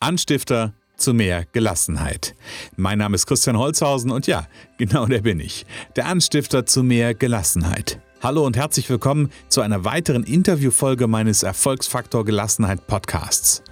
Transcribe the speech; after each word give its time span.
Anstifter 0.00 0.74
zu 0.96 1.12
mehr 1.12 1.44
Gelassenheit. 1.50 2.36
Mein 2.76 2.98
Name 2.98 3.16
ist 3.16 3.26
Christian 3.26 3.58
Holzhausen 3.58 4.12
und 4.12 4.28
ja, 4.28 4.46
genau 4.76 5.06
der 5.06 5.22
bin 5.22 5.40
ich. 5.40 5.66
Der 5.96 6.06
Anstifter 6.06 6.66
zu 6.66 6.84
mehr 6.84 7.14
Gelassenheit. 7.14 7.98
Hallo 8.22 8.46
und 8.46 8.56
herzlich 8.56 8.88
willkommen 8.90 9.32
zu 9.48 9.60
einer 9.60 9.84
weiteren 9.84 10.22
Interviewfolge 10.22 11.08
meines 11.08 11.42
Erfolgsfaktor 11.42 12.24
Gelassenheit 12.24 12.86
Podcasts. 12.86 13.64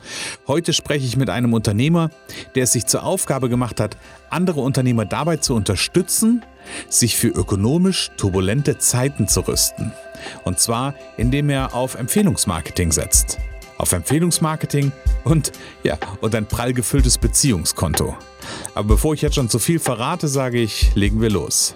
Heute 0.48 0.72
spreche 0.72 1.06
ich 1.06 1.16
mit 1.16 1.30
einem 1.30 1.52
Unternehmer, 1.52 2.10
der 2.56 2.64
es 2.64 2.72
sich 2.72 2.86
zur 2.86 3.04
Aufgabe 3.04 3.48
gemacht 3.48 3.78
hat, 3.78 3.96
andere 4.28 4.62
Unternehmer 4.62 5.04
dabei 5.04 5.36
zu 5.36 5.54
unterstützen, 5.54 6.44
sich 6.88 7.16
für 7.16 7.28
ökonomisch 7.28 8.10
turbulente 8.16 8.78
Zeiten 8.78 9.28
zu 9.28 9.46
rüsten. 9.46 9.92
Und 10.42 10.58
zwar, 10.58 10.94
indem 11.16 11.50
er 11.50 11.72
auf 11.72 11.94
Empfehlungsmarketing 11.94 12.90
setzt 12.90 13.38
auf 13.78 13.92
Empfehlungsmarketing 13.92 14.92
und 15.24 15.52
ja, 15.82 15.98
und 16.20 16.34
ein 16.34 16.46
prall 16.46 16.72
gefülltes 16.72 17.18
Beziehungskonto. 17.18 18.16
Aber 18.74 18.88
bevor 18.88 19.14
ich 19.14 19.22
jetzt 19.22 19.34
schon 19.34 19.48
zu 19.48 19.58
viel 19.58 19.78
verrate, 19.78 20.28
sage 20.28 20.60
ich, 20.60 20.94
legen 20.94 21.20
wir 21.20 21.30
los. 21.30 21.74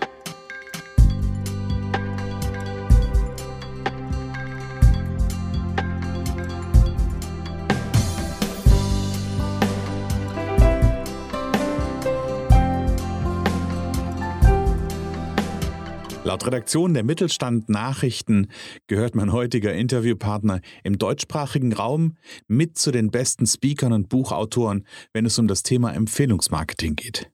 Laut 16.41 16.47
Redaktion 16.47 16.95
der 16.95 17.05
Mittelstand 17.05 17.69
Nachrichten 17.69 18.49
gehört 18.87 19.15
mein 19.15 19.31
heutiger 19.31 19.75
Interviewpartner 19.75 20.63
im 20.85 20.97
deutschsprachigen 20.97 21.75
Raum 21.75 22.17
mit 22.49 22.79
zu 22.79 22.93
den 22.93 23.11
besten 23.11 23.47
Speakern 23.47 23.93
und 23.93 24.09
Buchautoren, 24.09 24.87
wenn 25.13 25.27
es 25.27 25.39
um 25.39 25.49
das 25.49 25.63
Thema 25.63 25.93
Empfehlungsmarketing 25.93 26.97
geht. 26.97 27.31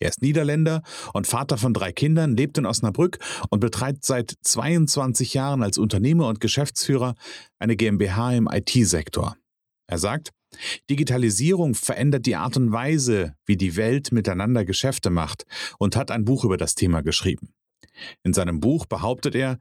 Er 0.00 0.08
ist 0.08 0.22
Niederländer 0.22 0.82
und 1.14 1.28
Vater 1.28 1.56
von 1.56 1.72
drei 1.72 1.92
Kindern, 1.92 2.36
lebt 2.36 2.58
in 2.58 2.66
Osnabrück 2.66 3.18
und 3.48 3.60
betreibt 3.60 4.04
seit 4.04 4.34
22 4.42 5.34
Jahren 5.34 5.62
als 5.62 5.78
Unternehmer 5.78 6.26
und 6.26 6.40
Geschäftsführer 6.40 7.14
eine 7.60 7.76
GmbH 7.76 8.32
im 8.32 8.48
IT-Sektor. 8.50 9.36
Er 9.86 9.98
sagt, 9.98 10.32
Digitalisierung 10.90 11.76
verändert 11.76 12.26
die 12.26 12.34
Art 12.34 12.56
und 12.56 12.72
Weise, 12.72 13.34
wie 13.46 13.56
die 13.56 13.76
Welt 13.76 14.10
miteinander 14.10 14.64
Geschäfte 14.64 15.10
macht 15.10 15.46
und 15.78 15.94
hat 15.94 16.10
ein 16.10 16.24
Buch 16.24 16.44
über 16.44 16.56
das 16.56 16.74
Thema 16.74 17.02
geschrieben. 17.02 17.52
In 18.22 18.32
seinem 18.32 18.60
Buch 18.60 18.86
behauptet 18.86 19.34
er, 19.34 19.58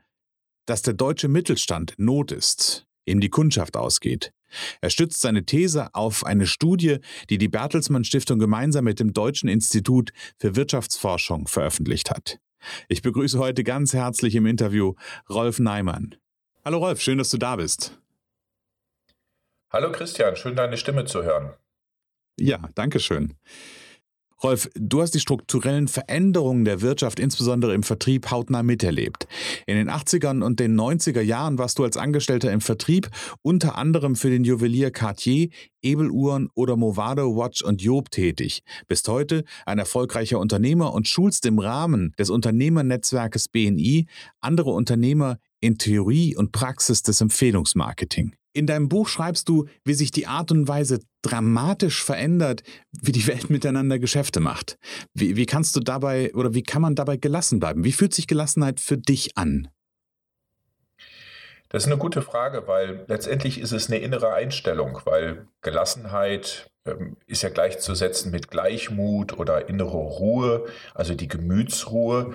dass 0.66 0.82
der 0.82 0.94
deutsche 0.94 1.28
Mittelstand 1.28 1.96
in 1.98 2.06
Not 2.06 2.32
ist, 2.32 2.88
ihm 3.06 3.20
die 3.20 3.30
Kundschaft 3.30 3.78
ausgeht. 3.78 4.34
Er 4.82 4.90
stützt 4.90 5.22
seine 5.22 5.46
These 5.46 5.94
auf 5.94 6.26
eine 6.26 6.48
Studie, 6.48 6.98
die 7.30 7.38
die 7.38 7.48
Bertelsmann 7.48 8.04
Stiftung 8.04 8.40
gemeinsam 8.40 8.86
mit 8.86 9.00
dem 9.00 9.14
Deutschen 9.14 9.50
Institut 9.50 10.12
für 10.40 10.56
Wirtschaftsforschung 10.56 11.48
veröffentlicht 11.48 12.10
hat. 12.10 12.40
Ich 12.88 13.02
begrüße 13.02 13.40
heute 13.40 13.64
ganz 13.64 13.94
herzlich 13.94 14.36
im 14.36 14.46
Interview 14.46 14.94
Rolf 15.30 15.60
Neimann. 15.60 16.16
Hallo 16.66 16.80
Rolf, 16.80 17.02
schön, 17.02 17.18
dass 17.18 17.30
du 17.30 17.38
da 17.38 17.56
bist. 17.56 17.98
Hallo 19.70 19.92
Christian, 19.92 20.36
schön 20.36 20.56
deine 20.56 20.78
Stimme 20.78 21.06
zu 21.06 21.24
hören. 21.24 21.54
Ja, 22.40 22.70
danke 22.76 23.00
schön. 23.00 23.34
Rolf, 24.44 24.70
du 24.76 25.02
hast 25.02 25.16
die 25.16 25.20
strukturellen 25.20 25.88
Veränderungen 25.88 26.64
der 26.64 26.82
Wirtschaft, 26.82 27.20
insbesondere 27.20 27.74
im 27.74 27.82
Vertrieb, 27.82 28.30
hautnah 28.30 28.62
miterlebt. 28.62 29.28
In 29.66 29.78
den 29.78 29.90
80ern 29.90 30.44
und 30.44 30.60
den 30.60 30.80
90er 30.80 31.22
Jahren 31.22 31.58
warst 31.58 31.80
du 31.80 31.84
als 31.84 31.98
Angestellter 31.98 32.52
im 32.52 32.62
Vertrieb, 32.62 33.10
unter 33.42 33.78
anderem 33.78 34.16
für 34.16 34.30
den 34.30 34.44
Juwelier 34.44 34.92
Cartier, 34.92 35.50
Ebeluhren 35.82 36.50
oder 36.54 36.76
Movado 36.76 37.36
Watch 37.36 37.64
und 37.64 37.82
Job 37.82 38.12
tätig. 38.12 38.62
Bist 38.88 39.08
heute 39.08 39.44
ein 39.66 39.80
erfolgreicher 39.80 40.40
Unternehmer 40.40 40.94
und 40.94 41.08
schulst 41.08 41.46
im 41.48 41.58
Rahmen 41.58 42.14
des 42.20 42.30
Unternehmernetzwerkes 42.30 43.48
BNI 43.48 44.06
andere 44.40 44.70
Unternehmer 44.70 45.40
in 45.62 45.80
Theorie 45.80 46.36
und 46.36 46.52
Praxis 46.52 47.02
des 47.02 47.22
Empfehlungsmarketing. 47.22 48.36
In 48.58 48.66
deinem 48.66 48.90
Buch 48.90 49.08
schreibst 49.08 49.50
du, 49.50 49.68
wie 49.86 49.94
sich 49.94 50.10
die 50.10 50.26
Art 50.26 50.52
und 50.52 50.68
Weise 50.68 50.98
dramatisch 51.22 52.04
verändert, 52.04 52.64
wie 52.92 53.12
die 53.12 53.28
Welt 53.28 53.50
miteinander 53.52 54.00
Geschäfte 54.00 54.40
macht. 54.40 54.80
Wie, 55.14 55.36
wie 55.36 55.46
kannst 55.46 55.76
du 55.76 55.80
dabei 55.80 56.34
oder 56.34 56.56
wie 56.56 56.64
kann 56.64 56.82
man 56.82 56.96
dabei 56.96 57.18
gelassen 57.18 57.60
bleiben? 57.60 57.84
Wie 57.84 57.92
fühlt 57.92 58.16
sich 58.16 58.26
Gelassenheit 58.26 58.80
für 58.80 58.98
dich 58.98 59.38
an? 59.38 59.68
Das 61.70 61.84
ist 61.84 61.92
eine 61.92 62.00
gute 62.00 62.24
Frage, 62.24 62.68
weil 62.68 63.06
letztendlich 63.08 63.60
ist 63.60 63.74
es 63.74 63.92
eine 63.92 64.00
innere 64.00 64.34
Einstellung, 64.34 65.02
weil 65.06 65.46
Gelassenheit 65.62 66.72
ähm, 66.88 67.18
ist 67.28 67.44
ja 67.44 67.50
gleichzusetzen 67.50 68.32
mit 68.32 68.50
Gleichmut 68.50 69.38
oder 69.38 69.70
innere 69.70 69.98
Ruhe, 69.98 70.66
also 70.96 71.14
die 71.14 71.28
Gemütsruhe. 71.28 72.34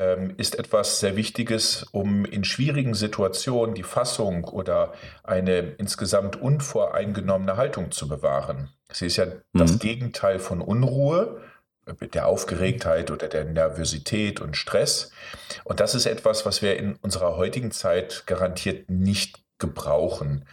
Ähm, 0.00 0.34
ist 0.36 0.56
etwas 0.56 1.00
sehr 1.00 1.16
Wichtiges, 1.16 1.82
um 1.90 2.24
in 2.24 2.44
schwierigen 2.44 2.94
Situationen 2.94 3.74
die 3.74 3.82
Fassung 3.82 4.44
oder 4.44 4.92
eine 5.24 5.58
insgesamt 5.58 6.36
unvoreingenommene 6.40 7.56
Haltung 7.56 7.90
zu 7.90 8.06
bewahren. 8.06 8.70
Sie 8.92 9.06
ist 9.06 9.16
ja 9.16 9.26
mhm. 9.26 9.32
das 9.54 9.80
Gegenteil 9.80 10.38
von 10.38 10.60
Unruhe, 10.60 11.40
der 12.14 12.26
Aufgeregtheit 12.26 13.10
oder 13.10 13.28
der 13.28 13.44
Nervosität 13.44 14.40
und 14.40 14.56
Stress. 14.56 15.10
Und 15.64 15.80
das 15.80 15.94
ist 15.94 16.06
etwas, 16.06 16.46
was 16.46 16.62
wir 16.62 16.76
in 16.76 16.96
unserer 16.96 17.36
heutigen 17.36 17.70
Zeit 17.70 18.24
garantiert 18.26 18.90
nicht 18.90 19.42
gebrauchen. 19.58 20.44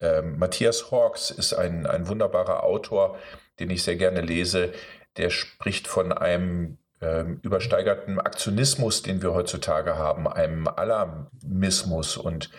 Ähm, 0.00 0.38
Matthias 0.38 0.90
Hawks 0.90 1.30
ist 1.30 1.54
ein, 1.54 1.86
ein 1.86 2.08
wunderbarer 2.08 2.62
Autor, 2.62 3.18
den 3.58 3.70
ich 3.70 3.82
sehr 3.82 3.96
gerne 3.96 4.20
lese. 4.20 4.72
Der 5.16 5.30
spricht 5.30 5.88
von 5.88 6.12
einem 6.12 6.78
ähm, 7.00 7.40
übersteigerten 7.42 8.18
Aktionismus, 8.20 9.02
den 9.02 9.22
wir 9.22 9.34
heutzutage 9.34 9.96
haben, 9.96 10.26
einem 10.26 10.66
Alarmismus. 10.66 12.16
Und 12.16 12.50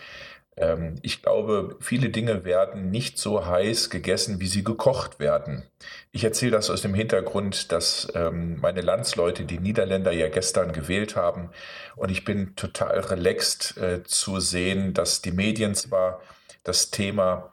ähm, 0.56 0.96
ich 1.02 1.22
glaube, 1.22 1.76
viele 1.80 2.10
Dinge 2.10 2.44
werden 2.44 2.90
nicht 2.90 3.18
so 3.18 3.46
heiß 3.46 3.90
gegessen, 3.90 4.40
wie 4.40 4.46
sie 4.46 4.64
gekocht 4.64 5.20
werden. 5.20 5.64
Ich 6.12 6.24
erzähle 6.24 6.52
das 6.52 6.70
aus 6.70 6.82
dem 6.82 6.94
Hintergrund, 6.94 7.72
dass 7.72 8.08
ähm, 8.14 8.58
meine 8.60 8.80
Landsleute, 8.80 9.44
die 9.44 9.58
Niederländer, 9.58 10.12
ja 10.12 10.28
gestern 10.28 10.72
gewählt 10.72 11.16
haben. 11.16 11.50
Und 11.96 12.10
ich 12.10 12.24
bin 12.24 12.54
total 12.56 13.00
relaxed 13.00 13.76
äh, 13.76 14.02
zu 14.04 14.40
sehen, 14.40 14.94
dass 14.94 15.22
die 15.22 15.32
Medien 15.32 15.74
zwar 15.74 16.20
das 16.64 16.90
Thema 16.90 17.52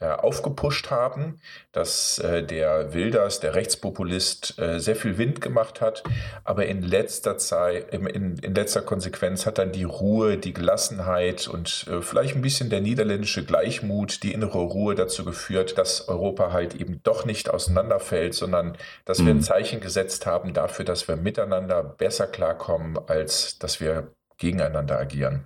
aufgepusht 0.00 0.90
haben, 0.90 1.40
dass 1.72 2.18
äh, 2.18 2.42
der 2.42 2.92
Wilders, 2.94 3.40
der 3.40 3.54
Rechtspopulist, 3.54 4.58
äh, 4.58 4.80
sehr 4.80 4.96
viel 4.96 5.18
Wind 5.18 5.40
gemacht 5.40 5.80
hat, 5.80 6.02
aber 6.42 6.66
in 6.66 6.82
letzter 6.82 7.38
Zeit, 7.38 7.94
in, 7.94 8.36
in 8.36 8.54
letzter 8.54 8.82
Konsequenz 8.82 9.46
hat 9.46 9.58
dann 9.58 9.72
die 9.72 9.84
Ruhe, 9.84 10.36
die 10.36 10.52
Gelassenheit 10.52 11.48
und 11.48 11.86
vielleicht 12.00 12.34
ein 12.34 12.42
bisschen 12.42 12.70
der 12.70 12.80
niederländische 12.80 13.44
Gleichmut, 13.44 14.22
die 14.22 14.32
innere 14.32 14.58
Ruhe 14.58 14.94
dazu 14.94 15.24
geführt, 15.24 15.78
dass 15.78 16.08
Europa 16.08 16.52
halt 16.52 16.74
eben 16.74 17.00
doch 17.02 17.24
nicht 17.24 17.50
auseinanderfällt, 17.50 18.34
sondern 18.34 18.76
dass 19.04 19.20
mhm. 19.20 19.26
wir 19.26 19.34
ein 19.34 19.36
mhm. 19.38 19.42
Zeichen 19.42 19.80
gesetzt 19.80 20.26
haben 20.26 20.54
dafür, 20.54 20.84
dass 20.84 21.08
wir 21.08 21.16
miteinander 21.16 21.82
besser 21.82 22.26
klarkommen, 22.26 22.98
als 23.06 23.58
dass 23.58 23.80
wir 23.80 24.12
gegeneinander 24.38 24.98
agieren. 24.98 25.44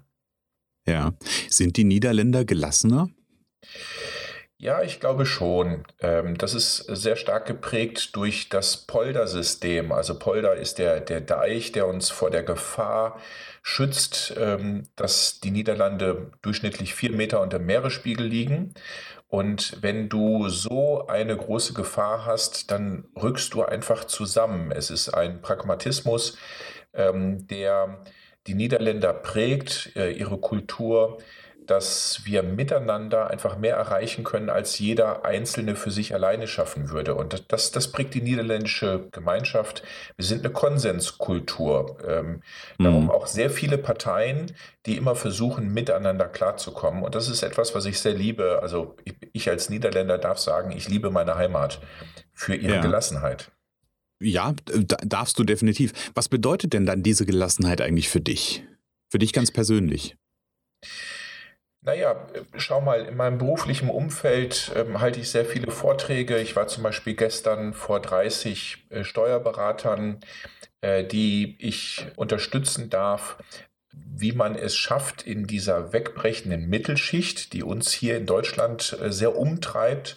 Ja, 0.87 1.13
sind 1.49 1.77
die 1.77 1.85
Niederländer 1.85 2.45
gelassener? 2.45 3.09
Ja, 4.61 4.83
ich 4.83 4.99
glaube 4.99 5.25
schon. 5.25 5.85
Ähm, 6.01 6.37
das 6.37 6.53
ist 6.53 6.79
sehr 6.79 7.15
stark 7.15 7.47
geprägt 7.47 8.17
durch 8.17 8.49
das 8.49 8.77
Poldersystem. 8.77 9.93
Also 9.93 10.19
Polder 10.19 10.57
ist 10.57 10.79
der, 10.79 10.99
der 11.01 11.21
Deich, 11.21 11.71
der 11.71 11.87
uns 11.87 12.11
vor 12.11 12.31
der 12.31 12.43
Gefahr 12.43 13.21
schützt, 13.63 14.35
ähm, 14.37 14.83
dass 14.97 15.39
die 15.39 15.53
Niederlande 15.53 16.33
durchschnittlich 16.43 16.95
vier 16.97 17.13
Meter 17.13 17.41
unter 17.41 17.61
Meeresspiegel 17.61 18.27
liegen. 18.27 18.75
Und 19.29 19.81
wenn 19.81 20.09
du 20.09 20.49
so 20.49 21.07
eine 21.07 21.37
große 21.37 21.73
Gefahr 21.73 22.27
hast, 22.27 22.73
dann 22.73 23.05
rückst 23.15 23.55
du 23.55 23.63
einfach 23.63 24.07
zusammen. 24.07 24.73
Es 24.73 24.91
ist 24.91 25.11
ein 25.11 25.41
Pragmatismus, 25.41 26.37
ähm, 26.95 27.47
der 27.47 28.03
die 28.49 28.55
Niederländer 28.55 29.13
prägt, 29.13 29.93
äh, 29.95 30.11
ihre 30.11 30.39
Kultur 30.39 31.19
dass 31.69 32.23
wir 32.25 32.43
miteinander 32.43 33.29
einfach 33.31 33.59
mehr 33.59 33.77
erreichen 33.77 34.25
können, 34.25 34.49
als 34.49 34.79
jeder 34.79 35.25
Einzelne 35.25 35.77
für 35.77 35.91
sich 35.91 36.15
alleine 36.15 36.49
schaffen 36.49 36.91
würde. 36.91 37.15
Und 37.15 37.45
das, 37.53 37.73
das 37.73 37.93
prägt 37.93 38.15
die 38.15 38.23
niederländische 38.23 39.09
Gemeinschaft. 39.13 39.83
Wir 40.17 40.25
sind 40.25 40.45
eine 40.45 40.53
Konsenskultur. 40.53 41.99
Ähm, 42.09 42.41
mhm. 42.79 42.85
Darum 42.85 43.11
auch 43.11 43.27
sehr 43.27 43.51
viele 43.51 43.77
Parteien, 43.77 44.53
die 44.87 44.97
immer 44.97 45.15
versuchen, 45.15 45.73
miteinander 45.73 46.27
klarzukommen. 46.27 47.03
Und 47.03 47.15
das 47.15 47.29
ist 47.29 47.43
etwas, 47.43 47.75
was 47.75 47.85
ich 47.85 48.01
sehr 48.01 48.15
liebe. 48.15 48.61
Also 48.63 48.97
ich, 49.05 49.15
ich 49.33 49.51
als 49.51 49.69
Niederländer 49.69 50.17
darf 50.17 50.39
sagen, 50.39 50.73
ich 50.73 50.89
liebe 50.89 51.11
meine 51.11 51.35
Heimat 51.35 51.81
für 52.33 52.55
ihre 52.55 52.77
ja. 52.77 52.81
Gelassenheit. 52.81 53.53
Ja, 54.21 54.55
darfst 55.05 55.39
du 55.39 55.45
definitiv. 55.45 55.93
Was 56.15 56.29
bedeutet 56.29 56.73
denn 56.73 56.87
dann 56.87 57.03
diese 57.03 57.27
Gelassenheit 57.27 57.83
eigentlich 57.83 58.09
für 58.09 58.21
dich? 58.21 58.65
Für 59.11 59.19
dich 59.19 59.33
ganz 59.33 59.51
persönlich? 59.51 60.17
Naja, 61.81 62.27
schau 62.57 62.81
mal, 62.81 63.07
in 63.07 63.17
meinem 63.17 63.39
beruflichen 63.39 63.89
Umfeld 63.89 64.73
ähm, 64.75 65.01
halte 65.01 65.21
ich 65.21 65.31
sehr 65.31 65.45
viele 65.45 65.71
Vorträge. 65.71 66.39
Ich 66.39 66.57
war 66.57 66.67
zum 66.67 66.83
Beispiel 66.83 67.15
gestern 67.15 67.73
vor 67.73 68.01
30 68.01 68.87
äh, 68.91 69.05
Steuerberatern, 69.05 70.21
äh, 70.81 71.05
die 71.05 71.57
ich 71.61 72.07
unterstützen 72.17 72.91
darf, 72.91 73.39
wie 73.93 74.33
man 74.33 74.57
es 74.57 74.77
schafft, 74.77 75.23
in 75.23 75.47
dieser 75.47 75.93
wegbrechenden 75.93 76.69
Mittelschicht, 76.69 77.53
die 77.53 77.63
uns 77.63 77.93
hier 77.93 78.17
in 78.17 78.27
Deutschland 78.27 78.99
äh, 79.01 79.13
sehr 79.13 79.37
umtreibt, 79.37 80.17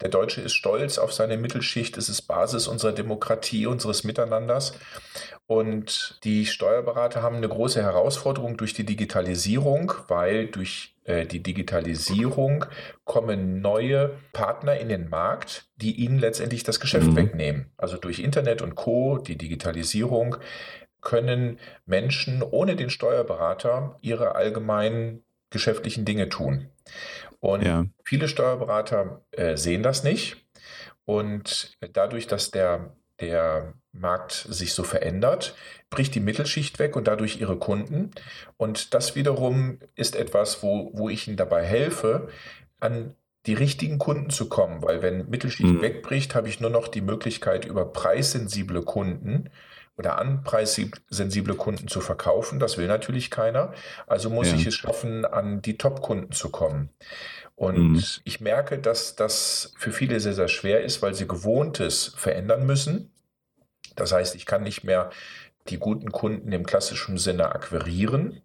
der 0.00 0.10
Deutsche 0.10 0.40
ist 0.42 0.54
stolz 0.54 0.96
auf 0.98 1.12
seine 1.12 1.36
Mittelschicht. 1.36 1.96
Es 1.96 2.08
ist 2.08 2.22
Basis 2.22 2.68
unserer 2.68 2.92
Demokratie, 2.92 3.66
unseres 3.66 4.04
Miteinanders. 4.04 4.74
Und 5.48 6.20
die 6.24 6.44
Steuerberater 6.44 7.22
haben 7.22 7.36
eine 7.36 7.48
große 7.48 7.82
Herausforderung 7.82 8.58
durch 8.58 8.74
die 8.74 8.84
Digitalisierung, 8.84 9.94
weil 10.06 10.48
durch 10.48 10.94
äh, 11.04 11.24
die 11.24 11.42
Digitalisierung 11.42 12.66
kommen 13.06 13.62
neue 13.62 14.10
Partner 14.34 14.78
in 14.78 14.90
den 14.90 15.08
Markt, 15.08 15.66
die 15.76 15.92
ihnen 15.92 16.18
letztendlich 16.18 16.64
das 16.64 16.80
Geschäft 16.80 17.06
mhm. 17.06 17.16
wegnehmen. 17.16 17.72
Also 17.78 17.96
durch 17.96 18.18
Internet 18.18 18.60
und 18.60 18.74
Co, 18.74 19.16
die 19.16 19.38
Digitalisierung, 19.38 20.36
können 21.00 21.58
Menschen 21.86 22.42
ohne 22.42 22.76
den 22.76 22.90
Steuerberater 22.90 23.96
ihre 24.02 24.34
allgemeinen 24.34 25.24
geschäftlichen 25.48 26.04
Dinge 26.04 26.28
tun. 26.28 26.68
Und 27.40 27.64
ja. 27.64 27.86
viele 28.04 28.28
Steuerberater 28.28 29.22
äh, 29.30 29.56
sehen 29.56 29.82
das 29.82 30.04
nicht. 30.04 30.44
Und 31.06 31.78
dadurch, 31.94 32.26
dass 32.26 32.50
der, 32.50 32.94
der 33.20 33.74
Markt 33.92 34.46
sich 34.48 34.74
so 34.74 34.84
verändert, 34.84 35.54
bricht 35.90 36.14
die 36.14 36.20
Mittelschicht 36.20 36.78
weg 36.78 36.96
und 36.96 37.08
dadurch 37.08 37.40
ihre 37.40 37.58
Kunden. 37.58 38.10
Und 38.56 38.94
das 38.94 39.16
wiederum 39.16 39.78
ist 39.94 40.16
etwas, 40.16 40.62
wo, 40.62 40.90
wo 40.94 41.08
ich 41.08 41.26
ihnen 41.26 41.36
dabei 41.36 41.64
helfe, 41.64 42.28
an 42.80 43.14
die 43.46 43.54
richtigen 43.54 43.98
Kunden 43.98 44.30
zu 44.30 44.48
kommen. 44.48 44.82
Weil 44.82 45.02
wenn 45.02 45.28
Mittelschicht 45.28 45.68
mhm. 45.68 45.82
wegbricht, 45.82 46.34
habe 46.34 46.48
ich 46.48 46.60
nur 46.60 46.70
noch 46.70 46.88
die 46.88 47.00
Möglichkeit, 47.00 47.64
über 47.64 47.86
preissensible 47.86 48.82
Kunden 48.82 49.50
oder 49.98 50.18
an 50.18 50.44
preissensible 50.44 51.54
Kunden 51.54 51.88
zu 51.88 52.00
verkaufen. 52.00 52.60
Das 52.60 52.78
will 52.78 52.86
natürlich 52.86 53.30
keiner. 53.30 53.74
Also 54.06 54.30
muss 54.30 54.48
ja. 54.48 54.54
ich 54.54 54.66
es 54.66 54.74
schaffen, 54.74 55.24
an 55.24 55.60
die 55.60 55.76
Top-Kunden 55.76 56.32
zu 56.32 56.50
kommen. 56.50 56.90
Und 57.56 57.92
mhm. 57.94 58.04
ich 58.22 58.40
merke, 58.40 58.78
dass 58.78 59.16
das 59.16 59.72
für 59.76 59.90
viele 59.90 60.20
sehr, 60.20 60.34
sehr 60.34 60.46
schwer 60.46 60.84
ist, 60.84 61.02
weil 61.02 61.14
sie 61.14 61.26
Gewohntes 61.26 62.14
verändern 62.16 62.64
müssen. 62.64 63.10
Das 63.96 64.12
heißt, 64.12 64.36
ich 64.36 64.46
kann 64.46 64.62
nicht 64.62 64.84
mehr 64.84 65.10
die 65.68 65.78
guten 65.78 66.12
Kunden 66.12 66.52
im 66.52 66.64
klassischen 66.64 67.18
Sinne 67.18 67.52
akquirieren. 67.52 68.40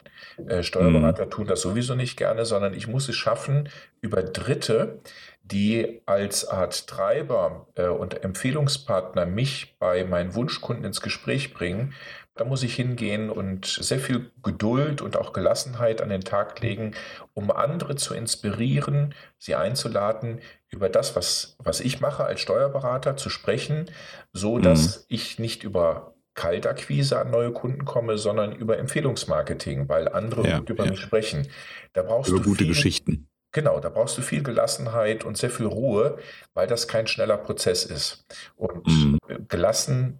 Äh, 0.47 0.63
Steuerberater 0.63 1.25
mhm. 1.27 1.29
tun 1.29 1.47
das 1.47 1.61
sowieso 1.61 1.94
nicht 1.94 2.17
gerne, 2.17 2.45
sondern 2.45 2.73
ich 2.73 2.88
muss 2.88 3.07
es 3.07 3.15
schaffen, 3.15 3.69
über 4.01 4.23
Dritte 4.23 5.00
die 5.43 6.01
als 6.05 6.47
Art 6.47 6.87
Treiber 6.87 7.67
äh, 7.75 7.87
und 7.87 8.23
Empfehlungspartner 8.23 9.25
mich 9.25 9.77
bei 9.77 10.05
meinen 10.05 10.35
Wunschkunden 10.35 10.85
ins 10.85 11.01
Gespräch 11.01 11.53
bringen, 11.53 11.93
da 12.35 12.45
muss 12.45 12.63
ich 12.63 12.75
hingehen 12.75 13.29
und 13.29 13.65
sehr 13.65 13.99
viel 13.99 14.31
Geduld 14.41 15.01
und 15.01 15.17
auch 15.17 15.33
Gelassenheit 15.33 16.01
an 16.01 16.09
den 16.09 16.21
Tag 16.21 16.61
legen, 16.61 16.95
um 17.33 17.51
andere 17.51 17.95
zu 17.95 18.15
inspirieren, 18.15 19.13
sie 19.37 19.53
einzuladen, 19.53 20.41
über 20.69 20.89
das, 20.89 21.15
was, 21.15 21.55
was 21.59 21.79
ich 21.79 22.01
mache 22.01 22.23
als 22.23 22.41
Steuerberater, 22.41 23.17
zu 23.17 23.29
sprechen, 23.29 23.91
so 24.31 24.57
dass 24.57 24.99
mhm. 24.99 25.03
ich 25.09 25.39
nicht 25.39 25.63
über 25.63 26.15
Kaltakquise 26.33 27.19
an 27.19 27.29
neue 27.29 27.51
Kunden 27.51 27.85
komme, 27.85 28.17
sondern 28.17 28.53
über 28.53 28.79
Empfehlungsmarketing, 28.79 29.87
weil 29.87 30.09
andere 30.09 30.47
ja, 30.47 30.59
über 30.67 30.85
ja. 30.85 30.91
mich 30.91 30.99
sprechen. 30.99 31.47
Da 31.93 32.01
brauchst 32.01 32.31
über 32.31 32.39
du 32.39 32.45
gute 32.45 32.59
viel, 32.59 32.69
Geschichten. 32.69 33.27
Genau, 33.53 33.79
da 33.79 33.89
brauchst 33.89 34.17
du 34.17 34.21
viel 34.21 34.44
Gelassenheit 34.44 35.23
und 35.23 35.38
sehr 35.38 35.51
viel 35.51 35.67
Ruhe, 35.67 36.17
weil 36.55 36.67
das 36.67 36.88
kein 36.88 37.07
schneller 37.07 37.38
Prozess 37.38 37.85
ist. 37.85 38.25
Und 38.55 38.85
mhm. 38.88 39.19
gelassen 39.47 40.19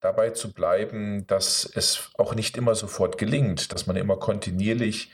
dabei 0.00 0.30
zu 0.30 0.52
bleiben, 0.52 1.26
dass 1.26 1.64
es 1.64 2.10
auch 2.18 2.34
nicht 2.34 2.56
immer 2.56 2.74
sofort 2.74 3.16
gelingt, 3.16 3.72
dass 3.72 3.86
man 3.86 3.96
immer 3.96 4.16
kontinuierlich 4.16 5.10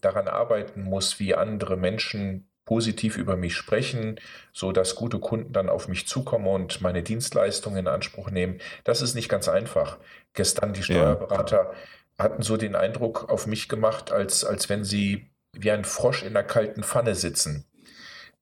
daran 0.00 0.28
arbeiten 0.28 0.82
muss, 0.82 1.18
wie 1.18 1.34
andere 1.34 1.76
Menschen 1.76 2.46
positiv 2.66 3.16
über 3.16 3.36
mich 3.36 3.56
sprechen, 3.56 4.20
so 4.52 4.70
dass 4.70 4.94
gute 4.94 5.18
Kunden 5.18 5.52
dann 5.52 5.68
auf 5.68 5.88
mich 5.88 6.06
zukommen 6.06 6.46
und 6.46 6.80
meine 6.80 7.02
Dienstleistungen 7.02 7.78
in 7.78 7.88
Anspruch 7.88 8.30
nehmen. 8.30 8.60
Das 8.84 9.02
ist 9.02 9.14
nicht 9.14 9.28
ganz 9.28 9.48
einfach. 9.48 9.98
Gestern 10.34 10.72
die 10.72 10.82
Steuerberater 10.82 11.72
ja. 11.72 12.24
hatten 12.24 12.42
so 12.42 12.56
den 12.56 12.76
Eindruck 12.76 13.28
auf 13.28 13.46
mich 13.46 13.68
gemacht, 13.68 14.12
als, 14.12 14.44
als 14.44 14.68
wenn 14.68 14.84
sie 14.84 15.29
wie 15.52 15.70
ein 15.70 15.84
Frosch 15.84 16.22
in 16.22 16.28
einer 16.28 16.42
kalten 16.42 16.82
Pfanne 16.82 17.14
sitzen. 17.14 17.66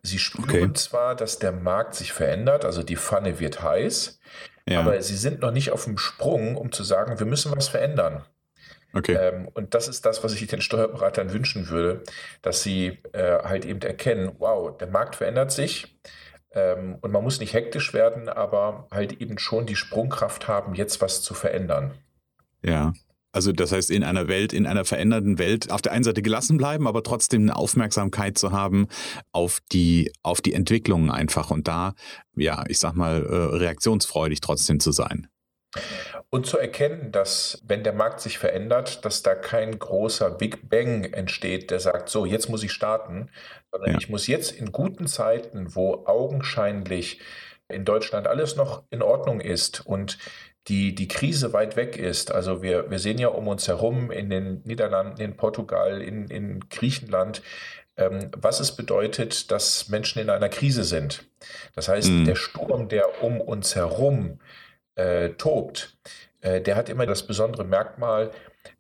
Sie 0.03 0.19
spüren 0.19 0.49
okay. 0.49 0.73
zwar, 0.75 1.17
dass 1.17 1.39
der 1.39 1.53
Markt 1.53 1.95
sich 1.95 2.13
verändert, 2.13 2.65
also 2.65 2.83
die 2.83 2.97
Pfanne 2.97 3.41
wird 3.41 3.63
heiß, 3.63 4.21
ja. 4.69 4.81
aber 4.81 5.01
sie 5.03 5.17
sind 5.17 5.41
noch 5.41 5.51
nicht 5.51 5.73
auf 5.73 5.85
dem 5.85 5.99
Sprung, 5.99 6.57
um 6.57 6.71
zu 6.71 6.85
sagen, 6.85 7.19
wir 7.19 7.27
müssen 7.27 7.55
was 7.55 7.69
verändern. 7.69 8.25
Okay. 8.95 9.15
Ähm, 9.15 9.49
und 9.53 9.75
das 9.75 9.89
ist 9.89 10.07
das, 10.07 10.25
was 10.25 10.33
ich 10.35 10.47
den 10.47 10.63
Steuerberatern 10.63 11.33
wünschen 11.33 11.69
würde, 11.69 12.03
dass 12.43 12.63
sie 12.63 12.99
äh, 13.13 13.43
halt 13.43 13.65
eben 13.65 13.83
erkennen, 13.83 14.33
wow, 14.39 14.77
der 14.77 14.89
Markt 14.89 15.17
verändert 15.17 15.53
sich 15.53 15.99
ähm, 16.53 16.97
und 17.01 17.13
man 17.13 17.23
muss 17.23 17.41
nicht 17.41 17.53
hektisch 17.53 17.93
werden, 17.93 18.29
aber 18.29 18.89
halt 18.91 19.21
eben 19.21 19.39
schon 19.39 19.67
die 19.67 19.77
Sprungkraft 19.77 20.49
haben, 20.49 20.75
jetzt 20.75 21.01
was 21.01 21.23
zu 21.23 21.35
verändern. 21.35 21.99
Ja. 22.63 22.93
Also 23.33 23.53
das 23.53 23.73
heißt, 23.73 23.91
in 23.91 24.05
einer 24.05 24.27
Welt, 24.29 24.53
in 24.53 24.67
einer 24.67 24.85
veränderten 24.85 25.39
Welt 25.39 25.71
auf 25.71 25.83
der 25.83 25.93
einen 25.93 26.05
Seite 26.05 26.23
gelassen 26.23 26.57
bleiben, 26.57 26.87
aber 26.87 27.03
trotzdem 27.03 27.43
eine 27.43 27.57
Aufmerksamkeit 27.57 28.39
zu 28.39 28.53
haben 28.53 28.89
auf 29.33 29.61
die, 29.71 30.13
auf 30.23 30.41
die 30.41 30.55
Entwicklungen 30.55 31.11
einfach 31.11 31.51
und 31.51 31.69
da, 31.69 31.95
ja, 32.37 32.65
ich 32.69 32.79
sag 32.79 32.95
mal, 32.95 33.25
äh, 33.25 33.57
reaktionsfreudig 33.57 34.41
trotzdem 34.41 34.81
zu 34.81 34.93
sein. 34.93 35.29
Und 36.31 36.47
zu 36.47 36.59
erkennen, 36.59 37.13
dass 37.13 37.63
wenn 37.67 37.85
der 37.85 37.93
Markt 37.93 38.21
sich 38.21 38.39
verändert, 38.39 39.05
dass 39.05 39.23
da 39.23 39.35
kein 39.35 39.79
großer 39.79 40.31
Big 40.31 40.69
Bang 40.69 41.05
entsteht, 41.05 41.71
der 41.71 41.81
sagt, 41.81 42.09
so, 42.09 42.25
jetzt 42.25 42.49
muss 42.49 42.63
ich 42.63 42.73
starten, 42.73 43.31
sondern 43.71 43.93
ja. 43.93 43.99
ich 43.99 44.09
muss 44.09 44.27
jetzt 44.27 44.53
in 44.53 44.73
guten 44.73 45.07
Zeiten, 45.07 45.75
wo 45.75 46.07
augenscheinlich 46.07 47.21
in 47.69 47.85
Deutschland 47.85 48.27
alles 48.27 48.57
noch 48.57 48.85
in 48.91 49.03
Ordnung 49.03 49.41
ist 49.41 49.85
und 49.85 50.19
die, 50.69 50.95
die 50.95 51.09
Krise 51.09 51.53
weit 51.53 51.77
weg 51.77 51.97
ist. 51.97 52.33
Also 52.33 52.63
wir, 52.63 52.91
wir 52.91 52.99
sehen 52.99 53.19
ja 53.19 53.29
um 53.29 53.49
uns 53.49 53.69
herum 53.69 54.11
in 54.11 54.31
den 54.31 54.63
Niederlanden, 54.65 55.21
in 55.21 55.37
Portugal, 55.37 56.03
in, 56.03 56.29
in 56.29 56.69
Griechenland, 56.69 57.43
ähm, 57.97 58.31
was 58.37 58.61
es 58.61 58.77
bedeutet, 58.77 59.51
dass 59.51 59.89
Menschen 59.89 60.21
in 60.21 60.31
einer 60.31 60.49
Krise 60.49 60.85
sind. 60.85 61.25
Das 61.75 61.89
heißt, 61.89 62.11
mhm. 62.11 62.25
der 62.27 62.35
Sturm, 62.35 62.89
der 62.89 63.23
um 63.23 63.41
uns 63.41 63.75
herum 63.75 64.41
äh, 64.95 65.31
tobt, 65.31 65.97
äh, 66.41 66.61
der 66.61 66.77
hat 66.77 66.89
immer 66.89 67.07
das 67.07 67.27
besondere 67.27 67.65
Merkmal, 67.65 68.31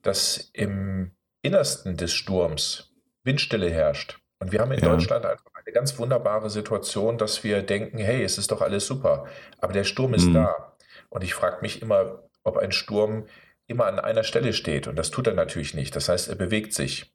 dass 0.02 0.50
im 0.52 1.12
Innersten 1.42 1.97
des 1.97 2.12
Sturms 2.12 2.92
Windstille 3.25 3.71
herrscht. 3.71 4.18
Und 4.40 4.52
wir 4.52 4.61
haben 4.61 4.73
in 4.73 4.80
ja. 4.80 4.88
Deutschland 4.88 5.25
einfach 5.25 5.50
eine 5.54 5.73
ganz 5.73 5.99
wunderbare 5.99 6.50
Situation, 6.50 7.18
dass 7.18 7.42
wir 7.45 7.62
denken, 7.62 7.99
hey, 7.99 8.23
es 8.23 8.38
ist 8.38 8.50
doch 8.50 8.62
alles 8.62 8.87
super, 8.87 9.26
aber 9.61 9.73
der 9.73 9.85
Sturm 9.85 10.14
ist 10.14 10.26
mhm. 10.26 10.35
da. 10.35 10.75
Und 11.11 11.25
ich 11.25 11.35
frage 11.35 11.59
mich 11.62 11.83
immer, 11.83 12.23
ob 12.45 12.57
ein 12.57 12.73
Sturm 12.73 13.27
immer 13.67 13.87
an 13.87 13.99
einer 13.99 14.25
Stelle 14.25 14.53
steht. 14.53 14.88
Und 14.88 14.97
das 14.97 15.11
tut 15.11 15.27
er 15.27 15.35
natürlich 15.35 15.75
nicht. 15.75 15.95
Das 15.95 16.09
heißt, 16.09 16.29
er 16.29 16.37
bewegt 16.37 16.73
sich. 16.73 17.12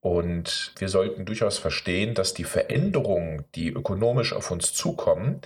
Und 0.00 0.72
wir 0.78 0.88
sollten 0.88 1.26
durchaus 1.26 1.58
verstehen, 1.58 2.14
dass 2.14 2.32
die 2.32 2.44
Veränderungen, 2.44 3.44
die 3.54 3.68
ökonomisch 3.68 4.32
auf 4.32 4.50
uns 4.50 4.72
zukommen, 4.72 5.42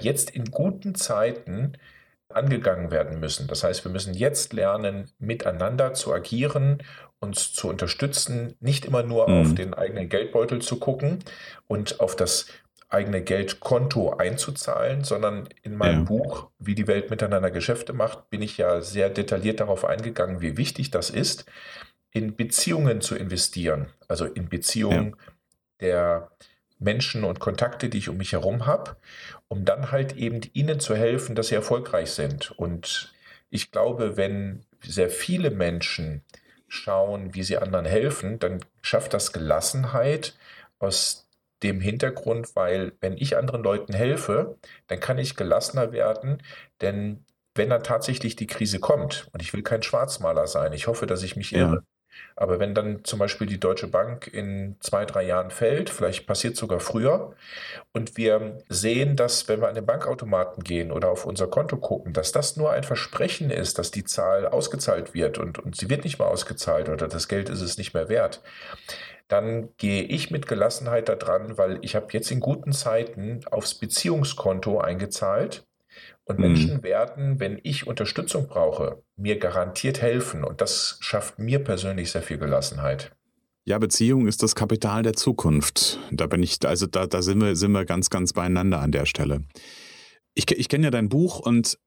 jetzt 0.00 0.30
in 0.30 0.46
guten 0.46 0.94
Zeiten 0.94 1.74
angegangen 2.30 2.90
werden 2.90 3.20
müssen. 3.20 3.46
Das 3.46 3.62
heißt, 3.62 3.84
wir 3.84 3.92
müssen 3.92 4.14
jetzt 4.14 4.54
lernen, 4.54 5.10
miteinander 5.18 5.92
zu 5.92 6.12
agieren, 6.14 6.82
uns 7.20 7.52
zu 7.52 7.68
unterstützen, 7.68 8.56
nicht 8.60 8.86
immer 8.86 9.02
nur 9.02 9.28
mhm. 9.28 9.40
auf 9.40 9.54
den 9.54 9.74
eigenen 9.74 10.08
Geldbeutel 10.08 10.60
zu 10.60 10.78
gucken 10.78 11.20
und 11.68 12.00
auf 12.00 12.16
das 12.16 12.46
eigene 12.92 13.22
Geldkonto 13.22 14.10
einzuzahlen, 14.14 15.04
sondern 15.04 15.48
in 15.62 15.76
meinem 15.76 16.00
ja. 16.00 16.04
Buch, 16.04 16.50
wie 16.58 16.74
die 16.74 16.86
Welt 16.86 17.10
miteinander 17.10 17.50
Geschäfte 17.50 17.92
macht, 17.92 18.30
bin 18.30 18.42
ich 18.42 18.58
ja 18.58 18.80
sehr 18.80 19.10
detailliert 19.10 19.60
darauf 19.60 19.84
eingegangen, 19.84 20.40
wie 20.40 20.56
wichtig 20.56 20.90
das 20.90 21.10
ist, 21.10 21.46
in 22.10 22.36
Beziehungen 22.36 23.00
zu 23.00 23.16
investieren, 23.16 23.88
also 24.08 24.26
in 24.26 24.48
Beziehungen 24.48 25.16
ja. 25.16 25.32
der 25.80 26.30
Menschen 26.78 27.24
und 27.24 27.40
Kontakte, 27.40 27.88
die 27.88 27.98
ich 27.98 28.08
um 28.08 28.18
mich 28.18 28.32
herum 28.32 28.66
habe, 28.66 28.96
um 29.48 29.64
dann 29.64 29.90
halt 29.90 30.16
eben 30.16 30.40
ihnen 30.52 30.80
zu 30.80 30.94
helfen, 30.94 31.34
dass 31.34 31.48
sie 31.48 31.54
erfolgreich 31.54 32.10
sind. 32.10 32.50
Und 32.50 33.12
ich 33.50 33.70
glaube, 33.70 34.16
wenn 34.16 34.64
sehr 34.82 35.08
viele 35.08 35.50
Menschen 35.50 36.22
schauen, 36.68 37.34
wie 37.34 37.42
sie 37.42 37.58
anderen 37.58 37.86
helfen, 37.86 38.38
dann 38.38 38.64
schafft 38.82 39.14
das 39.14 39.32
Gelassenheit, 39.32 40.34
aus 40.78 41.28
dem 41.62 41.80
Hintergrund, 41.80 42.54
weil 42.56 42.92
wenn 43.00 43.16
ich 43.16 43.36
anderen 43.36 43.62
Leuten 43.62 43.92
helfe, 43.94 44.58
dann 44.88 45.00
kann 45.00 45.18
ich 45.18 45.36
gelassener 45.36 45.92
werden, 45.92 46.42
denn 46.80 47.24
wenn 47.54 47.70
dann 47.70 47.82
tatsächlich 47.82 48.36
die 48.36 48.46
Krise 48.46 48.80
kommt, 48.80 49.28
und 49.32 49.42
ich 49.42 49.52
will 49.52 49.62
kein 49.62 49.82
Schwarzmaler 49.82 50.46
sein, 50.46 50.72
ich 50.72 50.86
hoffe, 50.86 51.06
dass 51.06 51.22
ich 51.22 51.36
mich 51.36 51.54
irre, 51.54 51.82
Aber 52.36 52.58
wenn 52.60 52.74
dann 52.74 53.04
zum 53.04 53.18
Beispiel 53.18 53.46
die 53.46 53.60
Deutsche 53.60 53.88
Bank 53.88 54.26
in 54.26 54.76
zwei, 54.80 55.04
drei 55.04 55.24
Jahren 55.24 55.50
fällt, 55.50 55.90
vielleicht 55.90 56.26
passiert 56.26 56.56
sogar 56.56 56.80
früher, 56.80 57.34
und 57.92 58.16
wir 58.16 58.58
sehen, 58.68 59.16
dass 59.16 59.48
wenn 59.48 59.60
wir 59.60 59.68
an 59.68 59.74
den 59.74 59.86
Bankautomaten 59.86 60.64
gehen 60.64 60.92
oder 60.92 61.10
auf 61.10 61.26
unser 61.26 61.46
Konto 61.48 61.76
gucken, 61.76 62.12
dass 62.12 62.32
das 62.32 62.56
nur 62.56 62.72
ein 62.72 62.84
Versprechen 62.84 63.50
ist, 63.50 63.78
dass 63.78 63.90
die 63.90 64.04
Zahl 64.04 64.46
ausgezahlt 64.46 65.14
wird 65.14 65.38
und, 65.38 65.58
und 65.58 65.76
sie 65.76 65.90
wird 65.90 66.04
nicht 66.04 66.18
mehr 66.18 66.28
ausgezahlt 66.28 66.88
oder 66.88 67.08
das 67.08 67.28
Geld 67.28 67.48
ist 67.48 67.60
es 67.60 67.78
nicht 67.78 67.94
mehr 67.94 68.08
wert, 68.08 68.42
dann 69.32 69.70
gehe 69.78 70.02
ich 70.02 70.30
mit 70.30 70.46
Gelassenheit 70.46 71.08
da 71.08 71.14
dran, 71.14 71.56
weil 71.56 71.78
ich 71.80 71.94
habe 71.94 72.08
jetzt 72.12 72.30
in 72.30 72.40
guten 72.40 72.72
Zeiten 72.72 73.40
aufs 73.50 73.74
Beziehungskonto 73.74 74.78
eingezahlt 74.78 75.66
und 76.24 76.38
mhm. 76.38 76.44
Menschen 76.44 76.82
werden, 76.82 77.40
wenn 77.40 77.58
ich 77.62 77.86
Unterstützung 77.86 78.46
brauche, 78.46 79.02
mir 79.16 79.38
garantiert 79.38 80.02
helfen. 80.02 80.44
Und 80.44 80.60
das 80.60 80.98
schafft 81.00 81.38
mir 81.38 81.64
persönlich 81.64 82.12
sehr 82.12 82.22
viel 82.22 82.38
Gelassenheit. 82.38 83.12
Ja, 83.64 83.78
Beziehung 83.78 84.26
ist 84.26 84.42
das 84.42 84.54
Kapital 84.54 85.02
der 85.02 85.14
Zukunft. 85.14 85.98
Da 86.10 86.26
bin 86.26 86.42
ich, 86.42 86.58
also 86.66 86.86
da, 86.86 87.06
da 87.06 87.22
sind 87.22 87.40
wir, 87.40 87.56
sind 87.56 87.72
wir 87.72 87.84
ganz, 87.84 88.10
ganz 88.10 88.32
beieinander 88.32 88.80
an 88.80 88.92
der 88.92 89.06
Stelle. 89.06 89.44
Ich, 90.34 90.50
ich 90.50 90.68
kenne 90.68 90.84
ja 90.84 90.90
dein 90.90 91.08
Buch 91.08 91.40
und 91.40 91.78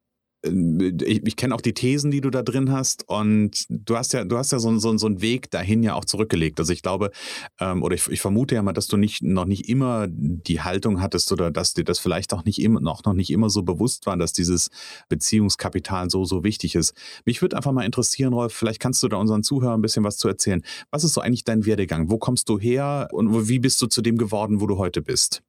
ich, 0.46 1.25
ich 1.25 1.36
kenne 1.36 1.56
auch 1.56 1.62
die 1.62 1.74
Thesen, 1.74 2.12
die 2.12 2.22
du 2.22 2.30
da 2.30 2.44
drin 2.44 2.72
hast 2.72 3.08
und 3.08 3.66
du 3.70 3.98
hast 3.98 4.14
ja, 4.14 4.24
du 4.24 4.38
hast 4.38 4.52
ja 4.52 4.60
so, 4.60 4.78
so, 4.78 4.98
so 4.98 5.08
einen 5.08 5.22
Weg 5.22 5.52
dahin 5.52 5.84
ja 5.84 5.96
auch 5.96 6.06
zurückgelegt. 6.06 6.60
Also 6.60 6.74
ich 6.74 6.82
glaube, 6.82 7.12
ähm, 7.60 7.84
oder 7.84 7.96
ich, 7.96 8.08
ich, 8.10 8.22
vermute 8.22 8.56
ja 8.56 8.64
mal, 8.64 8.74
dass 8.74 8.88
du 8.88 8.98
nicht, 8.98 9.24
noch 9.24 9.46
nicht 9.46 9.70
immer 9.70 10.08
die 10.10 10.62
Haltung 10.62 11.02
hattest 11.02 11.32
oder 11.32 11.52
dass 11.52 11.74
dir 11.74 11.84
das 11.84 12.00
vielleicht 12.00 12.34
auch 12.34 12.46
nicht 12.46 12.60
immer, 12.60 12.82
noch, 12.82 13.04
noch 13.04 13.14
nicht 13.14 13.30
immer 13.30 13.50
so 13.50 13.64
bewusst 13.64 14.06
war, 14.06 14.18
dass 14.18 14.34
dieses 14.34 14.70
Beziehungskapital 15.10 16.10
so, 16.10 16.25
so 16.25 16.44
wichtig 16.44 16.75
ist. 16.75 16.94
Mich 17.25 17.42
würde 17.42 17.58
einfach 17.58 17.72
mal 17.72 17.86
interessieren, 17.86 18.34
Rolf, 18.34 18.54
vielleicht 18.54 18.80
kannst 18.80 19.02
du 19.04 19.08
da 19.08 19.18
unseren 19.18 19.44
Zuhörern 19.44 19.80
ein 19.80 19.82
bisschen 19.82 20.04
was 20.04 20.18
zu 20.18 20.28
erzählen. 20.28 20.64
Was 20.92 21.04
ist 21.04 21.14
so 21.14 21.22
eigentlich 21.22 21.44
dein 21.44 21.66
Werdegang? 21.66 22.10
Wo 22.10 22.18
kommst 22.18 22.50
du 22.50 22.60
her 22.60 23.08
und 23.12 23.50
wie 23.50 23.60
bist 23.60 23.82
du 23.82 23.88
zu 23.88 24.02
dem 24.02 24.18
geworden, 24.18 24.62
wo 24.62 24.68
du 24.68 24.78
heute 24.78 25.02
bist? 25.02 25.42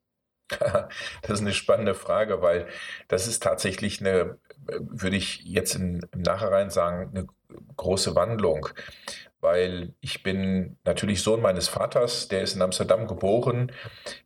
Das 1.23 1.31
ist 1.31 1.41
eine 1.41 1.53
spannende 1.53 1.95
Frage, 1.95 2.41
weil 2.43 2.69
das 3.09 3.26
ist 3.26 3.43
tatsächlich 3.43 4.00
eine 4.00 4.38
würde 4.69 5.17
ich 5.17 5.43
jetzt 5.45 5.75
im 5.75 6.00
Nachhinein 6.15 6.71
sagen, 6.71 7.11
eine 7.15 7.26
große 7.76 8.15
Wandlung 8.15 8.69
weil 9.40 9.95
ich 10.00 10.23
bin 10.23 10.76
natürlich 10.85 11.23
Sohn 11.23 11.40
meines 11.40 11.69
Vaters, 11.69 12.28
der 12.28 12.43
ist 12.43 12.57
in 12.57 12.62
Amsterdam 12.62 13.07
geboren, 13.07 13.71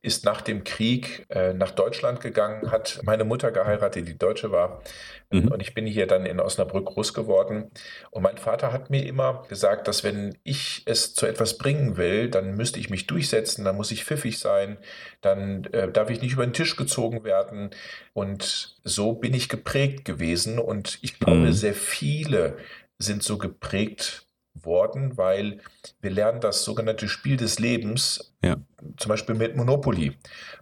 ist 0.03 0.25
nach 0.25 0.41
dem 0.41 0.65
Krieg 0.65 1.27
äh, 1.31 1.53
nach 1.53 1.73
Deutschland 1.73 2.21
gegangen, 2.21 2.71
hat 2.71 3.01
meine 3.03 3.25
Mutter 3.25 3.51
geheiratet, 3.51 4.07
die 4.07 4.17
Deutsche 4.17 4.53
war. 4.53 4.83
Mhm. 5.31 5.49
Und 5.49 5.61
ich 5.61 5.75
bin 5.75 5.87
hier 5.87 6.07
dann 6.07 6.27
in 6.27 6.41
Osnabrück 6.41 6.87
groß 6.87 7.13
geworden. 7.13 7.71
Und 8.11 8.23
mein 8.23 8.39
Vater 8.39 8.73
hat 8.73 8.91
mir 8.91 9.05
immer 9.05 9.43
gesagt, 9.49 9.89
dass 9.89 10.05
wenn 10.05 10.39
ich 10.45 10.83
es 10.87 11.15
zu 11.15 11.27
etwas 11.27 11.59
bringen 11.59 11.97
will, 11.97 12.31
dann 12.31 12.55
müsste 12.55 12.79
ich 12.79 12.89
mich 12.89 13.07
durchsetzen, 13.07 13.65
dann 13.65 13.77
muss 13.77 13.91
ich 13.91 14.05
pfiffig 14.05 14.39
sein, 14.39 14.79
dann 15.21 15.65
äh, 15.73 15.91
darf 15.91 16.11
ich 16.11 16.23
nicht 16.23 16.33
über 16.33 16.47
den 16.47 16.53
Tisch 16.53 16.77
gezogen 16.77 17.25
werden. 17.25 17.71
Und 18.13 18.77
so 18.85 19.13
bin 19.13 19.35
ich 19.35 19.49
geprägt 19.49 20.05
gewesen. 20.05 20.59
Und 20.59 20.99
ich 21.03 21.19
glaube, 21.19 21.41
mhm. 21.41 21.53
sehr 21.53 21.75
viele 21.75 22.57
sind 22.99 23.23
so 23.23 23.39
geprägt 23.39 24.27
worden, 24.55 25.17
weil 25.17 25.61
wir 26.01 26.11
lernen 26.11 26.41
das 26.41 26.65
sogenannte 26.65 27.09
Spiel 27.09 27.37
des 27.37 27.59
Lebens, 27.59 28.35
ja. 28.43 28.57
zum 28.97 29.09
Beispiel 29.09 29.35
mit 29.35 29.57
Monopoly. 29.57 30.17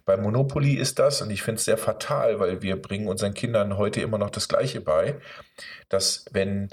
Bei 0.05 0.17
Monopoly 0.17 0.73
ist 0.73 0.99
das, 0.99 1.21
und 1.21 1.31
ich 1.31 1.41
finde 1.41 1.59
es 1.59 1.65
sehr 1.65 1.77
fatal, 1.77 2.39
weil 2.39 2.61
wir 2.61 2.81
bringen 2.81 3.07
unseren 3.07 3.33
Kindern 3.33 3.77
heute 3.77 4.01
immer 4.01 4.17
noch 4.17 4.29
das 4.29 4.47
Gleiche 4.47 4.81
bei, 4.81 5.19
dass 5.89 6.25
wenn 6.31 6.69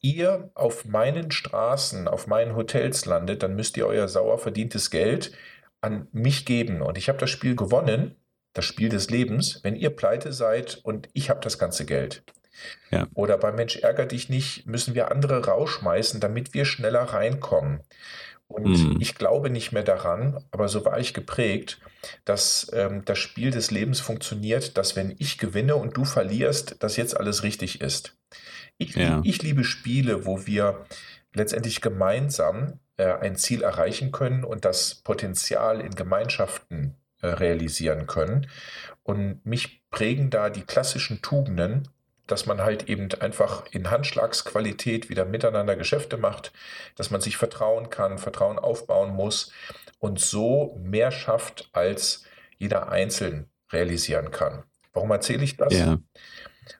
ihr 0.00 0.50
auf 0.54 0.84
meinen 0.84 1.30
Straßen, 1.30 2.08
auf 2.08 2.26
meinen 2.26 2.54
Hotels 2.56 3.06
landet, 3.06 3.42
dann 3.42 3.56
müsst 3.56 3.76
ihr 3.78 3.86
euer 3.86 4.06
sauer 4.06 4.38
verdientes 4.38 4.90
Geld 4.90 5.32
an 5.80 6.08
mich 6.12 6.44
geben. 6.44 6.82
Und 6.82 6.98
ich 6.98 7.08
habe 7.08 7.18
das 7.18 7.30
Spiel 7.30 7.56
gewonnen, 7.56 8.16
das 8.52 8.66
Spiel 8.66 8.90
des 8.90 9.08
Lebens, 9.10 9.60
wenn 9.62 9.76
ihr 9.76 9.90
pleite 9.90 10.32
seid 10.32 10.80
und 10.84 11.08
ich 11.14 11.30
habe 11.30 11.40
das 11.40 11.58
ganze 11.58 11.86
Geld. 11.86 12.22
Ja. 12.90 13.06
Oder 13.14 13.38
bei 13.38 13.52
Mensch 13.52 13.76
ärger 13.76 14.06
dich 14.06 14.28
nicht, 14.28 14.66
müssen 14.66 14.94
wir 14.94 15.10
andere 15.10 15.44
rausschmeißen, 15.44 16.20
damit 16.20 16.54
wir 16.54 16.64
schneller 16.64 17.02
reinkommen. 17.02 17.80
Und 18.46 18.66
mhm. 18.66 19.00
ich 19.00 19.14
glaube 19.14 19.50
nicht 19.50 19.72
mehr 19.72 19.82
daran, 19.82 20.44
aber 20.50 20.68
so 20.68 20.84
war 20.84 20.98
ich 20.98 21.14
geprägt, 21.14 21.80
dass 22.24 22.70
ähm, 22.74 23.04
das 23.04 23.18
Spiel 23.18 23.50
des 23.50 23.70
Lebens 23.70 24.00
funktioniert, 24.00 24.76
dass 24.76 24.96
wenn 24.96 25.14
ich 25.18 25.38
gewinne 25.38 25.76
und 25.76 25.96
du 25.96 26.04
verlierst, 26.04 26.82
dass 26.82 26.96
jetzt 26.96 27.16
alles 27.16 27.42
richtig 27.42 27.80
ist. 27.80 28.16
Ich, 28.76 28.94
ja. 28.96 29.20
ich 29.24 29.42
liebe 29.42 29.64
Spiele, 29.64 30.26
wo 30.26 30.46
wir 30.46 30.84
letztendlich 31.32 31.80
gemeinsam 31.80 32.80
äh, 32.96 33.12
ein 33.12 33.36
Ziel 33.36 33.62
erreichen 33.62 34.12
können 34.12 34.44
und 34.44 34.64
das 34.64 34.96
Potenzial 34.96 35.80
in 35.80 35.94
Gemeinschaften 35.94 36.96
äh, 37.22 37.28
realisieren 37.28 38.06
können. 38.06 38.46
Und 39.02 39.44
mich 39.44 39.82
prägen 39.90 40.30
da 40.30 40.50
die 40.50 40.62
klassischen 40.62 41.22
Tugenden, 41.22 41.88
dass 42.26 42.46
man 42.46 42.62
halt 42.62 42.88
eben 42.88 43.12
einfach 43.20 43.66
in 43.70 43.90
Handschlagsqualität 43.90 45.10
wieder 45.10 45.24
miteinander 45.24 45.76
Geschäfte 45.76 46.16
macht, 46.16 46.52
dass 46.96 47.10
man 47.10 47.20
sich 47.20 47.36
vertrauen 47.36 47.90
kann, 47.90 48.18
Vertrauen 48.18 48.58
aufbauen 48.58 49.14
muss 49.14 49.52
und 49.98 50.20
so 50.20 50.78
mehr 50.82 51.10
schafft, 51.10 51.68
als 51.72 52.24
jeder 52.56 52.90
einzeln 52.90 53.50
realisieren 53.72 54.30
kann. 54.30 54.64
Warum 54.92 55.10
erzähle 55.10 55.44
ich 55.44 55.56
das? 55.56 55.74
Ja. 55.74 55.98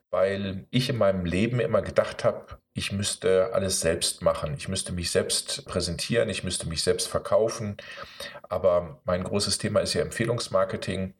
Weil 0.09 0.65
ich 0.71 0.89
in 0.89 0.97
meinem 0.97 1.25
Leben 1.25 1.59
immer 1.59 1.81
gedacht 1.81 2.23
habe, 2.23 2.59
ich 2.77 2.91
müsste 2.91 3.53
alles 3.53 3.79
selbst 3.79 4.21
machen. 4.21 4.53
Ich 4.57 4.67
müsste 4.67 4.91
mich 4.91 5.09
selbst 5.09 5.65
präsentieren, 5.65 6.27
ich 6.27 6.43
müsste 6.43 6.67
mich 6.67 6.83
selbst 6.83 7.07
verkaufen. 7.07 7.77
Aber 8.49 8.99
mein 9.05 9.23
großes 9.23 9.57
Thema 9.57 9.79
ist 9.79 9.93
ja 9.93 10.01
Empfehlungsmarketing. 10.01 11.13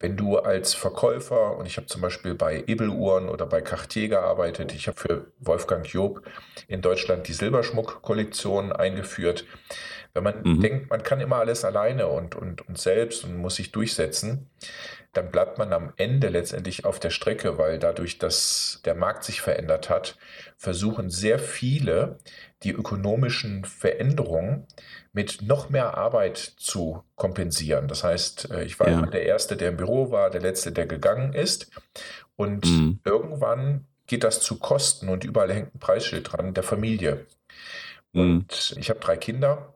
Wenn 0.00 0.16
du 0.16 0.38
als 0.38 0.72
Verkäufer, 0.72 1.58
und 1.58 1.66
ich 1.66 1.76
habe 1.76 1.86
zum 1.86 2.00
Beispiel 2.00 2.34
bei 2.34 2.64
Ebeluhren 2.66 3.28
oder 3.28 3.44
bei 3.44 3.60
Cartier 3.60 4.08
gearbeitet, 4.08 4.74
ich 4.74 4.88
habe 4.88 4.98
für 4.98 5.26
Wolfgang 5.38 5.86
Job 5.86 6.22
in 6.66 6.80
Deutschland 6.80 7.28
die 7.28 7.34
Silberschmuck-Kollektion 7.34 8.72
eingeführt. 8.72 9.44
Wenn 10.14 10.24
man 10.24 10.42
mhm. 10.42 10.60
denkt, 10.62 10.90
man 10.90 11.02
kann 11.02 11.20
immer 11.20 11.36
alles 11.36 11.62
alleine 11.66 12.06
und, 12.06 12.34
und, 12.34 12.66
und 12.66 12.78
selbst 12.78 13.24
und 13.24 13.36
muss 13.36 13.56
sich 13.56 13.70
durchsetzen, 13.70 14.50
dann 15.12 15.30
bleibt 15.30 15.58
man 15.58 15.72
am 15.72 15.92
Ende 15.96 16.28
letztendlich 16.28 16.84
auf 16.84 16.98
der 16.98 17.10
Strecke, 17.10 17.58
weil 17.58 17.78
dadurch, 17.78 18.18
dass 18.18 18.80
der 18.84 18.94
Markt 18.94 19.24
sich 19.24 19.40
verändert 19.40 19.90
hat, 19.90 20.16
versuchen 20.56 21.10
sehr 21.10 21.38
viele 21.38 22.18
die 22.62 22.72
ökonomischen 22.72 23.64
Veränderungen 23.64 24.66
mit 25.12 25.42
noch 25.42 25.68
mehr 25.68 25.98
Arbeit 25.98 26.38
zu 26.38 27.04
kompensieren. 27.14 27.88
Das 27.88 28.04
heißt, 28.04 28.50
äh, 28.50 28.64
ich 28.64 28.80
war 28.80 28.88
ja. 28.88 28.98
immer 28.98 29.10
der 29.10 29.24
Erste, 29.24 29.56
der 29.56 29.68
im 29.68 29.76
Büro 29.76 30.10
war, 30.10 30.30
der 30.30 30.40
Letzte, 30.40 30.72
der 30.72 30.86
gegangen 30.86 31.34
ist. 31.34 31.70
Und 32.36 32.64
mhm. 32.64 33.00
irgendwann 33.04 33.86
geht 34.06 34.24
das 34.24 34.40
zu 34.40 34.58
Kosten 34.58 35.08
und 35.08 35.24
überall 35.24 35.52
hängt 35.52 35.74
ein 35.74 35.78
Preisschild 35.78 36.32
dran 36.32 36.54
der 36.54 36.62
Familie. 36.62 37.26
Mhm. 38.12 38.20
Und 38.20 38.76
ich 38.78 38.88
habe 38.88 39.00
drei 39.00 39.16
Kinder 39.18 39.71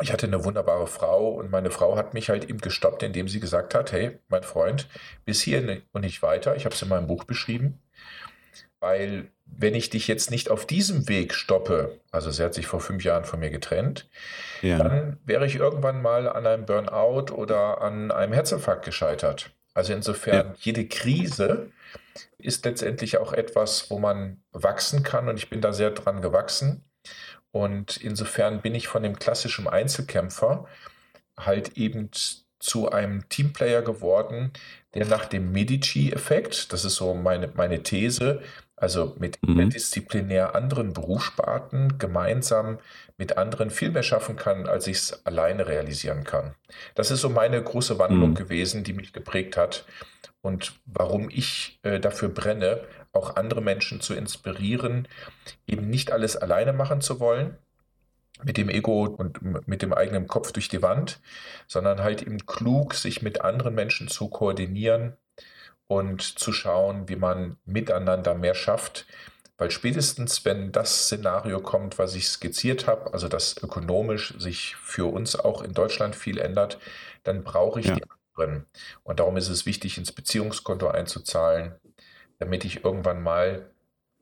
ich 0.00 0.12
hatte 0.12 0.26
eine 0.26 0.44
wunderbare 0.44 0.86
Frau 0.86 1.30
und 1.30 1.50
meine 1.50 1.70
Frau 1.70 1.96
hat 1.96 2.14
mich 2.14 2.28
halt 2.28 2.44
eben 2.44 2.60
gestoppt, 2.60 3.02
indem 3.02 3.28
sie 3.28 3.40
gesagt 3.40 3.74
hat, 3.74 3.92
hey, 3.92 4.18
mein 4.28 4.42
Freund, 4.42 4.88
bis 5.24 5.40
hier 5.40 5.82
und 5.92 6.02
nicht 6.02 6.22
weiter. 6.22 6.56
Ich 6.56 6.64
habe 6.64 6.74
es 6.74 6.82
in 6.82 6.88
meinem 6.88 7.06
Buch 7.06 7.24
beschrieben, 7.24 7.80
weil 8.80 9.30
wenn 9.46 9.74
ich 9.74 9.90
dich 9.90 10.06
jetzt 10.06 10.30
nicht 10.30 10.50
auf 10.50 10.66
diesem 10.66 11.08
Weg 11.08 11.34
stoppe, 11.34 12.00
also 12.10 12.30
sie 12.30 12.44
hat 12.44 12.54
sich 12.54 12.66
vor 12.66 12.80
fünf 12.80 13.02
Jahren 13.02 13.24
von 13.24 13.40
mir 13.40 13.50
getrennt, 13.50 14.08
ja. 14.62 14.78
dann 14.78 15.18
wäre 15.24 15.46
ich 15.46 15.56
irgendwann 15.56 16.02
mal 16.02 16.28
an 16.28 16.46
einem 16.46 16.66
Burnout 16.66 17.32
oder 17.32 17.80
an 17.80 18.10
einem 18.10 18.32
Herzinfarkt 18.32 18.84
gescheitert. 18.84 19.50
Also 19.74 19.92
insofern, 19.92 20.48
ja. 20.48 20.54
jede 20.58 20.86
Krise 20.86 21.70
ist 22.36 22.64
letztendlich 22.64 23.18
auch 23.18 23.32
etwas, 23.32 23.90
wo 23.90 23.98
man 23.98 24.42
wachsen 24.52 25.02
kann 25.02 25.28
und 25.28 25.38
ich 25.38 25.50
bin 25.50 25.60
da 25.60 25.72
sehr 25.72 25.90
dran 25.90 26.20
gewachsen. 26.20 26.84
Und 27.50 27.96
insofern 27.96 28.60
bin 28.60 28.74
ich 28.74 28.88
von 28.88 29.02
dem 29.02 29.18
klassischen 29.18 29.68
Einzelkämpfer 29.68 30.66
halt 31.38 31.76
eben 31.76 32.10
zu 32.58 32.90
einem 32.90 33.28
Teamplayer 33.28 33.82
geworden, 33.82 34.52
der 34.94 35.06
nach 35.06 35.26
dem 35.26 35.52
Medici-Effekt, 35.52 36.72
das 36.72 36.84
ist 36.84 36.96
so 36.96 37.14
meine, 37.14 37.52
meine 37.54 37.82
These, 37.82 38.42
also 38.74 39.16
mit 39.18 39.38
mhm. 39.42 39.70
disziplinär 39.70 40.54
anderen 40.54 40.92
Berufssparten 40.92 41.98
gemeinsam 41.98 42.78
mit 43.16 43.36
anderen 43.36 43.70
viel 43.70 43.90
mehr 43.90 44.02
schaffen 44.02 44.36
kann, 44.36 44.66
als 44.68 44.86
ich 44.86 44.98
es 44.98 45.26
alleine 45.26 45.66
realisieren 45.66 46.24
kann. 46.24 46.54
Das 46.94 47.10
ist 47.10 47.20
so 47.20 47.28
meine 47.28 47.62
große 47.62 47.98
Wandlung 47.98 48.30
mhm. 48.30 48.34
gewesen, 48.34 48.84
die 48.84 48.92
mich 48.92 49.12
geprägt 49.12 49.56
hat 49.56 49.84
und 50.42 50.74
warum 50.86 51.28
ich 51.30 51.80
äh, 51.82 51.98
dafür 51.98 52.28
brenne, 52.28 52.80
auch 53.12 53.36
andere 53.36 53.60
Menschen 53.60 54.00
zu 54.00 54.14
inspirieren, 54.14 55.08
eben 55.66 55.88
nicht 55.88 56.12
alles 56.12 56.36
alleine 56.36 56.72
machen 56.72 57.00
zu 57.00 57.20
wollen, 57.20 57.56
mit 58.44 58.56
dem 58.56 58.68
Ego 58.68 59.04
und 59.04 59.66
mit 59.66 59.82
dem 59.82 59.92
eigenen 59.92 60.28
Kopf 60.28 60.52
durch 60.52 60.68
die 60.68 60.82
Wand, 60.82 61.20
sondern 61.66 62.02
halt 62.02 62.22
eben 62.22 62.46
klug, 62.46 62.94
sich 62.94 63.20
mit 63.20 63.40
anderen 63.40 63.74
Menschen 63.74 64.08
zu 64.08 64.28
koordinieren 64.28 65.16
und 65.88 66.22
zu 66.22 66.52
schauen, 66.52 67.08
wie 67.08 67.16
man 67.16 67.56
miteinander 67.64 68.34
mehr 68.34 68.54
schafft, 68.54 69.06
Weil 69.58 69.72
spätestens, 69.72 70.44
wenn 70.44 70.70
das 70.70 71.06
Szenario 71.06 71.60
kommt, 71.60 71.98
was 71.98 72.14
ich 72.14 72.28
skizziert 72.28 72.86
habe, 72.86 73.12
also 73.12 73.26
dass 73.26 73.56
ökonomisch 73.60 74.34
sich 74.38 74.76
für 74.76 75.06
uns 75.06 75.34
auch 75.34 75.62
in 75.62 75.74
Deutschland 75.74 76.14
viel 76.14 76.38
ändert, 76.38 76.78
dann 77.24 77.42
brauche 77.42 77.80
ich 77.80 77.86
ja. 77.86 77.96
die 77.96 78.04
anderen. 78.36 78.66
Und 79.02 79.18
darum 79.18 79.36
ist 79.36 79.48
es 79.48 79.66
wichtig, 79.66 79.98
ins 79.98 80.12
Beziehungskonto 80.12 80.86
einzuzahlen, 80.86 81.74
damit 82.38 82.64
ich 82.64 82.84
irgendwann 82.84 83.22
mal 83.22 83.70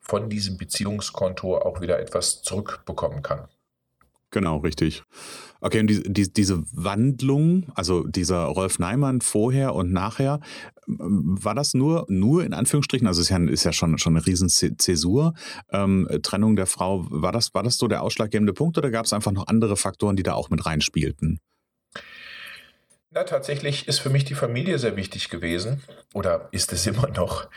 von 0.01 0.31
diesem 0.31 0.57
Beziehungskonto 0.57 1.59
auch 1.59 1.81
wieder 1.81 1.99
etwas 1.99 2.43
zurückbekommen 2.43 3.23
kann. 3.23 3.49
Genau, 4.31 4.59
richtig. 4.59 5.03
Okay, 5.61 5.81
und 5.81 5.87
die, 5.87 6.03
die, 6.13 6.33
diese 6.33 6.63
Wandlung, 6.73 7.73
also 7.75 8.07
dieser 8.07 8.45
Rolf 8.45 8.79
Neimann 8.79 9.21
vorher 9.21 9.75
und 9.75 9.93
nachher, 9.93 10.41
war 10.87 11.55
das 11.55 11.75
nur, 11.75 12.07
nur 12.09 12.45
in 12.45 12.53
Anführungsstrichen, 12.53 13.07
also 13.07 13.21
ist 13.21 13.31
ja, 13.31 13.39
ist 13.39 13.65
ja 13.65 13.73
schon, 13.73 13.99
schon 13.99 14.17
eine 14.17 14.27
riesen 14.27 14.49
Zäsur, 14.49 15.35
ähm, 15.71 16.09
Trennung 16.23 16.57
der 16.57 16.67
Frau, 16.67 17.07
war 17.09 17.33
das, 17.33 17.55
war 17.55 17.63
das 17.63 17.79
so 17.79 17.89
der 17.89 18.03
ausschlaggebende 18.03 18.53
Punkt 18.53 18.79
oder 18.79 18.91
gab 18.91 19.07
es 19.07 19.13
einfach 19.13 19.33
noch 19.33 19.47
andere 19.47 19.77
Faktoren, 19.77 20.17
die 20.17 20.23
da 20.23 20.35
auch 20.35 20.51
mit 20.51 20.67
reinspielten? 20.67 21.41
Na, 23.11 23.25
tatsächlich 23.25 23.89
ist 23.89 24.01
für 24.01 24.11
mich 24.11 24.25
die 24.25 24.35
Familie 24.35 24.79
sehr 24.79 24.97
wichtig 24.97 25.31
gewesen 25.31 25.83
oder 26.13 26.49
ist 26.53 26.73
es 26.73 26.87
immer 26.87 27.09
noch. 27.09 27.49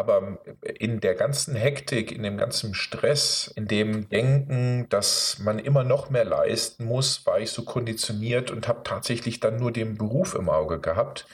Aber 0.00 0.38
in 0.78 1.00
der 1.00 1.14
ganzen 1.14 1.54
Hektik, 1.54 2.10
in 2.10 2.22
dem 2.22 2.38
ganzen 2.38 2.72
Stress, 2.72 3.52
in 3.54 3.68
dem 3.68 4.08
Denken, 4.08 4.86
dass 4.88 5.38
man 5.40 5.58
immer 5.58 5.84
noch 5.84 6.08
mehr 6.08 6.24
leisten 6.24 6.86
muss, 6.86 7.26
war 7.26 7.38
ich 7.38 7.50
so 7.50 7.66
konditioniert 7.66 8.50
und 8.50 8.66
habe 8.66 8.80
tatsächlich 8.82 9.40
dann 9.40 9.58
nur 9.58 9.72
den 9.72 9.98
Beruf 9.98 10.34
im 10.34 10.48
Auge 10.48 10.80
gehabt. 10.80 11.26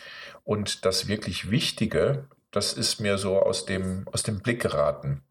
Und 0.43 0.85
das 0.85 1.07
wirklich 1.07 1.49
Wichtige, 1.49 2.27
das 2.51 2.73
ist 2.73 2.99
mir 2.99 3.19
so 3.19 3.41
aus 3.41 3.67
dem, 3.67 4.05
aus 4.11 4.25
dem 4.25 4.41
Blick 4.41 4.63
geraten. 4.63 5.23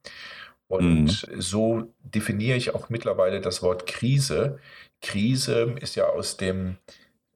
Und 0.67 1.27
mhm. 1.27 1.41
so 1.41 1.93
definiere 2.03 2.55
ich 2.55 2.73
auch 2.73 2.87
mittlerweile 2.87 3.41
das 3.41 3.61
Wort 3.61 3.85
Krise. 3.85 4.59
Krise 5.01 5.75
ist 5.81 5.95
ja 5.95 6.05
aus 6.05 6.37
dem 6.37 6.77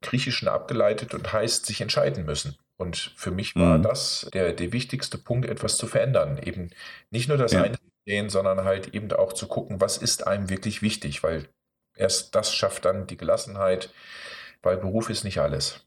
Griechischen 0.02 0.48
abgeleitet 0.48 1.14
und 1.14 1.34
heißt 1.34 1.66
sich 1.66 1.82
entscheiden 1.82 2.26
müssen. 2.26 2.56
Und 2.80 3.14
für 3.18 3.32
mich 3.32 3.56
war 3.56 3.78
mhm. 3.78 3.84
das 3.84 4.30
der, 4.34 4.54
der 4.54 4.72
wichtigste 4.72 5.18
Punkt, 5.18 5.48
etwas 5.48 5.78
zu 5.78 5.86
verändern. 5.86 6.40
Eben 6.42 6.70
nicht 7.12 7.28
nur 7.28 7.38
das 7.38 7.52
ja. 7.52 7.64
eine 7.64 7.78
sehen, 8.06 8.30
sondern 8.30 8.64
halt 8.64 8.96
eben 8.96 9.12
auch 9.12 9.34
zu 9.34 9.48
gucken, 9.48 9.82
was 9.82 9.98
ist 9.98 10.26
einem 10.26 10.50
wirklich 10.50 10.82
wichtig, 10.82 11.22
weil 11.22 11.48
erst 11.96 12.34
das 12.36 12.56
schafft 12.56 12.86
dann 12.86 13.06
die 13.06 13.18
Gelassenheit, 13.18 13.94
weil 14.64 14.78
Beruf 14.78 15.10
ist 15.10 15.26
nicht 15.26 15.40
alles. 15.40 15.86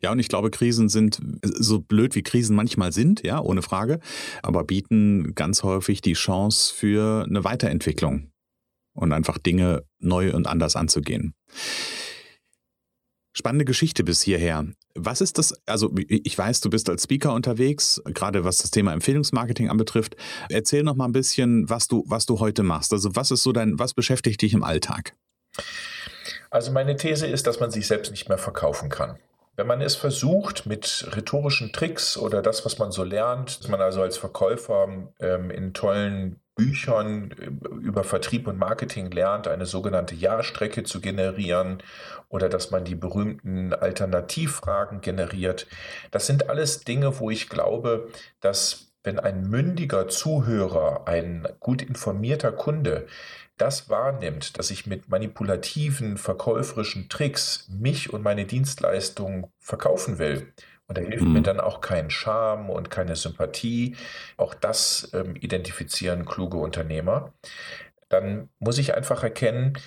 Ja, 0.00 0.12
und 0.12 0.18
ich 0.18 0.28
glaube, 0.28 0.50
Krisen 0.50 0.88
sind 0.88 1.20
so 1.42 1.78
blöd, 1.80 2.14
wie 2.14 2.22
Krisen 2.22 2.56
manchmal 2.56 2.92
sind, 2.92 3.22
ja, 3.22 3.40
ohne 3.40 3.62
Frage, 3.62 4.00
aber 4.42 4.64
bieten 4.64 5.34
ganz 5.34 5.62
häufig 5.62 6.00
die 6.00 6.12
Chance 6.14 6.74
für 6.74 7.24
eine 7.28 7.44
Weiterentwicklung 7.44 8.32
und 8.94 9.12
einfach 9.12 9.38
Dinge 9.38 9.84
neu 9.98 10.34
und 10.34 10.46
anders 10.46 10.76
anzugehen. 10.76 11.34
Spannende 13.34 13.64
Geschichte 13.64 14.04
bis 14.04 14.22
hierher. 14.22 14.66
Was 14.94 15.20
ist 15.20 15.38
das? 15.38 15.54
Also, 15.66 15.90
ich 16.08 16.36
weiß, 16.36 16.60
du 16.60 16.70
bist 16.70 16.88
als 16.88 17.04
Speaker 17.04 17.32
unterwegs, 17.32 18.02
gerade 18.06 18.44
was 18.44 18.58
das 18.58 18.70
Thema 18.70 18.92
Empfehlungsmarketing 18.92 19.70
anbetrifft. 19.70 20.16
Erzähl 20.48 20.82
noch 20.82 20.96
mal 20.96 21.06
ein 21.06 21.12
bisschen, 21.12 21.68
was 21.70 21.88
du, 21.88 22.04
was 22.06 22.26
du 22.26 22.40
heute 22.40 22.62
machst. 22.62 22.92
Also, 22.92 23.14
was 23.14 23.30
ist 23.30 23.42
so 23.42 23.52
dein, 23.52 23.78
was 23.78 23.94
beschäftigt 23.94 24.42
dich 24.42 24.52
im 24.52 24.62
Alltag? 24.62 25.14
Also, 26.50 26.72
meine 26.72 26.96
These 26.96 27.26
ist, 27.26 27.46
dass 27.46 27.60
man 27.60 27.70
sich 27.70 27.86
selbst 27.86 28.10
nicht 28.10 28.28
mehr 28.28 28.38
verkaufen 28.38 28.88
kann. 28.88 29.18
Wenn 29.56 29.66
man 29.66 29.82
es 29.82 29.96
versucht 29.96 30.66
mit 30.66 31.06
rhetorischen 31.14 31.72
Tricks 31.72 32.16
oder 32.16 32.40
das, 32.40 32.64
was 32.64 32.78
man 32.78 32.90
so 32.90 33.04
lernt, 33.04 33.60
dass 33.60 33.68
man 33.68 33.80
also 33.82 34.00
als 34.00 34.16
Verkäufer 34.16 35.10
ähm, 35.20 35.50
in 35.50 35.74
tollen 35.74 36.41
Büchern 36.54 37.30
äh, 37.32 37.68
über 37.82 38.04
Vertrieb 38.04 38.46
und 38.46 38.58
Marketing 38.58 39.10
lernt, 39.10 39.48
eine 39.48 39.66
sogenannte 39.66 40.14
Jahrstrecke 40.14 40.82
zu 40.84 41.00
generieren 41.00 41.82
oder 42.28 42.48
dass 42.48 42.70
man 42.70 42.84
die 42.84 42.94
berühmten 42.94 43.72
Alternativfragen 43.72 45.00
generiert. 45.00 45.66
Das 46.10 46.26
sind 46.26 46.48
alles 46.48 46.80
Dinge, 46.80 47.18
wo 47.18 47.30
ich 47.30 47.48
glaube, 47.48 48.08
dass 48.40 48.92
wenn 49.04 49.18
ein 49.18 49.48
mündiger 49.50 50.06
Zuhörer, 50.08 51.08
ein 51.08 51.48
gut 51.58 51.82
informierter 51.82 52.52
Kunde 52.52 53.06
das 53.58 53.88
wahrnimmt, 53.88 54.58
dass 54.58 54.70
ich 54.70 54.86
mit 54.86 55.08
manipulativen, 55.08 56.16
verkäuferischen 56.16 57.08
Tricks 57.08 57.68
mich 57.68 58.12
und 58.12 58.22
meine 58.22 58.44
Dienstleistung 58.44 59.52
verkaufen 59.58 60.18
will, 60.18 60.52
und 60.92 60.98
da 60.98 61.08
hilft 61.08 61.24
mhm. 61.24 61.32
mir 61.32 61.40
dann 61.40 61.58
auch 61.58 61.80
kein 61.80 62.10
Charme 62.10 62.68
und 62.68 62.90
keine 62.90 63.16
Sympathie. 63.16 63.96
Auch 64.36 64.52
das 64.52 65.10
ähm, 65.14 65.36
identifizieren 65.36 66.26
kluge 66.26 66.58
Unternehmer. 66.58 67.32
Dann 68.10 68.50
muss 68.58 68.76
ich 68.76 68.94
einfach 68.94 69.22
erkennen, 69.22 69.78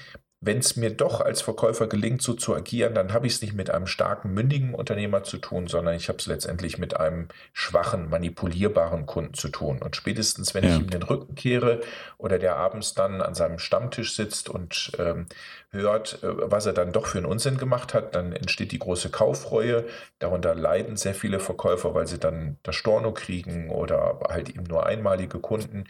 wenn 0.42 0.58
es 0.58 0.76
mir 0.76 0.90
doch 0.90 1.22
als 1.22 1.44
Verkäufer 1.44 1.86
gelingt, 1.86 2.24
so 2.24 2.34
zu 2.34 2.56
agieren, 2.56 2.96
dann 2.96 3.14
habe 3.14 3.28
ich 3.28 3.34
es 3.34 3.42
nicht 3.42 3.54
mit 3.54 3.70
einem 3.70 3.86
starken, 3.86 4.34
mündigen 4.34 4.74
Unternehmer 4.74 5.24
zu 5.24 5.38
tun, 5.38 5.68
sondern 5.68 5.94
ich 5.96 6.08
habe 6.08 6.18
es 6.18 6.26
letztendlich 6.26 6.80
mit 6.80 7.00
einem 7.00 7.28
schwachen, 7.54 8.10
manipulierbaren 8.10 9.06
Kunden 9.06 9.36
zu 9.36 9.50
tun. 9.50 9.80
Und 9.84 9.96
spätestens, 9.96 10.56
wenn 10.56 10.64
ja. 10.64 10.72
ich 10.72 10.82
ihm 10.82 10.90
den 10.90 11.04
Rücken 11.04 11.36
kehre 11.36 11.82
oder 12.18 12.40
der 12.40 12.56
abends 12.56 12.96
dann 12.96 13.22
an 13.22 13.36
seinem 13.36 13.60
Stammtisch 13.60 14.16
sitzt 14.16 14.50
und 14.50 14.92
ähm, 14.98 15.28
hört, 15.76 16.24
äh, 16.24 16.52
was 16.52 16.66
er 16.66 16.74
dann 16.74 16.92
doch 16.92 17.08
für 17.08 17.18
einen 17.18 17.28
Unsinn 17.28 17.58
gemacht 17.58 17.94
hat, 17.94 18.16
dann 18.16 18.34
entsteht 18.34 18.72
die 18.72 18.80
große 18.80 19.10
Kaufreue. 19.10 19.86
Darunter 20.20 20.56
leiden 20.56 20.98
sehr 20.98 21.14
viele 21.14 21.40
Verkäufer, 21.40 21.94
weil 21.94 22.08
sie 22.08 22.20
dann 22.20 22.58
das 22.64 22.76
Storno 22.76 23.14
kriegen 23.14 23.70
oder 23.70 24.20
halt 24.28 24.50
eben 24.50 24.64
nur 24.64 24.86
einmalige 24.86 25.40
Kunden. 25.40 25.86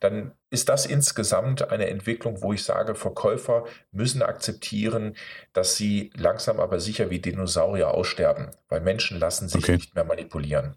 Dann 0.00 0.32
ist 0.50 0.68
das 0.68 0.86
insgesamt 0.86 1.70
eine 1.70 1.88
Entwicklung, 1.88 2.42
wo 2.42 2.52
ich 2.52 2.64
sage, 2.64 2.94
Verkäufer 2.94 3.64
müssen 3.92 4.22
akzeptieren, 4.22 5.16
dass 5.52 5.76
sie 5.76 6.10
langsam 6.16 6.58
aber 6.60 6.80
sicher 6.80 7.10
wie 7.10 7.20
Dinosaurier 7.20 7.94
aussterben, 7.94 8.48
weil 8.68 8.80
Menschen 8.80 9.18
lassen 9.18 9.48
sich 9.48 9.64
okay. 9.64 9.76
nicht 9.76 9.94
mehr 9.94 10.04
manipulieren. 10.04 10.76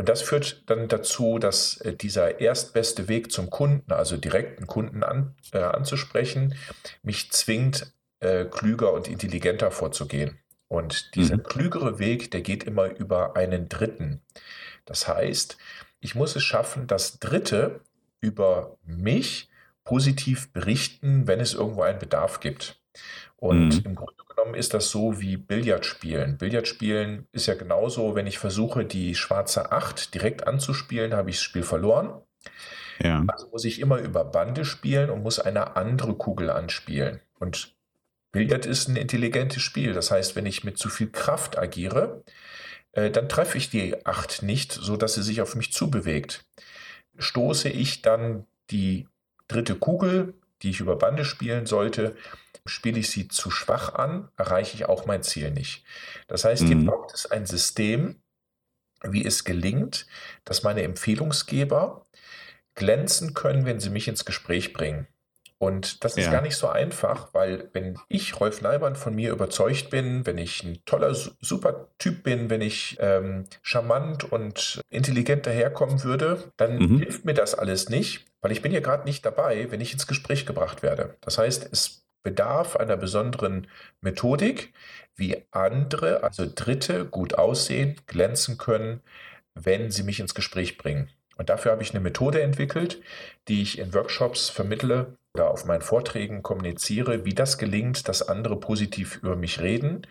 Und 0.00 0.08
das 0.08 0.22
führt 0.22 0.62
dann 0.70 0.88
dazu, 0.88 1.38
dass 1.38 1.76
äh, 1.82 1.94
dieser 1.94 2.40
erstbeste 2.40 3.06
Weg 3.08 3.30
zum 3.30 3.50
Kunden, 3.50 3.92
also 3.92 4.16
direkten 4.16 4.66
Kunden 4.66 5.02
an, 5.02 5.34
äh, 5.52 5.58
anzusprechen, 5.58 6.54
mich 7.02 7.30
zwingt, 7.32 7.92
äh, 8.20 8.46
klüger 8.46 8.94
und 8.94 9.08
intelligenter 9.08 9.70
vorzugehen. 9.70 10.38
Und 10.68 11.14
dieser 11.16 11.36
mhm. 11.36 11.42
klügere 11.42 11.98
Weg, 11.98 12.30
der 12.30 12.40
geht 12.40 12.64
immer 12.64 12.86
über 12.86 13.36
einen 13.36 13.68
Dritten. 13.68 14.22
Das 14.86 15.06
heißt, 15.06 15.58
ich 16.00 16.14
muss 16.14 16.34
es 16.34 16.44
schaffen, 16.44 16.86
dass 16.86 17.18
Dritte 17.18 17.82
über 18.22 18.78
mich 18.82 19.50
positiv 19.84 20.50
berichten, 20.50 21.26
wenn 21.26 21.40
es 21.40 21.52
irgendwo 21.52 21.82
einen 21.82 21.98
Bedarf 21.98 22.40
gibt. 22.40 22.79
Und 23.36 23.80
mhm. 23.80 23.82
im 23.84 23.94
Grunde 23.94 24.22
genommen 24.28 24.54
ist 24.54 24.74
das 24.74 24.90
so 24.90 25.20
wie 25.20 25.36
Billardspielen. 25.36 26.38
Billardspielen 26.38 27.26
ist 27.32 27.46
ja 27.46 27.54
genauso, 27.54 28.14
wenn 28.14 28.26
ich 28.26 28.38
versuche, 28.38 28.84
die 28.84 29.14
schwarze 29.14 29.72
Acht 29.72 30.14
direkt 30.14 30.46
anzuspielen, 30.46 31.14
habe 31.14 31.30
ich 31.30 31.36
das 31.36 31.44
Spiel 31.44 31.62
verloren. 31.62 32.20
Ja. 33.02 33.24
Also 33.28 33.48
muss 33.48 33.64
ich 33.64 33.80
immer 33.80 33.98
über 33.98 34.24
Bande 34.24 34.64
spielen 34.64 35.10
und 35.10 35.22
muss 35.22 35.38
eine 35.38 35.76
andere 35.76 36.14
Kugel 36.14 36.50
anspielen. 36.50 37.20
Und 37.38 37.74
Billard 38.32 38.66
ist 38.66 38.88
ein 38.88 38.96
intelligentes 38.96 39.62
Spiel. 39.62 39.94
Das 39.94 40.10
heißt, 40.10 40.36
wenn 40.36 40.46
ich 40.46 40.64
mit 40.64 40.78
zu 40.78 40.88
viel 40.88 41.10
Kraft 41.10 41.58
agiere, 41.58 42.22
äh, 42.92 43.10
dann 43.10 43.28
treffe 43.28 43.56
ich 43.56 43.70
die 43.70 44.04
Acht 44.04 44.42
nicht, 44.42 44.72
sodass 44.72 45.14
sie 45.14 45.22
sich 45.22 45.40
auf 45.40 45.54
mich 45.54 45.72
zubewegt 45.72 46.44
stoße 47.20 47.68
ich 47.68 48.02
dann 48.02 48.46
die 48.70 49.06
dritte 49.48 49.74
Kugel, 49.74 50.34
die 50.62 50.70
ich 50.70 50.80
über 50.80 50.96
Bande 50.96 51.24
spielen 51.24 51.66
sollte, 51.66 52.16
spiele 52.66 52.98
ich 52.98 53.10
sie 53.10 53.28
zu 53.28 53.50
schwach 53.50 53.94
an, 53.94 54.28
erreiche 54.36 54.74
ich 54.74 54.86
auch 54.86 55.06
mein 55.06 55.22
Ziel 55.22 55.50
nicht. 55.50 55.84
Das 56.28 56.44
heißt, 56.44 56.64
hier 56.64 56.76
mhm. 56.76 56.86
braucht 56.86 57.14
es 57.14 57.30
ein 57.30 57.46
System, 57.46 58.22
wie 59.02 59.24
es 59.24 59.44
gelingt, 59.44 60.06
dass 60.44 60.62
meine 60.62 60.82
Empfehlungsgeber 60.82 62.06
glänzen 62.74 63.34
können, 63.34 63.64
wenn 63.64 63.80
sie 63.80 63.90
mich 63.90 64.08
ins 64.08 64.24
Gespräch 64.24 64.72
bringen. 64.72 65.06
Und 65.62 66.04
das 66.04 66.16
ist 66.16 66.24
ja. 66.24 66.32
gar 66.32 66.40
nicht 66.40 66.56
so 66.56 66.68
einfach, 66.68 67.34
weil 67.34 67.68
wenn 67.74 67.98
ich, 68.08 68.40
Rolf 68.40 68.62
Leiband, 68.62 68.96
von 68.96 69.14
mir 69.14 69.30
überzeugt 69.30 69.90
bin, 69.90 70.24
wenn 70.24 70.38
ich 70.38 70.64
ein 70.64 70.78
toller, 70.86 71.14
super 71.14 71.88
Typ 71.98 72.22
bin, 72.22 72.48
wenn 72.48 72.62
ich 72.62 72.96
ähm, 72.98 73.44
charmant 73.60 74.24
und 74.24 74.80
intelligent 74.88 75.44
daherkommen 75.44 76.02
würde, 76.02 76.50
dann 76.56 76.78
mhm. 76.78 76.98
hilft 77.00 77.26
mir 77.26 77.34
das 77.34 77.54
alles 77.54 77.90
nicht, 77.90 78.24
weil 78.40 78.52
ich 78.52 78.62
bin 78.62 78.72
ja 78.72 78.80
gerade 78.80 79.04
nicht 79.04 79.26
dabei, 79.26 79.70
wenn 79.70 79.82
ich 79.82 79.92
ins 79.92 80.06
Gespräch 80.06 80.46
gebracht 80.46 80.82
werde. 80.82 81.18
Das 81.20 81.36
heißt, 81.36 81.68
es 81.70 82.06
bedarf 82.22 82.76
einer 82.76 82.96
besonderen 82.96 83.66
Methodik, 84.00 84.72
wie 85.16 85.44
andere, 85.50 86.22
also 86.22 86.46
Dritte, 86.52 87.04
gut 87.04 87.34
aussehen, 87.34 87.96
glänzen 88.06 88.58
können, 88.58 89.00
wenn 89.54 89.90
sie 89.90 90.02
mich 90.02 90.20
ins 90.20 90.34
Gespräch 90.34 90.78
bringen. 90.78 91.10
Und 91.36 91.48
dafür 91.48 91.72
habe 91.72 91.82
ich 91.82 91.90
eine 91.90 92.00
Methode 92.00 92.42
entwickelt, 92.42 93.00
die 93.48 93.62
ich 93.62 93.78
in 93.78 93.94
Workshops 93.94 94.50
vermittle, 94.50 95.16
oder 95.34 95.50
auf 95.50 95.64
meinen 95.64 95.82
Vorträgen 95.82 96.42
kommuniziere, 96.42 97.24
wie 97.24 97.34
das 97.34 97.56
gelingt, 97.56 98.08
dass 98.08 98.28
andere 98.28 98.58
positiv 98.58 99.16
über 99.22 99.36
mich 99.36 99.60
reden. 99.60 100.06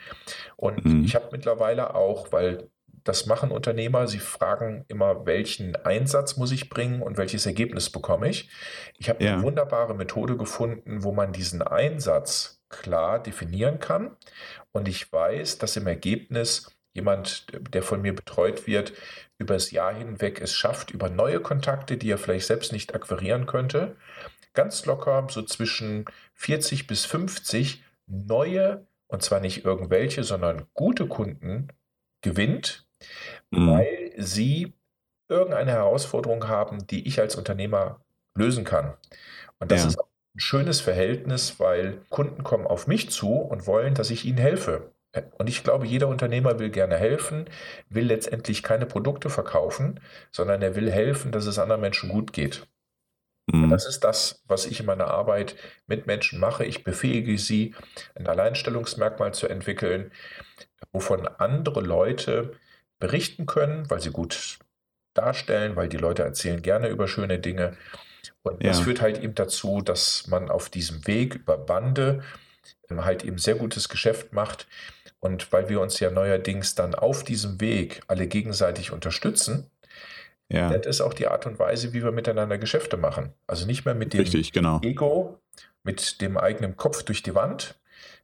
Und 0.56 0.86
mhm. 0.86 1.04
ich 1.04 1.16
habe 1.16 1.28
mittlerweile 1.32 1.94
auch, 1.94 2.32
weil 2.32 2.70
das 3.10 3.26
machen 3.26 3.50
Unternehmer. 3.50 4.08
Sie 4.08 4.20
fragen 4.20 4.86
immer, 4.88 5.26
welchen 5.26 5.76
Einsatz 5.76 6.38
muss 6.38 6.52
ich 6.52 6.70
bringen 6.70 7.02
und 7.02 7.18
welches 7.18 7.48
Ergebnis 7.48 7.90
bekomme 7.90 8.30
ich. 8.30 8.50
Ich 9.00 9.10
habe 9.10 9.24
ja. 9.24 9.34
eine 9.34 9.44
wunderbare 9.44 9.96
Methode 9.96 10.38
gefunden, 10.38 11.04
wo 11.04 11.12
man 11.12 11.34
diesen 11.34 11.64
Einsatz 11.64 12.62
klar 12.70 13.22
definieren 13.22 13.80
kann. 13.80 14.16
Und 14.72 14.88
ich 14.88 15.12
weiß, 15.12 15.58
dass 15.58 15.76
im 15.76 15.88
Ergebnis 15.88 16.72
jemand, 16.94 17.48
der 17.74 17.82
von 17.82 18.02
mir 18.04 18.14
betreut 18.14 18.68
wird, 18.68 18.94
über 19.40 19.56
das 19.56 19.72
Jahr 19.72 19.94
hinweg 19.94 20.40
es 20.40 20.54
schafft, 20.54 20.92
über 20.92 21.10
neue 21.10 21.40
Kontakte, 21.40 21.98
die 21.98 22.12
er 22.12 22.20
vielleicht 22.20 22.46
selbst 22.46 22.72
nicht 22.72 22.94
akquirieren 22.94 23.48
könnte, 23.48 23.96
ganz 24.54 24.86
locker 24.86 25.26
so 25.32 25.42
zwischen 25.42 26.06
40 26.36 26.86
bis 26.86 27.06
50 27.06 27.84
neue, 28.06 28.86
und 29.08 29.24
zwar 29.24 29.40
nicht 29.40 29.66
irgendwelche, 29.66 30.24
sondern 30.24 30.68
gute 30.76 31.08
Kunden 31.08 31.70
gewinnt, 32.22 32.86
mhm. 33.52 33.72
weil 33.72 34.14
sie 34.18 34.74
irgendeine 35.28 35.72
Herausforderung 35.72 36.48
haben, 36.48 36.86
die 36.88 37.08
ich 37.08 37.20
als 37.20 37.36
Unternehmer 37.36 38.02
lösen 38.36 38.64
kann. 38.64 38.94
Und 39.60 39.72
das 39.72 39.84
ja. 39.84 39.88
ist 39.90 40.00
ein 40.00 40.40
schönes 40.40 40.82
Verhältnis, 40.82 41.60
weil 41.60 42.02
Kunden 42.10 42.44
kommen 42.44 42.66
auf 42.66 42.88
mich 42.88 43.10
zu 43.10 43.34
und 43.34 43.68
wollen, 43.68 43.94
dass 43.94 44.10
ich 44.10 44.26
ihnen 44.26 44.38
helfe. 44.38 44.92
Und 45.38 45.50
ich 45.50 45.64
glaube, 45.64 45.88
jeder 45.88 46.08
Unternehmer 46.08 46.60
will 46.60 46.70
gerne 46.70 46.96
helfen, 46.96 47.46
will 47.90 48.06
letztendlich 48.06 48.62
keine 48.62 48.86
Produkte 48.86 49.30
verkaufen, 49.30 50.00
sondern 50.32 50.62
er 50.62 50.76
will 50.76 50.92
helfen, 50.92 51.32
dass 51.32 51.48
es 51.48 51.58
anderen 51.58 51.82
Menschen 51.82 52.10
gut 52.10 52.32
geht. 52.32 52.68
Mhm. 53.52 53.72
Das 53.72 53.88
ist 53.88 54.04
das, 54.04 54.44
was 54.48 54.66
ich 54.68 54.80
in 54.80 54.86
meiner 54.86 55.08
Arbeit 55.08 55.56
mit 55.88 56.06
Menschen 56.06 56.40
mache. 56.40 56.64
Ich 56.66 56.84
befähige 56.84 57.38
sie, 57.40 57.74
ein 58.14 58.28
Alleinstellungsmerkmal 58.28 59.34
zu 59.34 59.48
entwickeln, 59.48 60.12
wovon 60.92 61.28
andere 61.28 61.82
Leute 61.82 62.52
berichten 63.00 63.46
können, 63.46 63.90
weil 63.90 64.02
sie 64.02 64.12
gut 64.12 64.60
darstellen, 65.14 65.76
weil 65.76 65.90
die 65.90 65.98
Leute 65.98 66.24
erzählen 66.24 66.62
gerne 66.62 66.90
über 66.90 67.08
schöne 67.08 67.40
Dinge. 67.40 67.76
Und 68.44 68.64
ja. 68.64 68.70
das 68.70 68.82
führt 68.82 69.02
halt 69.02 69.20
eben 69.22 69.36
dazu, 69.36 69.82
dass 69.82 70.28
man 70.28 70.50
auf 70.50 70.70
diesem 70.70 71.06
Weg 71.08 71.36
über 71.36 71.58
Bande 71.58 72.24
ähm, 72.90 73.06
halt 73.06 73.24
eben 73.24 73.38
sehr 73.38 73.56
gutes 73.56 73.90
Geschäft 73.90 74.34
macht. 74.34 74.68
Und 75.20 75.52
weil 75.52 75.68
wir 75.68 75.82
uns 75.82 76.00
ja 76.00 76.12
neuerdings 76.12 76.76
dann 76.76 76.96
auf 76.96 77.24
diesem 77.24 77.60
Weg 77.60 78.02
alle 78.08 78.28
gegenseitig 78.28 78.92
unterstützen, 78.92 79.70
ja. 80.52 80.76
Das 80.76 80.86
ist 80.88 81.02
auch 81.02 81.14
die 81.14 81.28
Art 81.28 81.46
und 81.46 81.60
Weise, 81.60 81.94
wie 81.94 82.04
wir 82.04 82.12
miteinander 82.12 82.58
Geschäfte 82.58 82.98
machen. 82.98 83.34
Also 83.46 83.68
nicht 83.68 83.86
mehr 83.86 83.94
mit 83.94 84.14
dem 84.14 84.22
Richtig, 84.22 84.52
genau. 84.52 84.82
Ego, 84.82 85.40
mit 85.84 86.22
dem 86.22 86.38
eigenen 86.38 86.76
Kopf 86.76 87.04
durch 87.04 87.22
die 87.22 87.36
Wand 87.36 87.80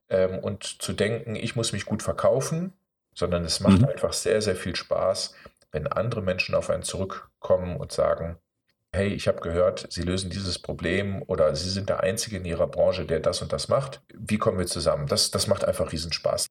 ähm, 0.09 0.39
und 0.39 0.63
zu 0.63 0.93
denken, 0.93 1.35
ich 1.35 1.55
muss 1.55 1.71
mich 1.71 1.85
gut 1.85 2.01
verkaufen, 2.01 2.73
sondern 3.15 3.45
es 3.45 3.59
macht 3.59 3.81
mhm. 3.81 3.85
einfach 3.87 4.13
sehr, 4.13 4.41
sehr 4.41 4.55
viel 4.55 4.75
Spaß, 4.75 5.33
wenn 5.71 5.87
andere 5.87 6.21
Menschen 6.21 6.53
auf 6.53 6.69
einen 6.69 6.83
zurückkommen 6.83 7.77
und 7.77 7.91
sagen, 7.91 8.37
hey, 8.93 9.09
ich 9.09 9.27
habe 9.27 9.41
gehört, 9.41 9.87
Sie 9.89 10.03
lösen 10.03 10.29
dieses 10.29 10.59
Problem 10.59 11.21
oder 11.27 11.55
Sie 11.55 11.69
sind 11.69 11.89
der 11.89 12.01
Einzige 12.01 12.37
in 12.37 12.45
Ihrer 12.45 12.67
Branche, 12.67 13.05
der 13.05 13.19
das 13.19 13.41
und 13.41 13.51
das 13.51 13.67
macht. 13.67 14.01
Wie 14.13 14.37
kommen 14.37 14.57
wir 14.57 14.67
zusammen? 14.67 15.07
Das, 15.07 15.31
das 15.31 15.47
macht 15.47 15.65
einfach 15.65 15.91
Riesenspaß. 15.91 16.47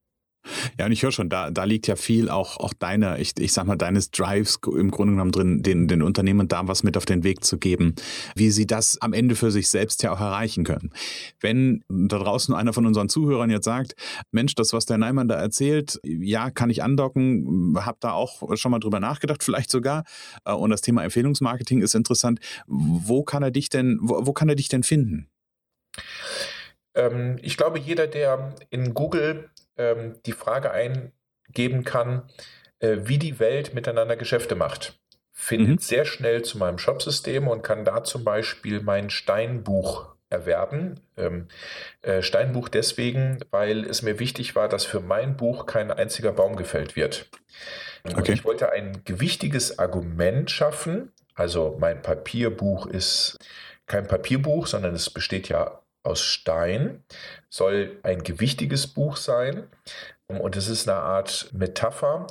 Ja, 0.79 0.85
und 0.85 0.91
ich 0.91 1.03
höre 1.03 1.11
schon, 1.11 1.29
da, 1.29 1.51
da 1.51 1.63
liegt 1.63 1.87
ja 1.87 1.95
viel 1.95 2.29
auch, 2.29 2.57
auch 2.57 2.73
deiner, 2.73 3.19
ich, 3.19 3.33
ich 3.39 3.53
sag 3.53 3.65
mal, 3.65 3.75
deines 3.75 4.11
Drives 4.11 4.59
im 4.65 4.91
Grunde 4.91 5.13
genommen 5.13 5.31
drin, 5.31 5.63
den, 5.63 5.87
den 5.87 6.01
Unternehmen 6.01 6.47
da 6.47 6.67
was 6.67 6.83
mit 6.83 6.97
auf 6.97 7.05
den 7.05 7.23
Weg 7.23 7.43
zu 7.43 7.57
geben, 7.57 7.95
wie 8.35 8.51
sie 8.51 8.67
das 8.67 9.01
am 9.01 9.13
Ende 9.13 9.35
für 9.35 9.51
sich 9.51 9.69
selbst 9.69 10.03
ja 10.03 10.11
auch 10.13 10.19
erreichen 10.19 10.63
können. 10.63 10.91
Wenn 11.39 11.83
da 11.89 12.19
draußen 12.19 12.53
einer 12.53 12.73
von 12.73 12.85
unseren 12.85 13.09
Zuhörern 13.09 13.49
jetzt 13.49 13.65
sagt, 13.65 13.95
Mensch, 14.31 14.55
das, 14.55 14.73
was 14.73 14.85
der 14.85 14.97
Neimann 14.97 15.27
da 15.27 15.35
erzählt, 15.35 15.99
ja, 16.03 16.49
kann 16.49 16.69
ich 16.69 16.83
andocken, 16.83 17.75
hab 17.77 17.99
da 17.99 18.11
auch 18.11 18.55
schon 18.57 18.71
mal 18.71 18.79
drüber 18.79 18.99
nachgedacht, 18.99 19.43
vielleicht 19.43 19.71
sogar, 19.71 20.03
äh, 20.45 20.53
und 20.53 20.69
das 20.69 20.81
Thema 20.81 21.03
Empfehlungsmarketing 21.03 21.81
ist 21.81 21.95
interessant, 21.95 22.39
wo 22.67 23.23
kann 23.23 23.43
er 23.43 23.51
dich 23.51 23.69
denn, 23.69 23.99
wo, 24.01 24.25
wo 24.25 24.33
kann 24.33 24.49
er 24.49 24.55
dich 24.55 24.69
denn 24.69 24.83
finden? 24.83 25.27
Ähm, 26.95 27.37
ich 27.41 27.57
glaube, 27.57 27.79
jeder, 27.79 28.07
der 28.07 28.55
in 28.69 28.93
Google 28.93 29.49
ähm, 29.77 30.19
die 30.25 30.31
Frage 30.31 30.71
eingeben 30.71 31.83
kann, 31.83 32.23
äh, 32.79 32.97
wie 33.03 33.17
die 33.17 33.39
Welt 33.39 33.73
miteinander 33.73 34.15
Geschäfte 34.15 34.55
macht, 34.55 34.99
findet 35.31 35.69
mhm. 35.69 35.79
sehr 35.79 36.05
schnell 36.05 36.43
zu 36.43 36.57
meinem 36.57 36.77
Shopsystem 36.77 37.47
und 37.47 37.61
kann 37.61 37.85
da 37.85 38.03
zum 38.03 38.23
Beispiel 38.23 38.81
mein 38.81 39.09
Steinbuch 39.09 40.15
erwerben. 40.29 40.99
Ähm, 41.17 41.47
äh, 42.01 42.21
Steinbuch 42.21 42.69
deswegen, 42.69 43.39
weil 43.51 43.85
es 43.85 44.01
mir 44.01 44.19
wichtig 44.19 44.55
war, 44.55 44.67
dass 44.67 44.85
für 44.85 44.99
mein 44.99 45.37
Buch 45.37 45.65
kein 45.65 45.91
einziger 45.91 46.31
Baum 46.31 46.55
gefällt 46.55 46.95
wird. 46.95 47.29
Okay. 48.03 48.33
ich 48.33 48.45
wollte 48.45 48.71
ein 48.71 49.01
gewichtiges 49.03 49.79
Argument 49.79 50.51
schaffen. 50.51 51.11
Also 51.33 51.75
mein 51.79 52.01
Papierbuch 52.01 52.85
ist 52.85 53.37
kein 53.87 54.07
Papierbuch, 54.07 54.67
sondern 54.67 54.93
es 54.93 55.09
besteht 55.09 55.49
ja 55.49 55.81
aus 56.03 56.21
Stein, 56.21 57.03
soll 57.55 57.99
ein 58.03 58.21
gewichtiges 58.21 58.87
Buch 58.87 59.15
sein. 59.15 59.63
Und 60.27 60.57
es 60.57 60.67
ist 60.67 60.89
eine 60.89 60.99
Art 60.99 61.51
Metapher, 61.53 62.27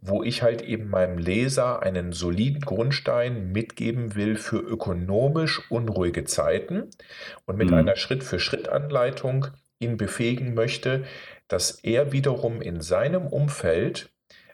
wo 0.00 0.24
ich 0.24 0.42
halt 0.42 0.62
eben 0.62 0.90
meinem 0.90 1.16
Leser 1.16 1.82
einen 1.82 2.12
soliden 2.12 2.60
Grundstein 2.60 3.52
mitgeben 3.52 4.16
will 4.16 4.36
für 4.36 4.58
ökonomisch 4.58 5.70
unruhige 5.70 6.24
Zeiten 6.24 6.90
und 7.46 7.56
mit 7.56 7.68
mhm. 7.68 7.74
einer 7.74 7.96
Schritt-für-Schritt-Anleitung 7.96 9.46
ihn 9.78 9.96
befähigen 9.96 10.54
möchte, 10.54 11.04
dass 11.46 11.78
er 11.84 12.10
wiederum 12.10 12.60
in 12.60 12.80
seinem 12.80 13.26
Umfeld 13.26 14.10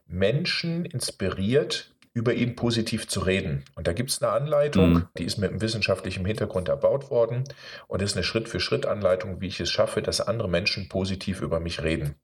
Menschen 0.06 0.84
inspiriert, 0.84 1.94
über 2.12 2.34
ihn 2.34 2.56
positiv 2.56 3.06
zu 3.06 3.20
reden. 3.20 3.64
Und 3.74 3.86
da 3.86 3.92
gibt 3.92 4.10
es 4.10 4.22
eine 4.22 4.32
Anleitung, 4.32 4.92
mhm. 4.92 5.08
die 5.16 5.24
ist 5.24 5.38
mit 5.38 5.50
einem 5.50 5.60
wissenschaftlichen 5.60 6.24
Hintergrund 6.24 6.68
erbaut 6.68 7.10
worden 7.10 7.44
und 7.86 8.02
ist 8.02 8.16
eine 8.16 8.24
Schritt-für-Schritt-Anleitung, 8.24 9.40
wie 9.40 9.46
ich 9.46 9.60
es 9.60 9.70
schaffe, 9.70 10.02
dass 10.02 10.20
andere 10.20 10.48
Menschen 10.48 10.88
positiv 10.88 11.40
über 11.40 11.60
mich 11.60 11.82
reden. 11.82 12.16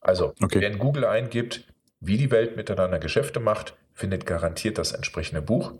Also, 0.00 0.34
okay. 0.42 0.60
wer 0.60 0.70
in 0.70 0.78
Google 0.78 1.06
eingibt, 1.06 1.66
wie 2.00 2.18
die 2.18 2.30
Welt 2.30 2.56
miteinander 2.56 2.98
Geschäfte 2.98 3.40
macht, 3.40 3.74
findet 3.94 4.26
garantiert 4.26 4.76
das 4.76 4.92
entsprechende 4.92 5.40
Buch 5.40 5.72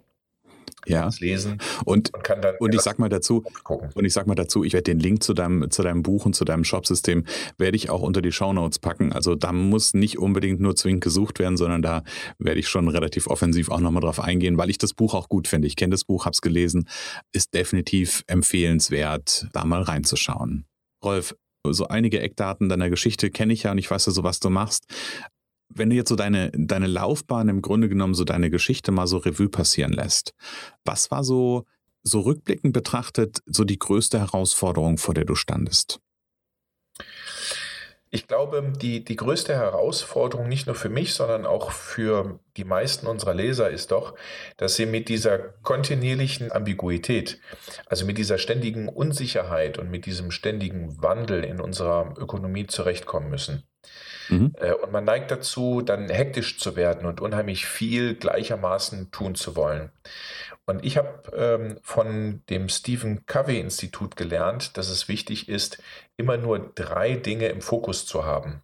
ja. 0.89 1.11
lesen 1.21 1.59
und, 1.85 2.13
und 2.15 2.25
kann 2.25 2.41
dann 2.41 2.55
und 2.59 2.75
ich 2.75 2.81
sag 2.81 2.99
mal 2.99 3.09
dazu 3.09 3.43
gucken. 3.65 3.91
und 3.95 4.05
ich 4.05 4.13
sag 4.13 4.27
mal 4.27 4.35
dazu, 4.35 4.65
ich 4.65 4.73
werde 4.73 4.85
den 4.85 5.01
Link 5.01 5.23
zu 5.23 5.35
deinem 5.35 5.71
zu 5.71 5.83
deinem 5.83 6.03
Buch 6.03 6.27
und 6.27 6.35
zu 6.35 6.45
deinem 6.45 6.65
Shopsystem 6.65 7.25
werde 7.59 7.77
ich 7.77 7.91
auch 7.91 8.03
unter 8.03 8.23
die 8.23 8.33
Shownotes 8.33 8.79
packen. 8.79 9.13
Also 9.13 9.35
da 9.35 9.53
muss 9.53 9.95
nicht 9.95 10.19
unbedingt 10.19 10.61
nur 10.61 10.77
zwingend 10.77 11.03
gesucht 11.03 11.39
werden, 11.39 11.57
sondern 11.57 11.83
da 11.83 12.03
werde 12.39 12.61
ich 12.61 12.69
schon 12.69 12.89
relativ 12.89 13.27
offensiv 13.27 13.71
auch 13.71 13.81
nochmal 13.81 14.03
drauf 14.03 14.21
eingehen, 14.21 14.59
weil 14.59 14.71
ich 14.71 14.79
das 14.79 14.95
Buch 14.95 15.15
auch 15.15 15.29
gut 15.29 15.49
finde. 15.49 15.67
Ich 15.67 15.77
kenne 15.77 15.91
das 15.91 16.05
Buch, 16.05 16.25
habe 16.25 16.35
es 16.35 16.41
gelesen, 16.41 16.89
ist 17.33 17.55
definitiv 17.55 18.23
empfehlenswert, 18.27 19.49
da 19.53 19.65
mal 19.65 19.83
reinzuschauen. 19.83 20.67
Rolf, 21.05 21.35
so 21.69 21.89
einige 21.89 22.21
Eckdaten 22.21 22.69
deiner 22.69 22.91
Geschichte 22.91 23.31
kenne 23.31 23.53
ich 23.53 23.65
ja 23.65 23.73
und 23.73 23.79
ich 23.79 23.91
weiß 23.91 24.07
ja 24.07 24.13
so, 24.13 24.23
was 24.23 24.41
du 24.41 24.51
machst 24.51 24.87
wenn 25.69 25.91
du 25.91 25.97
jetzt 25.97 26.09
so 26.09 26.17
deine, 26.17 26.51
deine 26.53 26.87
Laufbahn 26.87 27.49
im 27.49 27.63
Grunde 27.63 27.89
genommen, 27.89 28.15
so 28.15 28.25
deine 28.25 28.51
Geschichte 28.51 28.93
mal 28.93 29.07
so 29.07 29.19
Revue 29.19 29.49
passieren 29.49 29.93
lässt, 29.93 30.35
was 30.85 31.11
war 31.11 31.25
so, 31.25 31.65
so 32.03 32.21
rückblickend 32.21 32.73
betrachtet, 32.73 33.41
so 33.47 33.65
die 33.65 33.79
größte 33.79 34.19
Herausforderung, 34.19 34.99
vor 34.99 35.15
der 35.15 35.25
du 35.25 35.35
standest? 35.35 36.01
Ich 38.11 38.29
glaube, 38.29 38.73
die, 38.81 39.05
die 39.05 39.17
größte 39.17 39.53
Herausforderung 39.55 40.49
nicht 40.49 40.67
nur 40.67 40.77
für 40.77 40.89
mich, 40.89 41.13
sondern 41.13 41.45
auch 41.45 41.73
für 41.73 42.39
die 42.57 42.65
meisten 42.65 43.07
unserer 43.07 43.35
Leser 43.35 43.69
ist 43.69 43.91
doch, 43.91 44.15
dass 44.57 44.77
sie 44.77 44.87
mit 44.87 45.09
dieser 45.09 45.39
kontinuierlichen 45.39 46.53
Ambiguität, 46.53 47.41
also 47.85 48.07
mit 48.07 48.17
dieser 48.17 48.39
ständigen 48.39 48.89
Unsicherheit 48.89 49.79
und 49.79 49.91
mit 49.91 50.07
diesem 50.07 50.31
ständigen 50.31 51.03
Wandel 51.03 51.45
in 51.45 51.61
unserer 51.61 52.15
Ökonomie 52.17 52.67
zurechtkommen 52.69 53.29
müssen. 53.29 53.65
Mhm. 54.29 54.53
Äh, 54.59 54.73
und 54.73 54.93
man 54.93 55.05
neigt 55.05 55.31
dazu, 55.31 55.83
dann 55.83 56.09
hektisch 56.09 56.59
zu 56.59 56.77
werden 56.77 57.07
und 57.07 57.21
unheimlich 57.21 57.67
viel 57.67 58.15
gleichermaßen 58.15 59.11
tun 59.11 59.35
zu 59.35 59.57
wollen. 59.57 59.91
Und 60.65 60.85
ich 60.85 60.97
habe 60.97 61.33
ähm, 61.37 61.79
von 61.83 62.43
dem 62.51 62.69
Stephen 62.69 63.25
Covey 63.27 63.61
Institut 63.61 64.17
gelernt, 64.17 64.77
dass 64.77 64.89
es 64.89 65.09
wichtig 65.09 65.49
ist, 65.49 65.79
immer 66.17 66.37
nur 66.37 66.73
drei 66.75 67.15
Dinge 67.15 67.47
im 67.49 67.61
Fokus 67.61 68.05
zu 68.05 68.25
haben. 68.25 68.63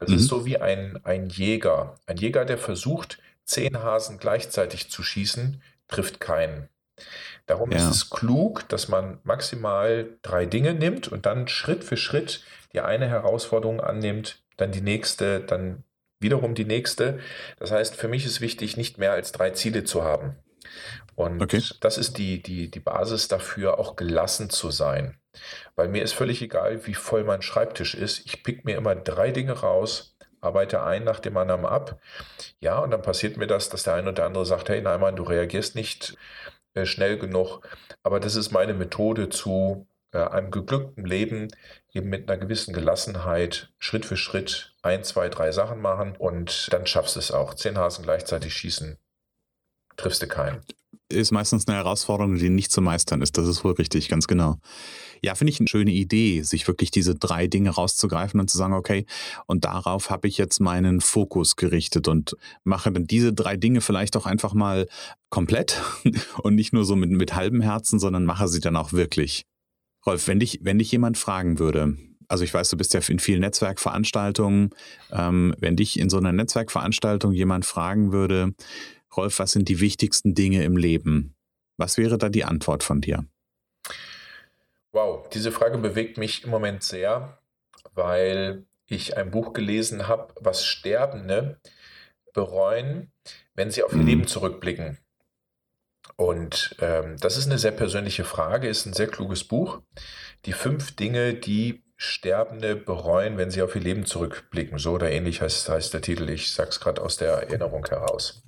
Das 0.00 0.10
mhm. 0.10 0.16
ist 0.16 0.28
so 0.28 0.44
wie 0.44 0.58
ein, 0.58 0.98
ein 1.04 1.28
Jäger. 1.28 1.96
Ein 2.06 2.16
Jäger, 2.16 2.44
der 2.44 2.58
versucht, 2.58 3.18
zehn 3.44 3.82
Hasen 3.82 4.18
gleichzeitig 4.18 4.90
zu 4.90 5.02
schießen, 5.02 5.62
trifft 5.86 6.20
keinen. 6.20 6.68
Darum 7.46 7.70
ja. 7.70 7.78
ist 7.78 7.90
es 7.90 8.10
klug, 8.10 8.68
dass 8.68 8.88
man 8.88 9.20
maximal 9.22 10.08
drei 10.22 10.44
Dinge 10.44 10.74
nimmt 10.74 11.08
und 11.08 11.24
dann 11.24 11.48
Schritt 11.48 11.84
für 11.84 11.96
Schritt 11.96 12.42
die 12.72 12.80
eine 12.80 13.08
Herausforderung 13.08 13.80
annimmt, 13.80 14.42
dann 14.58 14.72
die 14.72 14.82
nächste, 14.82 15.40
dann 15.40 15.84
wiederum 16.20 16.54
die 16.54 16.66
nächste. 16.66 17.20
Das 17.58 17.70
heißt, 17.70 17.96
für 17.96 18.08
mich 18.08 18.26
ist 18.26 18.42
wichtig, 18.42 18.76
nicht 18.76 18.98
mehr 18.98 19.12
als 19.12 19.32
drei 19.32 19.50
Ziele 19.50 19.84
zu 19.84 20.04
haben. 20.04 20.36
Und 21.14 21.42
okay. 21.42 21.62
das 21.80 21.98
ist 21.98 22.18
die, 22.18 22.42
die, 22.42 22.70
die 22.70 22.80
Basis 22.80 23.28
dafür, 23.28 23.78
auch 23.78 23.96
gelassen 23.96 24.50
zu 24.50 24.70
sein. 24.70 25.18
Weil 25.76 25.88
mir 25.88 26.02
ist 26.02 26.12
völlig 26.12 26.42
egal, 26.42 26.86
wie 26.86 26.94
voll 26.94 27.24
mein 27.24 27.42
Schreibtisch 27.42 27.94
ist. 27.94 28.26
Ich 28.26 28.42
pick 28.42 28.64
mir 28.64 28.76
immer 28.76 28.94
drei 28.94 29.30
Dinge 29.30 29.52
raus, 29.52 30.16
arbeite 30.40 30.82
ein 30.82 31.04
nach 31.04 31.20
dem 31.20 31.36
anderen 31.36 31.64
ab. 31.64 32.00
Ja, 32.60 32.78
und 32.80 32.90
dann 32.90 33.02
passiert 33.02 33.36
mir 33.36 33.46
das, 33.46 33.68
dass 33.68 33.84
der 33.84 33.94
eine 33.94 34.10
oder 34.10 34.26
andere 34.26 34.46
sagt, 34.46 34.68
hey 34.68 34.80
Neumann, 34.80 35.16
du 35.16 35.22
reagierst 35.22 35.74
nicht 35.74 36.16
äh, 36.74 36.86
schnell 36.86 37.18
genug. 37.18 37.62
Aber 38.02 38.20
das 38.20 38.36
ist 38.36 38.50
meine 38.50 38.74
Methode 38.74 39.28
zu 39.28 39.86
äh, 40.12 40.18
einem 40.18 40.50
geglückten 40.50 41.04
Leben, 41.04 41.48
eben 41.98 42.08
mit 42.08 42.28
einer 42.28 42.38
gewissen 42.38 42.72
Gelassenheit 42.72 43.70
Schritt 43.78 44.06
für 44.06 44.16
Schritt 44.16 44.74
ein, 44.82 45.04
zwei, 45.04 45.28
drei 45.28 45.52
Sachen 45.52 45.80
machen 45.80 46.16
und 46.16 46.68
dann 46.72 46.86
schaffst 46.86 47.16
du 47.16 47.20
es 47.20 47.30
auch. 47.30 47.54
Zehn 47.54 47.76
Hasen 47.76 48.04
gleichzeitig 48.04 48.54
schießen, 48.54 48.96
triffst 49.96 50.22
du 50.22 50.28
keinen. 50.28 50.62
Ist 51.10 51.32
meistens 51.32 51.66
eine 51.66 51.78
Herausforderung, 51.78 52.36
die 52.36 52.50
nicht 52.50 52.70
zu 52.70 52.82
meistern 52.82 53.22
ist. 53.22 53.38
Das 53.38 53.48
ist 53.48 53.64
wohl 53.64 53.72
richtig, 53.72 54.08
ganz 54.08 54.26
genau. 54.26 54.58
Ja, 55.22 55.34
finde 55.34 55.50
ich 55.50 55.58
eine 55.58 55.68
schöne 55.68 55.90
Idee, 55.90 56.42
sich 56.42 56.68
wirklich 56.68 56.90
diese 56.90 57.14
drei 57.14 57.46
Dinge 57.46 57.70
rauszugreifen 57.70 58.38
und 58.38 58.48
zu 58.48 58.58
sagen, 58.58 58.74
okay, 58.74 59.06
und 59.46 59.64
darauf 59.64 60.10
habe 60.10 60.28
ich 60.28 60.38
jetzt 60.38 60.60
meinen 60.60 61.00
Fokus 61.00 61.56
gerichtet 61.56 62.08
und 62.08 62.36
mache 62.62 62.92
dann 62.92 63.06
diese 63.06 63.32
drei 63.32 63.56
Dinge 63.56 63.80
vielleicht 63.80 64.16
auch 64.16 64.26
einfach 64.26 64.52
mal 64.52 64.86
komplett 65.30 65.82
und 66.42 66.54
nicht 66.54 66.72
nur 66.72 66.84
so 66.84 66.94
mit, 66.94 67.10
mit 67.10 67.34
halbem 67.34 67.62
Herzen, 67.62 67.98
sondern 67.98 68.24
mache 68.24 68.46
sie 68.48 68.60
dann 68.60 68.76
auch 68.76 68.92
wirklich. 68.92 69.46
Rolf, 70.06 70.28
wenn 70.28 70.40
dich, 70.40 70.60
wenn 70.62 70.78
dich 70.78 70.90
jemand 70.92 71.18
fragen 71.18 71.58
würde, 71.58 71.96
also 72.28 72.44
ich 72.44 72.52
weiß, 72.52 72.68
du 72.70 72.76
bist 72.76 72.94
ja 72.94 73.00
in 73.08 73.18
vielen 73.18 73.40
Netzwerkveranstaltungen, 73.40 74.70
ähm, 75.10 75.54
wenn 75.58 75.76
dich 75.76 75.98
in 75.98 76.10
so 76.10 76.18
einer 76.18 76.32
Netzwerkveranstaltung 76.32 77.32
jemand 77.32 77.64
fragen 77.64 78.12
würde, 78.12 78.54
Rolf, 79.16 79.38
was 79.38 79.52
sind 79.52 79.68
die 79.68 79.80
wichtigsten 79.80 80.34
Dinge 80.34 80.62
im 80.64 80.76
Leben? 80.76 81.34
Was 81.78 81.96
wäre 81.96 82.18
da 82.18 82.28
die 82.28 82.44
Antwort 82.44 82.82
von 82.82 83.00
dir? 83.00 83.24
Wow, 84.92 85.28
diese 85.30 85.52
Frage 85.52 85.78
bewegt 85.78 86.18
mich 86.18 86.44
im 86.44 86.50
Moment 86.50 86.82
sehr, 86.82 87.38
weil 87.94 88.66
ich 88.86 89.16
ein 89.16 89.30
Buch 89.30 89.52
gelesen 89.52 90.08
habe, 90.08 90.34
was 90.40 90.64
Sterbende 90.64 91.60
bereuen, 92.32 93.12
wenn 93.54 93.70
sie 93.70 93.82
auf 93.82 93.92
ihr 93.92 93.98
mhm. 93.98 94.06
Leben 94.06 94.26
zurückblicken. 94.26 94.98
Und 96.18 96.74
ähm, 96.80 97.16
das 97.20 97.36
ist 97.36 97.46
eine 97.46 97.58
sehr 97.58 97.70
persönliche 97.70 98.24
Frage, 98.24 98.68
ist 98.68 98.86
ein 98.86 98.92
sehr 98.92 99.06
kluges 99.06 99.44
Buch. 99.44 99.82
Die 100.46 100.52
fünf 100.52 100.96
Dinge, 100.96 101.32
die 101.34 101.84
Sterbende 101.96 102.74
bereuen, 102.74 103.38
wenn 103.38 103.52
sie 103.52 103.62
auf 103.62 103.76
ihr 103.76 103.80
Leben 103.80 104.04
zurückblicken. 104.04 104.78
So 104.78 104.92
oder 104.92 105.10
ähnlich 105.12 105.42
heißt, 105.42 105.68
heißt 105.68 105.94
der 105.94 106.00
Titel. 106.00 106.28
Ich 106.28 106.52
sage 106.52 106.70
es 106.70 106.80
gerade 106.80 107.02
aus 107.02 107.18
der 107.18 107.34
Erinnerung 107.34 107.86
heraus. 107.86 108.42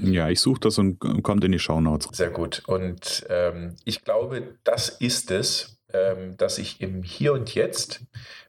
Ja, 0.00 0.28
ich 0.28 0.40
suche 0.40 0.60
das 0.60 0.76
und 0.76 0.98
kommt 1.22 1.44
in 1.44 1.52
die 1.52 1.58
Shownotes. 1.58 2.08
Sehr 2.12 2.30
gut. 2.30 2.62
Und 2.66 3.26
ähm, 3.30 3.76
ich 3.84 4.04
glaube, 4.04 4.58
das 4.64 4.90
ist 4.90 5.30
es, 5.30 5.78
ähm, 5.94 6.36
dass 6.36 6.58
ich 6.58 6.82
im 6.82 7.02
Hier 7.02 7.32
und 7.32 7.54
Jetzt 7.54 8.02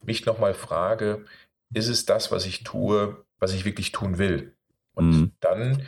mich 0.03 0.25
nochmal 0.25 0.53
frage, 0.53 1.23
ist 1.73 1.87
es 1.87 2.05
das, 2.05 2.29
was 2.29 2.45
ich 2.45 2.65
tue, 2.65 3.23
was 3.39 3.53
ich 3.53 3.63
wirklich 3.63 3.93
tun 3.93 4.17
will? 4.17 4.53
Und 4.95 5.09
mhm. 5.11 5.31
dann 5.39 5.85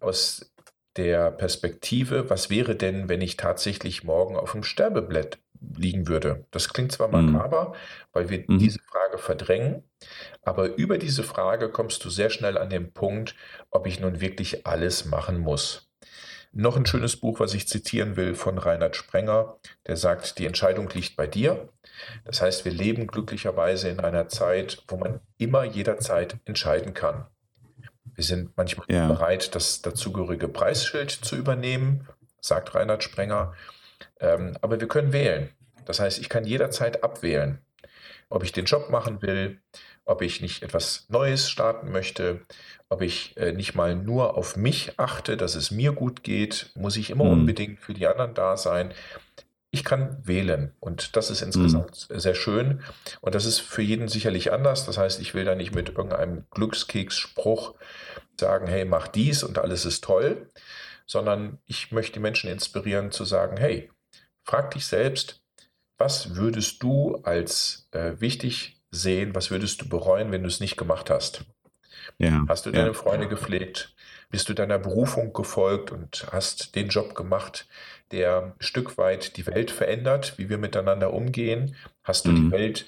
aus 0.00 0.52
der 0.96 1.30
Perspektive, 1.30 2.30
was 2.30 2.50
wäre 2.50 2.76
denn, 2.76 3.08
wenn 3.08 3.20
ich 3.20 3.36
tatsächlich 3.36 4.04
morgen 4.04 4.36
auf 4.36 4.52
dem 4.52 4.64
Sterbeblatt 4.64 5.38
liegen 5.76 6.08
würde. 6.08 6.46
Das 6.50 6.72
klingt 6.72 6.92
zwar 6.92 7.08
mhm. 7.08 7.32
makaber, 7.32 7.70
mhm. 7.70 7.74
weil 8.12 8.30
wir 8.30 8.44
mhm. 8.46 8.58
diese 8.58 8.80
Frage 8.80 9.18
verdrängen, 9.18 9.84
aber 10.42 10.76
über 10.76 10.98
diese 10.98 11.22
Frage 11.22 11.68
kommst 11.68 12.04
du 12.04 12.10
sehr 12.10 12.30
schnell 12.30 12.56
an 12.58 12.70
den 12.70 12.92
Punkt, 12.92 13.34
ob 13.70 13.86
ich 13.86 14.00
nun 14.00 14.20
wirklich 14.20 14.66
alles 14.66 15.04
machen 15.04 15.38
muss. 15.38 15.90
Noch 16.52 16.76
ein 16.76 16.86
schönes 16.86 17.16
Buch, 17.16 17.38
was 17.38 17.54
ich 17.54 17.68
zitieren 17.68 18.16
will 18.16 18.34
von 18.34 18.58
Reinhard 18.58 18.96
Sprenger, 18.96 19.58
der 19.86 19.96
sagt, 19.96 20.38
die 20.38 20.46
Entscheidung 20.46 20.90
liegt 20.90 21.14
bei 21.14 21.28
dir. 21.28 21.68
Das 22.24 22.40
heißt, 22.40 22.64
wir 22.64 22.72
leben 22.72 23.06
glücklicherweise 23.06 23.88
in 23.88 24.00
einer 24.00 24.28
Zeit, 24.28 24.82
wo 24.88 24.96
man 24.96 25.20
immer 25.38 25.62
jederzeit 25.62 26.38
entscheiden 26.46 26.92
kann. 26.92 27.26
Wir 28.20 28.24
sind 28.26 28.54
manchmal 28.54 28.84
ja. 28.90 29.08
bereit, 29.08 29.54
das 29.54 29.80
dazugehörige 29.80 30.46
Preisschild 30.46 31.10
zu 31.10 31.36
übernehmen, 31.36 32.06
sagt 32.42 32.74
Reinhard 32.74 33.02
Sprenger. 33.02 33.54
Ähm, 34.20 34.58
aber 34.60 34.78
wir 34.78 34.88
können 34.88 35.14
wählen. 35.14 35.48
Das 35.86 36.00
heißt, 36.00 36.18
ich 36.18 36.28
kann 36.28 36.44
jederzeit 36.44 37.02
abwählen, 37.02 37.60
ob 38.28 38.44
ich 38.44 38.52
den 38.52 38.66
Job 38.66 38.90
machen 38.90 39.22
will, 39.22 39.62
ob 40.04 40.20
ich 40.20 40.42
nicht 40.42 40.62
etwas 40.62 41.06
Neues 41.08 41.48
starten 41.48 41.92
möchte, 41.92 42.42
ob 42.90 43.00
ich 43.00 43.38
äh, 43.38 43.52
nicht 43.52 43.74
mal 43.74 43.96
nur 43.96 44.36
auf 44.36 44.54
mich 44.54 45.00
achte, 45.00 45.38
dass 45.38 45.54
es 45.54 45.70
mir 45.70 45.92
gut 45.92 46.22
geht, 46.22 46.72
muss 46.74 46.98
ich 46.98 47.08
immer 47.08 47.24
mhm. 47.24 47.30
unbedingt 47.30 47.80
für 47.80 47.94
die 47.94 48.06
anderen 48.06 48.34
da 48.34 48.58
sein. 48.58 48.92
Ich 49.70 49.82
kann 49.82 50.18
wählen 50.26 50.74
und 50.78 51.16
das 51.16 51.30
ist 51.30 51.40
insgesamt 51.40 52.08
mhm. 52.10 52.18
sehr 52.18 52.34
schön 52.34 52.82
und 53.22 53.34
das 53.34 53.46
ist 53.46 53.60
für 53.60 53.82
jeden 53.82 54.08
sicherlich 54.08 54.52
anders. 54.52 54.84
Das 54.84 54.98
heißt, 54.98 55.20
ich 55.20 55.32
will 55.32 55.46
da 55.46 55.54
nicht 55.54 55.74
mit 55.74 55.88
irgendeinem 55.88 56.44
Glückskeksspruch 56.50 57.76
sagen, 58.40 58.66
hey, 58.66 58.84
mach 58.84 59.08
dies 59.08 59.42
und 59.44 59.58
alles 59.58 59.84
ist 59.84 60.02
toll, 60.02 60.50
sondern 61.06 61.58
ich 61.66 61.92
möchte 61.92 62.14
die 62.14 62.20
Menschen 62.20 62.50
inspirieren 62.50 63.12
zu 63.12 63.24
sagen, 63.24 63.56
hey, 63.56 63.90
frag 64.44 64.72
dich 64.72 64.86
selbst, 64.86 65.40
was 65.98 66.34
würdest 66.34 66.82
du 66.82 67.16
als 67.22 67.88
äh, 67.92 68.14
wichtig 68.18 68.80
sehen, 68.90 69.34
was 69.34 69.50
würdest 69.50 69.80
du 69.82 69.88
bereuen, 69.88 70.32
wenn 70.32 70.42
du 70.42 70.48
es 70.48 70.60
nicht 70.60 70.76
gemacht 70.76 71.10
hast? 71.10 71.44
Ja, 72.18 72.44
hast 72.48 72.66
du 72.66 72.70
deine 72.70 72.88
ja. 72.88 72.92
Freunde 72.92 73.28
gepflegt? 73.28 73.94
Bist 74.30 74.48
du 74.48 74.54
deiner 74.54 74.78
Berufung 74.78 75.32
gefolgt 75.32 75.90
und 75.90 76.26
hast 76.30 76.74
den 76.74 76.88
Job 76.88 77.14
gemacht, 77.14 77.68
der 78.12 78.42
ein 78.42 78.54
Stück 78.60 78.96
weit 78.96 79.36
die 79.36 79.46
Welt 79.46 79.70
verändert, 79.70 80.34
wie 80.38 80.48
wir 80.48 80.58
miteinander 80.58 81.12
umgehen? 81.12 81.76
Hast 82.02 82.26
du 82.26 82.30
mhm. 82.30 82.36
die 82.36 82.50
Welt 82.50 82.86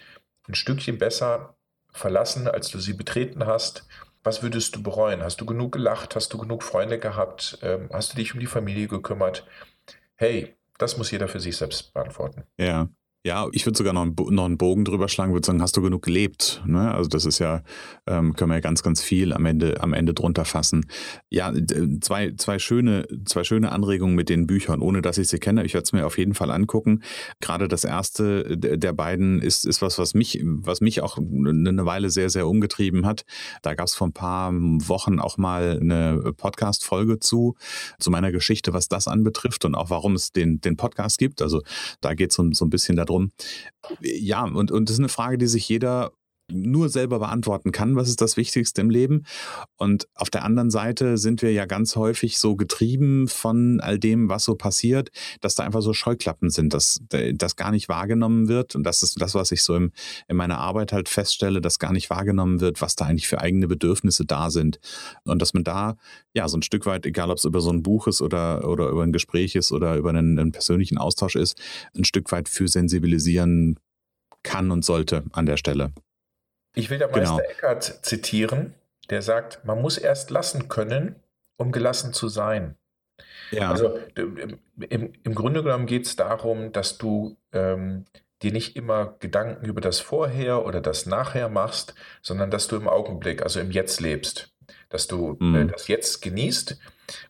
ein 0.49 0.55
Stückchen 0.55 0.99
besser 0.99 1.57
verlassen, 1.93 2.49
als 2.49 2.69
du 2.71 2.79
sie 2.79 2.95
betreten 2.95 3.47
hast? 3.47 3.87
Was 4.25 4.43
würdest 4.43 4.77
du 4.77 4.83
bereuen? 4.83 5.23
Hast 5.23 5.41
du 5.41 5.47
genug 5.47 5.73
gelacht? 5.73 6.15
Hast 6.15 6.33
du 6.33 6.39
genug 6.39 6.63
Freunde 6.63 6.99
gehabt? 6.99 7.59
Ähm, 7.63 7.89
hast 7.93 8.13
du 8.13 8.17
dich 8.17 8.35
um 8.35 8.41
die 8.41 8.47
Familie 8.47 8.87
gekümmert? 8.87 9.47
Hey, 10.15 10.57
das 10.79 10.97
muss 10.97 11.11
jeder 11.11 11.29
für 11.29 11.41
sich 11.41 11.57
selbst 11.57 11.93
beantworten. 11.93 12.45
Ja. 12.57 12.89
Ja, 13.25 13.47
ich 13.53 13.65
würde 13.67 13.79
sogar 13.79 13.93
noch 13.93 14.03
einen, 14.03 14.17
noch 14.31 14.47
einen 14.47 14.59
Bogen 14.59 14.85
drüber 14.85 15.09
schlagen, 15.09 15.33
würde 15.33 15.47
sagen, 15.47 15.63
hast 15.63 15.77
du 15.77 15.83
genug 15.83 16.03
gelebt? 16.03 16.61
Ne? 16.67 16.93
Also 16.93 17.09
das 17.09 17.25
ist 17.25 17.39
ja, 17.39 17.63
ähm, 18.09 18.35
können 18.35 18.51
wir 18.51 18.57
ja 18.57 18.61
ganz, 18.61 18.83
ganz 18.83 19.01
viel 19.01 19.33
am 19.33 19.47
Ende, 19.47 19.81
am 19.81 19.93
Ende 19.93 20.13
drunter 20.13 20.45
fassen. 20.45 20.87
Ja, 21.31 21.53
zwei, 22.01 22.33
zwei, 22.37 22.59
schöne, 22.59 23.07
zwei 23.25 23.45
schöne 23.45 23.71
Anregungen 23.71 24.17
mit 24.17 24.29
den 24.29 24.49
Büchern, 24.49 24.81
ohne 24.81 25.03
dass 25.03 25.19
ich 25.19 25.29
sie 25.29 25.39
kenne. 25.39 25.65
Ich 25.65 25.73
werde 25.73 25.85
es 25.85 25.93
mir 25.93 26.05
auf 26.05 26.19
jeden 26.19 26.35
Fall 26.35 26.51
angucken. 26.51 27.05
Gerade 27.41 27.69
das 27.69 27.85
erste 27.85 28.59
der 28.59 28.93
beiden 28.93 29.41
ist, 29.41 29.67
ist 29.67 29.83
was, 29.83 30.01
was 30.01 30.15
mich, 30.15 30.41
was 30.43 30.81
mich 30.81 31.01
auch 31.01 31.17
eine 31.17 31.87
Weile 31.87 32.11
sehr, 32.11 32.29
sehr 32.29 32.49
umgetrieben 32.49 33.07
hat. 33.07 33.25
Da 33.63 33.75
gab 33.75 33.87
es 33.87 33.95
vor 33.95 34.09
ein 34.09 34.13
paar 34.13 34.53
Wochen 34.53 35.21
auch 35.21 35.39
mal 35.39 35.79
eine 35.81 36.33
Podcast-Folge 36.37 37.21
zu, 37.21 37.55
zu 38.01 38.11
meiner 38.11 38.33
Geschichte, 38.33 38.73
was 38.73 38.89
das 38.89 39.07
anbetrifft 39.07 39.65
und 39.65 39.77
auch 39.77 39.91
warum 39.91 40.17
es 40.17 40.33
den, 40.33 40.61
den 40.61 40.77
Podcast 40.77 41.19
gibt. 41.19 41.41
Also 41.41 41.63
da 42.01 42.15
geht 42.15 42.31
es 42.31 42.37
so, 42.37 42.51
so 42.53 42.65
ein 42.65 42.71
bisschen 42.71 42.97
darum, 42.97 43.12
drum. 43.13 43.33
Ja, 44.01 44.45
und, 44.45 44.71
und 44.71 44.89
das 44.89 44.95
ist 44.95 45.01
eine 45.01 45.09
Frage, 45.09 45.39
die 45.39 45.47
sich 45.47 45.69
jeder 45.69 46.13
nur 46.51 46.89
selber 46.89 47.19
beantworten 47.19 47.73
kann, 47.73 47.97
was 47.97 48.09
ist 48.09 48.21
das 48.21 48.37
Wichtigste 48.37 48.81
im 48.81 48.91
Leben. 48.91 49.25
Und 49.77 50.09
auf 50.15 50.31
der 50.31 50.45
anderen 50.45 50.71
Seite 50.71 51.19
sind 51.19 51.43
wir 51.43 51.53
ja 51.53 51.67
ganz 51.67 51.97
häufig 51.97 52.39
so 52.39 52.57
getrieben 52.57 53.29
von 53.29 53.81
all 53.81 53.99
dem, 53.99 54.29
was 54.29 54.45
so 54.45 54.55
passiert, 54.55 55.11
dass 55.41 55.55
da 55.55 55.65
einfach 55.65 55.83
so 55.83 55.93
Scheuklappen 55.93 56.51
sind, 56.51 56.75
dass 56.75 57.01
das 57.09 57.57
gar 57.57 57.71
nicht 57.71 57.89
wahrgenommen 57.89 58.49
wird. 58.49 58.75
Und 58.75 58.85
das 58.85 59.03
ist 59.03 59.21
das, 59.21 59.35
was 59.35 59.53
ich 59.53 59.63
so 59.63 59.77
im, 59.77 59.93
in 60.29 60.37
meiner 60.37 60.59
Arbeit 60.59 60.93
halt 60.93 61.09
feststelle, 61.09 61.61
dass 61.61 61.79
gar 61.79 61.93
nicht 61.93 62.11
wahrgenommen 62.11 62.61
wird, 62.61 62.81
was 62.81 62.97
da 62.97 63.07
eigentlich 63.07 63.29
für 63.29 63.41
eigene 63.41 63.69
Bedürfnisse 63.69 64.25
da 64.25 64.51
sind. 64.51 64.79
Und 65.25 65.41
dass 65.41 65.55
man 65.55 65.65
da 65.65 65.97
ja 66.35 66.49
so 66.49 66.59
ein 66.59 66.63
Stück 66.63 66.87
weit, 66.87 67.07
egal 67.07 67.31
ob 67.31 67.39
es 67.39 67.45
über 67.45 67.61
so 67.61 67.71
ein 67.71 67.83
Buch 67.83 68.07
ist 68.07 68.21
oder, 68.21 68.69
oder 68.69 68.89
über 68.89 69.03
ein 69.03 69.13
Gespräch 69.13 69.55
ist 69.55 69.73
oder 69.73 69.97
über 69.97 70.11
einen, 70.11 70.39
einen 70.39 70.53
persönlichen 70.53 70.99
Austausch 70.99 71.37
ist, 71.37 71.61
ein 71.97 72.05
Stück 72.05 72.33
weit 72.33 72.49
für 72.49 72.69
sensibilisieren 72.69 73.79
kann 74.43 74.71
und 74.71 74.85
sollte 74.85 75.25
an 75.33 75.47
der 75.47 75.57
Stelle. 75.57 75.93
Ich 76.75 76.91
will 76.91 76.99
der 76.99 77.09
Meister 77.09 77.37
genau. 77.37 77.51
Eckhart 77.51 77.85
zitieren, 78.03 78.75
der 79.11 79.23
sagt, 79.23 79.65
man 79.65 79.81
muss 79.81 79.99
erst 79.99 80.31
lassen 80.31 80.69
können, 80.69 81.17
um 81.57 81.73
gelassen 81.73 82.13
zu 82.13 82.29
sein. 82.29 82.77
Ja. 83.51 83.71
Also 83.71 83.99
im, 84.17 85.13
im 85.23 85.35
Grunde 85.35 85.63
genommen 85.63 85.87
geht 85.87 86.07
es 86.07 86.17
darum, 86.17 86.73
dass 86.73 86.99
du 86.99 87.37
ähm, 87.53 88.07
dir 88.43 88.53
nicht 88.53 88.77
immer 88.77 89.17
Gedanken 89.21 89.67
über 89.67 89.81
das 89.81 90.01
Vorher 90.01 90.65
oder 90.67 90.81
das 90.81 91.07
Nachher 91.07 91.49
machst, 91.49 91.95
sondern 92.23 92.51
dass 92.51 92.69
du 92.69 92.77
im 92.77 92.89
Augenblick, 92.89 93.43
also 93.43 93.61
im 93.61 93.71
Jetzt 93.71 94.01
lebst, 94.01 94.53
dass 94.89 95.07
du 95.07 95.37
äh, 95.41 95.45
mhm. 95.45 95.55
äh, 95.55 95.67
das 95.67 95.89
Jetzt 95.89 96.23
genießt. 96.23 96.79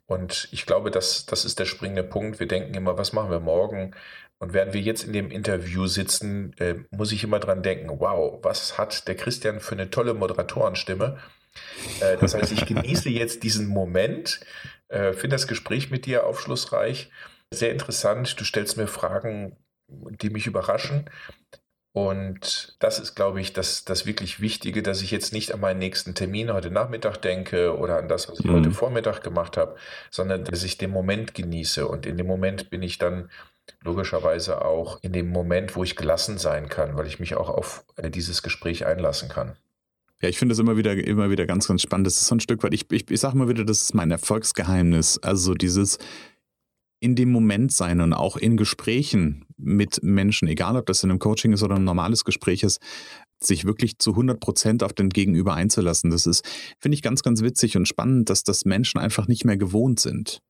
Und 0.07 0.49
ich 0.53 0.65
glaube, 0.65 0.91
das, 0.91 1.27
das 1.27 1.45
ist 1.45 1.59
der 1.59 1.65
springende 1.65 2.05
Punkt. 2.05 2.39
Wir 2.41 2.47
denken 2.47 2.75
immer, 2.75 2.97
was 2.97 3.13
machen 3.13 3.31
wir 3.31 3.41
morgen? 3.41 3.95
Und 4.43 4.55
während 4.55 4.73
wir 4.73 4.81
jetzt 4.81 5.05
in 5.05 5.13
dem 5.13 5.31
Interview 5.31 5.87
sitzen, 5.87 6.53
äh, 6.59 6.75
muss 6.91 7.13
ich 7.13 7.23
immer 7.23 7.39
dran 7.39 7.63
denken, 7.63 8.01
wow, 8.01 8.41
was 8.43 8.77
hat 8.77 9.07
der 9.07 9.15
Christian 9.15 9.61
für 9.61 9.77
eine 9.77 9.89
tolle 9.89 10.15
Moderatorenstimme. 10.15 11.17
Äh, 12.01 12.17
das 12.17 12.35
heißt, 12.35 12.51
ich 12.51 12.67
genieße 12.67 13.09
jetzt 13.09 13.45
diesen 13.45 13.69
Moment, 13.69 14.41
äh, 14.89 15.13
finde 15.13 15.37
das 15.37 15.47
Gespräch 15.47 15.93
mit 15.93 16.07
dir 16.07 16.27
aufschlussreich, 16.27 17.13
sehr 17.55 17.71
interessant. 17.71 18.35
Du 18.41 18.43
stellst 18.43 18.77
mir 18.77 18.89
Fragen, 18.89 19.57
die 19.87 20.31
mich 20.31 20.49
überraschen. 20.49 21.09
Und 21.93 22.75
das 22.81 22.99
ist, 22.99 23.15
glaube 23.15 23.41
ich, 23.41 23.53
das, 23.53 23.85
das 23.85 24.07
wirklich 24.07 24.41
Wichtige, 24.41 24.83
dass 24.83 25.03
ich 25.03 25.13
jetzt 25.13 25.33
nicht 25.33 25.53
an 25.53 25.61
meinen 25.61 25.79
nächsten 25.79 26.17
Termin 26.17 26.53
heute 26.53 26.73
Nachmittag 26.73 27.19
denke 27.19 27.77
oder 27.77 27.99
an 27.99 28.09
das, 28.09 28.29
was 28.29 28.41
ich 28.41 28.47
mhm. 28.47 28.55
heute 28.55 28.71
Vormittag 28.73 29.23
gemacht 29.23 29.57
habe, 29.57 29.77
sondern 30.11 30.43
dass 30.43 30.65
ich 30.65 30.79
den 30.79 30.91
Moment 30.91 31.33
genieße. 31.35 31.87
Und 31.87 32.07
in 32.07 32.17
dem 32.17 32.27
Moment 32.27 32.71
bin 32.71 32.83
ich 32.83 32.99
dann 32.99 33.31
logischerweise 33.83 34.65
auch 34.65 34.99
in 35.03 35.13
dem 35.13 35.29
Moment, 35.29 35.77
wo 35.77 35.83
ich 35.83 35.97
gelassen 35.97 36.39
sein 36.39 36.69
kann, 36.69 36.97
weil 36.97 37.07
ich 37.07 37.21
mich 37.21 37.35
auch 37.35 37.49
auf 37.49 37.85
äh, 37.97 38.11
dieses 38.11 38.43
Gespräch 38.43 38.87
einlassen 38.87 39.29
kann. 39.29 39.57
Ja, 40.21 40.29
ich 40.29 40.39
finde 40.39 40.53
das 40.53 40.61
immer 40.61 40.77
wieder, 40.77 40.93
immer 40.93 41.31
wieder 41.31 41.47
ganz, 41.47 41.67
ganz 41.67 41.83
spannend. 41.83 42.07
Das 42.07 42.15
ist 42.15 42.27
so 42.27 42.37
ein 42.37 42.41
Stück 42.41 42.63
weit, 42.63 42.75
ich, 42.75 42.91
ich, 42.93 43.11
ich 43.11 43.21
sage 43.21 43.37
mal 43.37 43.49
wieder, 43.49 43.65
das 43.65 43.83
ist 43.83 43.95
mein 43.95 44.11
Erfolgsgeheimnis. 44.11 45.19
Also 45.19 45.55
dieses 45.55 45.99
in 47.01 47.17
dem 47.17 47.33
Moment 47.33 47.73
sein 47.73 48.01
und 48.01 48.13
auch 48.13 48.37
in 48.37 48.57
Gesprächen 48.57 49.45
mit 49.57 50.01
Menschen, 50.05 50.47
egal 50.47 50.77
ob 50.77 50.87
das 50.87 51.03
in 51.03 51.11
einem 51.11 51.19
Coaching 51.19 51.53
ist 51.53 51.65
oder 51.65 51.75
ein 51.75 51.83
normales 51.83 52.25
Gespräch 52.25 52.63
ist, 52.63 52.81
sich 53.41 53.65
wirklich 53.65 53.99
zu 53.99 54.11
100 54.11 54.39
Prozent 54.39 54.85
auf 54.85 54.93
den 54.93 55.09
Gegenüber 55.09 55.55
einzulassen. 55.55 56.11
Das 56.11 56.27
ist, 56.27 56.45
finde 56.79 56.95
ich, 56.95 57.03
ganz, 57.03 57.25
ganz 57.25 57.43
witzig 57.43 57.77
und 57.77 57.89
spannend, 57.89 58.31
dass 58.31 58.45
das 58.45 58.65
Menschen 58.65 59.01
einfach 59.01 59.27
nicht 59.27 59.45
mehr 59.45 59.57
gewohnt 59.57 59.99
sind 59.99 60.41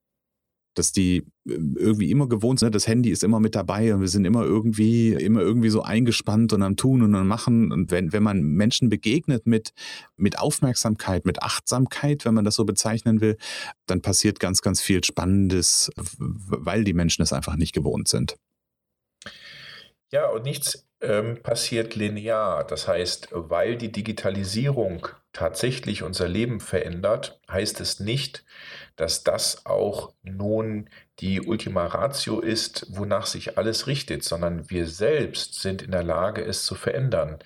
dass 0.74 0.92
die 0.92 1.18
äh, 1.46 1.52
irgendwie 1.76 2.10
immer 2.10 2.28
gewohnt 2.28 2.60
sind, 2.60 2.74
das 2.74 2.86
Handy 2.86 3.10
ist 3.10 3.24
immer 3.24 3.40
mit 3.40 3.54
dabei 3.54 3.94
und 3.94 4.00
wir 4.00 4.08
sind 4.08 4.24
immer 4.24 4.42
irgendwie, 4.42 5.12
immer 5.12 5.40
irgendwie 5.40 5.68
so 5.68 5.82
eingespannt 5.82 6.52
und 6.52 6.62
am 6.62 6.76
Tun 6.76 7.02
und 7.02 7.14
am 7.14 7.28
Machen. 7.28 7.72
Und 7.72 7.90
wenn, 7.90 8.12
wenn 8.12 8.22
man 8.22 8.42
Menschen 8.42 8.88
begegnet 8.88 9.46
mit, 9.46 9.72
mit 10.16 10.38
Aufmerksamkeit, 10.38 11.26
mit 11.26 11.42
Achtsamkeit, 11.42 12.24
wenn 12.24 12.34
man 12.34 12.44
das 12.44 12.54
so 12.54 12.64
bezeichnen 12.64 13.20
will, 13.20 13.36
dann 13.86 14.02
passiert 14.02 14.40
ganz, 14.40 14.62
ganz 14.62 14.80
viel 14.80 15.04
Spannendes, 15.04 15.90
weil 16.18 16.84
die 16.84 16.94
Menschen 16.94 17.22
es 17.22 17.32
einfach 17.32 17.56
nicht 17.56 17.72
gewohnt 17.72 18.08
sind. 18.08 18.36
Ja, 20.10 20.28
und 20.28 20.44
nichts 20.44 20.86
ähm, 21.00 21.42
passiert 21.42 21.94
linear. 21.94 22.64
Das 22.64 22.86
heißt, 22.86 23.28
weil 23.32 23.76
die 23.76 23.90
Digitalisierung 23.90 25.08
tatsächlich 25.32 26.02
unser 26.02 26.28
Leben 26.28 26.60
verändert, 26.60 27.40
heißt 27.50 27.80
es 27.80 28.00
nicht, 28.00 28.44
dass 28.96 29.24
das 29.24 29.64
auch 29.64 30.12
nun 30.22 30.90
die 31.20 31.40
Ultima 31.40 31.86
Ratio 31.86 32.40
ist, 32.40 32.86
wonach 32.90 33.26
sich 33.26 33.56
alles 33.56 33.86
richtet, 33.86 34.24
sondern 34.24 34.68
wir 34.70 34.86
selbst 34.86 35.60
sind 35.60 35.82
in 35.82 35.90
der 35.90 36.02
Lage, 36.02 36.44
es 36.44 36.64
zu 36.64 36.74
verändern. 36.74 37.38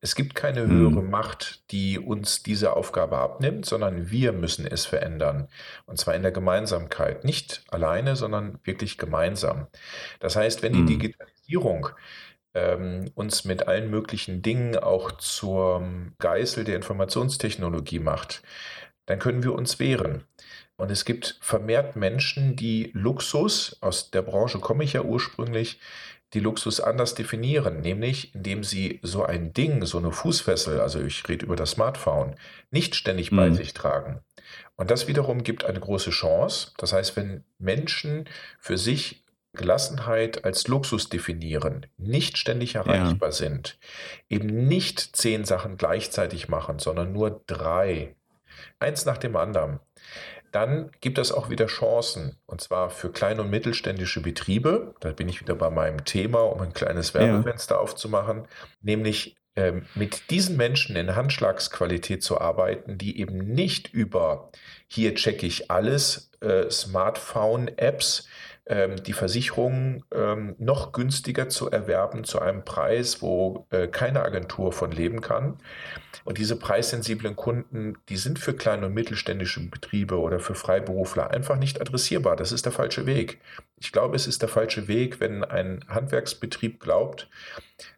Es 0.00 0.14
gibt 0.14 0.34
keine 0.34 0.66
höhere 0.66 1.02
mhm. 1.02 1.10
Macht, 1.10 1.70
die 1.70 1.98
uns 1.98 2.42
diese 2.42 2.74
Aufgabe 2.74 3.18
abnimmt, 3.18 3.64
sondern 3.64 4.10
wir 4.10 4.32
müssen 4.32 4.66
es 4.66 4.84
verändern. 4.84 5.48
Und 5.86 5.98
zwar 5.98 6.14
in 6.14 6.22
der 6.22 6.32
Gemeinsamkeit. 6.32 7.24
Nicht 7.24 7.64
alleine, 7.70 8.14
sondern 8.14 8.58
wirklich 8.64 8.98
gemeinsam. 8.98 9.66
Das 10.20 10.36
heißt, 10.36 10.62
wenn 10.62 10.74
die 10.74 10.80
mhm. 10.80 10.86
Digitalisierung 10.86 11.88
ähm, 12.54 13.10
uns 13.14 13.44
mit 13.44 13.68
allen 13.68 13.90
möglichen 13.90 14.42
Dingen 14.42 14.76
auch 14.76 15.12
zur 15.12 15.86
Geißel 16.18 16.64
der 16.64 16.76
Informationstechnologie 16.76 17.98
macht, 17.98 18.42
dann 19.06 19.18
können 19.18 19.42
wir 19.42 19.54
uns 19.54 19.78
wehren. 19.78 20.24
Und 20.76 20.90
es 20.90 21.04
gibt 21.04 21.38
vermehrt 21.40 21.94
Menschen, 21.94 22.56
die 22.56 22.90
Luxus, 22.94 23.76
aus 23.80 24.10
der 24.10 24.22
Branche 24.22 24.58
komme 24.58 24.82
ich 24.84 24.94
ja 24.94 25.02
ursprünglich, 25.02 25.78
die 26.32 26.40
Luxus 26.40 26.80
anders 26.80 27.14
definieren, 27.14 27.80
nämlich 27.80 28.34
indem 28.34 28.64
sie 28.64 28.98
so 29.02 29.22
ein 29.22 29.52
Ding, 29.52 29.84
so 29.84 29.98
eine 29.98 30.10
Fußfessel, 30.10 30.80
also 30.80 31.00
ich 31.00 31.28
rede 31.28 31.46
über 31.46 31.54
das 31.54 31.72
Smartphone, 31.72 32.34
nicht 32.72 32.96
ständig 32.96 33.30
bei 33.30 33.50
mhm. 33.50 33.54
sich 33.54 33.72
tragen. 33.72 34.20
Und 34.76 34.90
das 34.90 35.06
wiederum 35.06 35.44
gibt 35.44 35.64
eine 35.64 35.78
große 35.78 36.10
Chance. 36.10 36.72
Das 36.76 36.92
heißt, 36.92 37.16
wenn 37.16 37.44
Menschen 37.58 38.28
für 38.58 38.76
sich 38.76 39.23
Gelassenheit 39.54 40.44
als 40.44 40.68
Luxus 40.68 41.08
definieren, 41.08 41.86
nicht 41.96 42.38
ständig 42.38 42.74
erreichbar 42.74 43.30
ja. 43.30 43.32
sind, 43.32 43.78
eben 44.28 44.66
nicht 44.68 45.00
zehn 45.16 45.44
Sachen 45.44 45.76
gleichzeitig 45.76 46.48
machen, 46.48 46.78
sondern 46.78 47.12
nur 47.12 47.42
drei, 47.46 48.16
eins 48.78 49.04
nach 49.04 49.18
dem 49.18 49.36
anderen, 49.36 49.80
dann 50.54 50.92
gibt 51.00 51.18
es 51.18 51.32
auch 51.32 51.50
wieder 51.50 51.66
Chancen, 51.66 52.36
und 52.46 52.60
zwar 52.60 52.88
für 52.88 53.10
kleine 53.10 53.42
und 53.42 53.50
mittelständische 53.50 54.20
Betriebe. 54.20 54.94
Da 55.00 55.10
bin 55.10 55.28
ich 55.28 55.40
wieder 55.40 55.56
bei 55.56 55.68
meinem 55.68 56.04
Thema, 56.04 56.42
um 56.42 56.60
ein 56.60 56.72
kleines 56.72 57.12
Werbefenster 57.12 57.74
ja. 57.74 57.80
aufzumachen, 57.80 58.46
nämlich 58.80 59.36
ähm, 59.56 59.86
mit 59.96 60.30
diesen 60.30 60.56
Menschen 60.56 60.94
in 60.94 61.16
Handschlagsqualität 61.16 62.22
zu 62.22 62.40
arbeiten, 62.40 62.98
die 62.98 63.18
eben 63.20 63.38
nicht 63.38 63.92
über 63.92 64.50
hier 64.86 65.14
checke 65.16 65.46
ich 65.46 65.72
alles, 65.72 66.30
äh, 66.40 66.70
Smartphone-Apps, 66.70 68.28
ähm, 68.66 69.02
die 69.02 69.12
Versicherung 69.12 70.04
ähm, 70.12 70.54
noch 70.58 70.92
günstiger 70.92 71.48
zu 71.48 71.70
erwerben 71.70 72.24
zu 72.24 72.40
einem 72.40 72.64
Preis, 72.64 73.20
wo 73.20 73.66
äh, 73.70 73.88
keine 73.88 74.22
Agentur 74.22 74.72
von 74.72 74.90
leben 74.90 75.20
kann. 75.20 75.58
Und 76.24 76.38
diese 76.38 76.56
preissensiblen 76.56 77.36
Kunden, 77.36 77.98
die 78.08 78.16
sind 78.16 78.38
für 78.38 78.54
kleine 78.54 78.86
und 78.86 78.94
mittelständische 78.94 79.60
Betriebe 79.68 80.18
oder 80.18 80.38
für 80.38 80.54
Freiberufler 80.54 81.30
einfach 81.30 81.56
nicht 81.58 81.80
adressierbar. 81.80 82.36
Das 82.36 82.52
ist 82.52 82.64
der 82.64 82.72
falsche 82.72 83.04
Weg. 83.04 83.40
Ich 83.78 83.92
glaube, 83.92 84.16
es 84.16 84.26
ist 84.26 84.40
der 84.40 84.48
falsche 84.48 84.88
Weg, 84.88 85.20
wenn 85.20 85.44
ein 85.44 85.84
Handwerksbetrieb 85.88 86.80
glaubt, 86.80 87.28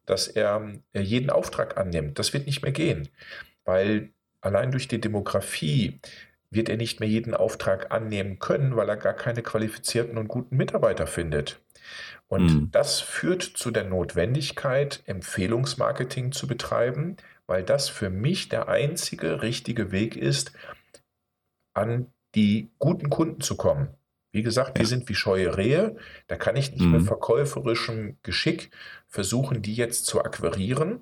dass 0.04 0.26
er 0.26 0.72
äh, 0.92 1.00
jeden 1.00 1.30
Auftrag 1.30 1.76
annimmt. 1.78 2.18
Das 2.18 2.32
wird 2.32 2.46
nicht 2.46 2.62
mehr 2.62 2.72
gehen, 2.72 3.08
weil 3.64 4.10
allein 4.40 4.72
durch 4.72 4.88
die 4.88 5.00
Demografie 5.00 6.00
wird 6.56 6.68
er 6.68 6.76
nicht 6.76 6.98
mehr 6.98 7.08
jeden 7.08 7.34
Auftrag 7.34 7.92
annehmen 7.92 8.38
können, 8.38 8.74
weil 8.74 8.88
er 8.88 8.96
gar 8.96 9.14
keine 9.14 9.42
qualifizierten 9.42 10.18
und 10.18 10.26
guten 10.26 10.56
Mitarbeiter 10.56 11.06
findet. 11.06 11.60
Und 12.28 12.46
mhm. 12.46 12.68
das 12.72 13.00
führt 13.00 13.42
zu 13.42 13.70
der 13.70 13.84
Notwendigkeit, 13.84 15.02
Empfehlungsmarketing 15.06 16.32
zu 16.32 16.48
betreiben, 16.48 17.16
weil 17.46 17.62
das 17.62 17.88
für 17.88 18.10
mich 18.10 18.48
der 18.48 18.68
einzige 18.68 19.42
richtige 19.42 19.92
Weg 19.92 20.16
ist, 20.16 20.52
an 21.74 22.12
die 22.34 22.70
guten 22.78 23.10
Kunden 23.10 23.40
zu 23.40 23.56
kommen. 23.56 23.88
Wie 24.32 24.42
gesagt, 24.42 24.76
die 24.76 24.82
ja. 24.82 24.88
sind 24.88 25.08
wie 25.08 25.14
scheue 25.14 25.56
Rehe. 25.56 25.96
Da 26.26 26.36
kann 26.36 26.56
ich 26.56 26.72
nicht 26.72 26.84
mhm. 26.84 26.92
mit 26.92 27.02
verkäuferischem 27.04 28.18
Geschick 28.22 28.70
versuchen, 29.08 29.62
die 29.62 29.74
jetzt 29.74 30.06
zu 30.06 30.22
akquirieren, 30.24 31.00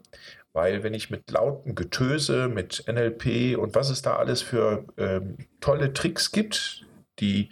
weil 0.52 0.82
wenn 0.82 0.94
ich 0.94 1.10
mit 1.10 1.30
lauten 1.30 1.74
Getöse, 1.74 2.48
mit 2.48 2.84
NLP 2.86 3.58
und 3.58 3.74
was 3.74 3.90
es 3.90 4.02
da 4.02 4.16
alles 4.16 4.42
für 4.42 4.84
ähm, 4.96 5.36
tolle 5.60 5.92
Tricks 5.92 6.30
gibt, 6.30 6.86
die 7.18 7.50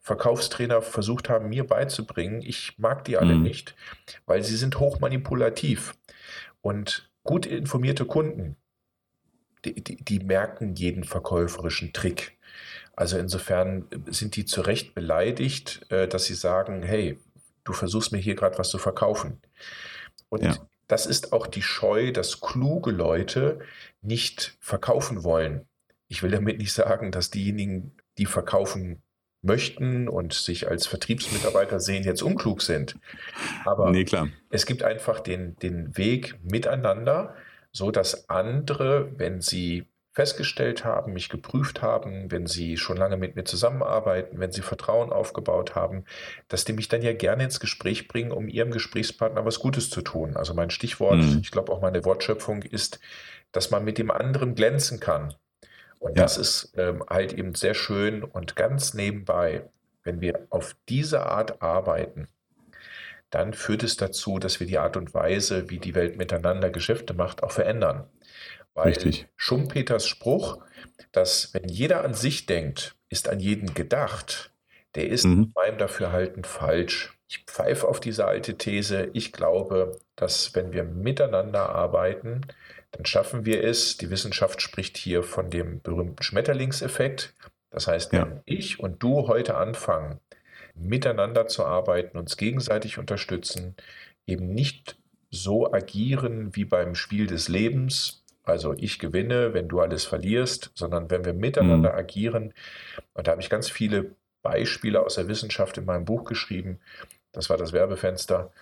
Verkaufstrainer 0.00 0.82
versucht 0.82 1.28
haben, 1.28 1.48
mir 1.48 1.66
beizubringen, 1.66 2.42
ich 2.42 2.78
mag 2.78 3.04
die 3.04 3.16
alle 3.16 3.34
mhm. 3.34 3.42
nicht, 3.42 3.74
weil 4.26 4.44
sie 4.44 4.56
sind 4.56 4.78
hochmanipulativ. 4.78 5.94
Und 6.60 7.10
gut 7.22 7.46
informierte 7.46 8.04
Kunden, 8.04 8.56
die, 9.64 9.82
die, 9.82 9.96
die 9.96 10.20
merken 10.20 10.74
jeden 10.74 11.04
verkäuferischen 11.04 11.92
Trick. 11.92 12.36
Also 12.94 13.18
insofern 13.18 13.86
sind 14.06 14.36
die 14.36 14.44
zu 14.44 14.60
Recht 14.60 14.94
beleidigt, 14.94 15.86
äh, 15.90 16.06
dass 16.06 16.26
sie 16.26 16.34
sagen, 16.34 16.82
hey, 16.82 17.18
du 17.64 17.72
versuchst 17.72 18.12
mir 18.12 18.18
hier 18.18 18.34
gerade 18.34 18.58
was 18.58 18.70
zu 18.70 18.78
verkaufen. 18.78 19.40
Und 20.28 20.44
ja 20.44 20.56
das 20.88 21.06
ist 21.06 21.32
auch 21.32 21.46
die 21.46 21.62
Scheu, 21.62 22.12
dass 22.12 22.40
kluge 22.40 22.90
Leute 22.90 23.60
nicht 24.02 24.56
verkaufen 24.60 25.24
wollen. 25.24 25.66
Ich 26.08 26.22
will 26.22 26.30
damit 26.30 26.58
nicht 26.58 26.72
sagen, 26.72 27.10
dass 27.10 27.30
diejenigen, 27.30 27.96
die 28.18 28.26
verkaufen 28.26 29.02
möchten 29.42 30.08
und 30.08 30.32
sich 30.32 30.68
als 30.68 30.86
Vertriebsmitarbeiter 30.86 31.80
sehen, 31.80 32.04
jetzt 32.04 32.22
unklug 32.22 32.62
sind. 32.62 32.96
Aber 33.64 33.90
nee, 33.90 34.06
es 34.50 34.66
gibt 34.66 34.82
einfach 34.82 35.20
den, 35.20 35.56
den 35.56 35.96
Weg 35.96 36.38
miteinander, 36.42 37.34
so 37.72 37.90
dass 37.90 38.28
andere, 38.28 39.10
wenn 39.18 39.40
sie 39.40 39.86
festgestellt 40.14 40.84
haben, 40.84 41.12
mich 41.12 41.28
geprüft 41.28 41.82
haben, 41.82 42.30
wenn 42.30 42.46
sie 42.46 42.76
schon 42.76 42.96
lange 42.96 43.16
mit 43.16 43.34
mir 43.34 43.44
zusammenarbeiten, 43.44 44.38
wenn 44.38 44.52
sie 44.52 44.62
Vertrauen 44.62 45.12
aufgebaut 45.12 45.74
haben, 45.74 46.04
dass 46.46 46.64
die 46.64 46.72
mich 46.72 46.88
dann 46.88 47.02
ja 47.02 47.12
gerne 47.12 47.44
ins 47.44 47.58
Gespräch 47.58 48.06
bringen, 48.06 48.30
um 48.30 48.48
ihrem 48.48 48.70
Gesprächspartner 48.70 49.44
was 49.44 49.58
Gutes 49.58 49.90
zu 49.90 50.02
tun. 50.02 50.36
Also 50.36 50.54
mein 50.54 50.70
Stichwort, 50.70 51.18
mhm. 51.18 51.40
ich 51.42 51.50
glaube 51.50 51.72
auch 51.72 51.82
meine 51.82 52.04
Wortschöpfung 52.04 52.62
ist, 52.62 53.00
dass 53.50 53.72
man 53.72 53.84
mit 53.84 53.98
dem 53.98 54.12
anderen 54.12 54.54
glänzen 54.54 55.00
kann. 55.00 55.34
Und 55.98 56.16
ja. 56.16 56.22
das 56.22 56.38
ist 56.38 56.72
ähm, 56.76 57.04
halt 57.10 57.32
eben 57.32 57.54
sehr 57.56 57.74
schön 57.74 58.22
und 58.22 58.54
ganz 58.54 58.94
nebenbei, 58.94 59.68
wenn 60.04 60.20
wir 60.20 60.46
auf 60.50 60.76
diese 60.88 61.26
Art 61.26 61.60
arbeiten, 61.60 62.28
dann 63.30 63.52
führt 63.52 63.82
es 63.82 63.96
dazu, 63.96 64.38
dass 64.38 64.60
wir 64.60 64.68
die 64.68 64.78
Art 64.78 64.96
und 64.96 65.12
Weise, 65.12 65.70
wie 65.70 65.80
die 65.80 65.96
Welt 65.96 66.16
miteinander 66.16 66.70
Geschäfte 66.70 67.14
macht, 67.14 67.42
auch 67.42 67.50
verändern. 67.50 68.06
Weil 68.74 68.88
Richtig. 68.88 69.28
Schumpeters 69.36 70.06
Spruch, 70.06 70.58
dass 71.12 71.54
wenn 71.54 71.68
jeder 71.68 72.04
an 72.04 72.14
sich 72.14 72.46
denkt, 72.46 72.96
ist 73.08 73.28
an 73.28 73.40
jeden 73.40 73.74
gedacht, 73.74 74.50
der 74.94 75.08
ist 75.08 75.24
mhm. 75.24 75.52
meinem 75.54 75.78
Dafürhalten 75.78 76.44
falsch. 76.44 77.16
Ich 77.28 77.44
pfeife 77.46 77.88
auf 77.88 78.00
diese 78.00 78.26
alte 78.26 78.58
These. 78.58 79.10
Ich 79.12 79.32
glaube, 79.32 79.98
dass 80.16 80.54
wenn 80.54 80.72
wir 80.72 80.84
miteinander 80.84 81.70
arbeiten, 81.70 82.42
dann 82.90 83.06
schaffen 83.06 83.44
wir 83.44 83.64
es. 83.64 83.96
Die 83.96 84.10
Wissenschaft 84.10 84.62
spricht 84.62 84.96
hier 84.96 85.22
von 85.22 85.50
dem 85.50 85.80
berühmten 85.80 86.22
Schmetterlingseffekt. 86.22 87.34
Das 87.70 87.88
heißt, 87.88 88.12
wenn 88.12 88.20
ja. 88.20 88.40
ich 88.44 88.78
und 88.78 89.02
du 89.02 89.26
heute 89.26 89.56
anfangen, 89.56 90.20
miteinander 90.74 91.46
zu 91.46 91.64
arbeiten, 91.64 92.18
uns 92.18 92.36
gegenseitig 92.36 92.98
unterstützen, 92.98 93.74
eben 94.26 94.52
nicht 94.54 94.96
so 95.30 95.72
agieren 95.72 96.54
wie 96.54 96.64
beim 96.64 96.94
Spiel 96.94 97.26
des 97.26 97.48
Lebens, 97.48 98.23
also 98.44 98.74
ich 98.74 98.98
gewinne, 98.98 99.54
wenn 99.54 99.68
du 99.68 99.80
alles 99.80 100.04
verlierst, 100.04 100.70
sondern 100.74 101.10
wenn 101.10 101.24
wir 101.24 101.32
miteinander 101.32 101.92
mhm. 101.92 101.98
agieren, 101.98 102.54
und 103.14 103.26
da 103.26 103.32
habe 103.32 103.40
ich 103.40 103.50
ganz 103.50 103.70
viele 103.70 104.14
Beispiele 104.42 105.02
aus 105.02 105.14
der 105.14 105.28
Wissenschaft 105.28 105.78
in 105.78 105.86
meinem 105.86 106.04
Buch 106.04 106.24
geschrieben, 106.24 106.78
das 107.32 107.50
war 107.50 107.56
das 107.56 107.72
Werbefenster, 107.72 108.52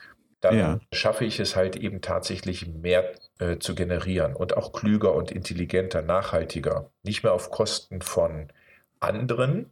dann 0.40 0.58
ja. 0.58 0.80
schaffe 0.92 1.24
ich 1.24 1.38
es 1.38 1.56
halt 1.56 1.76
eben 1.76 2.00
tatsächlich 2.00 2.66
mehr 2.66 3.12
äh, 3.38 3.58
zu 3.58 3.74
generieren 3.74 4.34
und 4.34 4.56
auch 4.56 4.72
klüger 4.72 5.14
und 5.14 5.30
intelligenter, 5.30 6.02
nachhaltiger. 6.02 6.90
Nicht 7.02 7.22
mehr 7.22 7.32
auf 7.32 7.50
Kosten 7.50 8.02
von 8.02 8.48
anderen, 8.98 9.70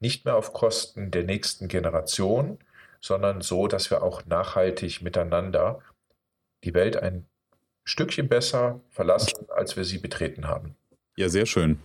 nicht 0.00 0.24
mehr 0.24 0.36
auf 0.36 0.52
Kosten 0.52 1.10
der 1.12 1.22
nächsten 1.22 1.68
Generation, 1.68 2.58
sondern 3.00 3.40
so, 3.40 3.68
dass 3.68 3.90
wir 3.90 4.02
auch 4.02 4.24
nachhaltig 4.26 5.02
miteinander 5.02 5.80
die 6.64 6.74
Welt 6.74 6.96
ein 6.96 7.26
Stückchen 7.84 8.28
besser 8.28 8.80
verlassen, 8.90 9.46
als 9.54 9.76
wir 9.76 9.84
sie 9.84 9.98
betreten 9.98 10.46
haben. 10.46 10.76
Ja, 11.14 11.28
sehr 11.28 11.44
schön. 11.44 11.78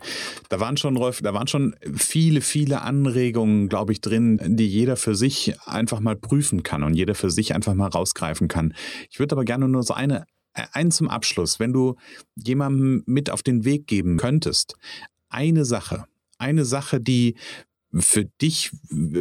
Da 0.47 0.61
waren 0.61 0.77
schon, 0.77 0.95
Rolf, 0.95 1.21
da 1.21 1.33
waren 1.33 1.47
schon 1.47 1.75
viele, 1.95 2.39
viele 2.39 2.81
Anregungen, 2.81 3.67
glaube 3.67 3.91
ich, 3.91 3.99
drin, 3.99 4.39
die 4.41 4.67
jeder 4.67 4.95
für 4.95 5.15
sich 5.15 5.59
einfach 5.65 5.99
mal 5.99 6.15
prüfen 6.15 6.63
kann 6.63 6.83
und 6.83 6.93
jeder 6.93 7.13
für 7.13 7.29
sich 7.29 7.53
einfach 7.53 7.73
mal 7.73 7.89
rausgreifen 7.89 8.47
kann. 8.47 8.73
Ich 9.09 9.19
würde 9.19 9.35
aber 9.35 9.43
gerne 9.43 9.67
nur 9.67 9.83
so 9.83 9.93
eine, 9.93 10.25
einen 10.71 10.91
zum 10.91 11.09
Abschluss, 11.09 11.59
wenn 11.59 11.73
du 11.73 11.95
jemandem 12.35 13.03
mit 13.05 13.29
auf 13.29 13.43
den 13.43 13.65
Weg 13.65 13.85
geben 13.87 14.15
könntest, 14.15 14.75
eine 15.29 15.65
Sache, 15.65 16.05
eine 16.37 16.63
Sache, 16.63 17.01
die 17.01 17.35
für 17.93 18.25
dich 18.25 18.71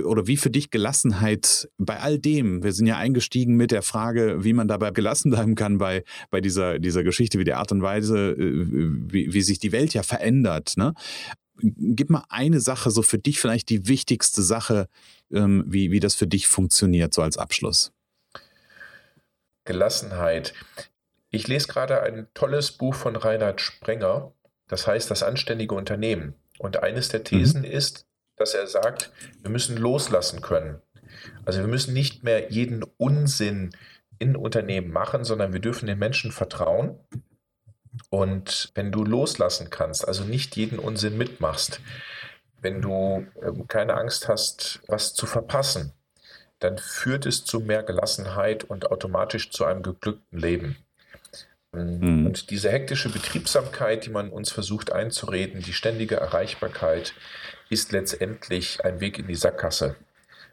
oder 0.04 0.26
wie 0.26 0.36
für 0.36 0.50
dich 0.50 0.70
Gelassenheit 0.70 1.68
bei 1.78 2.00
all 2.00 2.18
dem, 2.18 2.64
wir 2.64 2.72
sind 2.72 2.86
ja 2.86 2.96
eingestiegen 2.96 3.56
mit 3.56 3.70
der 3.70 3.82
Frage, 3.82 4.42
wie 4.44 4.52
man 4.52 4.66
dabei 4.66 4.90
gelassen 4.90 5.30
bleiben 5.30 5.54
kann 5.54 5.78
bei, 5.78 6.02
bei 6.30 6.40
dieser, 6.40 6.78
dieser 6.78 7.04
Geschichte, 7.04 7.38
wie 7.38 7.44
die 7.44 7.54
Art 7.54 7.70
und 7.70 7.82
Weise, 7.82 8.32
äh, 8.32 8.66
wie, 9.12 9.32
wie 9.32 9.42
sich 9.42 9.58
die 9.58 9.72
Welt 9.72 9.94
ja 9.94 10.02
verändert. 10.02 10.74
Ne? 10.76 10.94
Gib 11.58 12.10
mal 12.10 12.24
eine 12.28 12.60
Sache, 12.60 12.90
so 12.90 13.02
für 13.02 13.18
dich 13.18 13.38
vielleicht 13.38 13.68
die 13.70 13.86
wichtigste 13.86 14.42
Sache, 14.42 14.88
ähm, 15.32 15.64
wie, 15.66 15.92
wie 15.92 16.00
das 16.00 16.14
für 16.14 16.26
dich 16.26 16.48
funktioniert, 16.48 17.14
so 17.14 17.22
als 17.22 17.38
Abschluss. 17.38 17.92
Gelassenheit. 19.64 20.54
Ich 21.30 21.46
lese 21.48 21.68
gerade 21.68 22.02
ein 22.02 22.26
tolles 22.34 22.72
Buch 22.72 22.94
von 22.94 23.16
Reinhard 23.16 23.60
Sprenger, 23.60 24.32
das 24.68 24.86
heißt 24.86 25.10
Das 25.10 25.22
anständige 25.22 25.74
Unternehmen. 25.74 26.34
Und 26.58 26.82
eines 26.82 27.08
der 27.08 27.24
Thesen 27.24 27.60
mhm. 27.60 27.70
ist, 27.70 28.05
dass 28.36 28.54
er 28.54 28.66
sagt, 28.66 29.12
wir 29.42 29.50
müssen 29.50 29.76
loslassen 29.76 30.42
können. 30.42 30.80
Also 31.44 31.60
wir 31.60 31.66
müssen 31.66 31.94
nicht 31.94 32.22
mehr 32.22 32.50
jeden 32.50 32.82
Unsinn 32.96 33.70
in 34.18 34.36
Unternehmen 34.36 34.90
machen, 34.92 35.24
sondern 35.24 35.52
wir 35.52 35.60
dürfen 35.60 35.86
den 35.86 35.98
Menschen 35.98 36.32
vertrauen. 36.32 36.98
Und 38.10 38.70
wenn 38.74 38.92
du 38.92 39.04
loslassen 39.04 39.70
kannst, 39.70 40.06
also 40.06 40.24
nicht 40.24 40.56
jeden 40.56 40.78
Unsinn 40.78 41.16
mitmachst, 41.16 41.80
wenn 42.60 42.82
du 42.82 43.26
ähm, 43.42 43.68
keine 43.68 43.94
Angst 43.94 44.28
hast, 44.28 44.80
was 44.86 45.14
zu 45.14 45.26
verpassen, 45.26 45.92
dann 46.58 46.78
führt 46.78 47.26
es 47.26 47.44
zu 47.44 47.60
mehr 47.60 47.82
Gelassenheit 47.82 48.64
und 48.64 48.90
automatisch 48.90 49.50
zu 49.50 49.64
einem 49.64 49.82
geglückten 49.82 50.38
Leben. 50.38 50.76
Mhm. 51.72 52.26
Und 52.26 52.50
diese 52.50 52.70
hektische 52.70 53.10
Betriebsamkeit, 53.10 54.06
die 54.06 54.10
man 54.10 54.30
uns 54.30 54.50
versucht 54.50 54.92
einzureden, 54.92 55.62
die 55.62 55.74
ständige 55.74 56.16
Erreichbarkeit, 56.16 57.14
ist 57.68 57.92
letztendlich 57.92 58.84
ein 58.84 59.00
Weg 59.00 59.18
in 59.18 59.26
die 59.26 59.34
Sackgasse. 59.34 59.96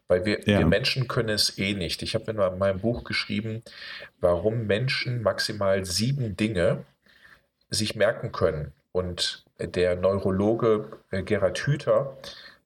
Weil 0.08 0.26
wir, 0.26 0.42
ja. 0.48 0.60
wir 0.60 0.66
Menschen 0.66 1.08
können 1.08 1.30
es 1.30 1.58
eh 1.58 1.74
nicht. 1.74 2.02
Ich 2.02 2.14
habe 2.14 2.32
in 2.32 2.38
meinem 2.38 2.80
Buch 2.80 3.04
geschrieben, 3.04 3.64
warum 4.20 4.68
Menschen 4.68 5.22
maximal 5.22 5.86
sieben 5.86 6.36
Dinge 6.36 6.84
sich 7.70 7.96
merken 7.96 8.32
können. 8.32 8.74
Und 8.92 9.46
der 9.60 9.96
Neurologe 9.96 10.98
äh, 11.10 11.24
Gerhard 11.24 11.58
Hüther 11.60 12.18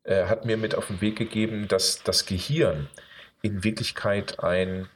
äh, 0.03 0.25
hat 0.25 0.45
mir 0.45 0.57
mit 0.57 0.75
auf 0.75 0.87
den 0.87 0.99
Weg 0.99 1.15
gegeben, 1.17 1.67
dass 1.67 2.03
das 2.03 2.25
Gehirn 2.25 2.89
in 3.41 3.63
Wirklichkeit 3.63 4.39
ein 4.39 4.89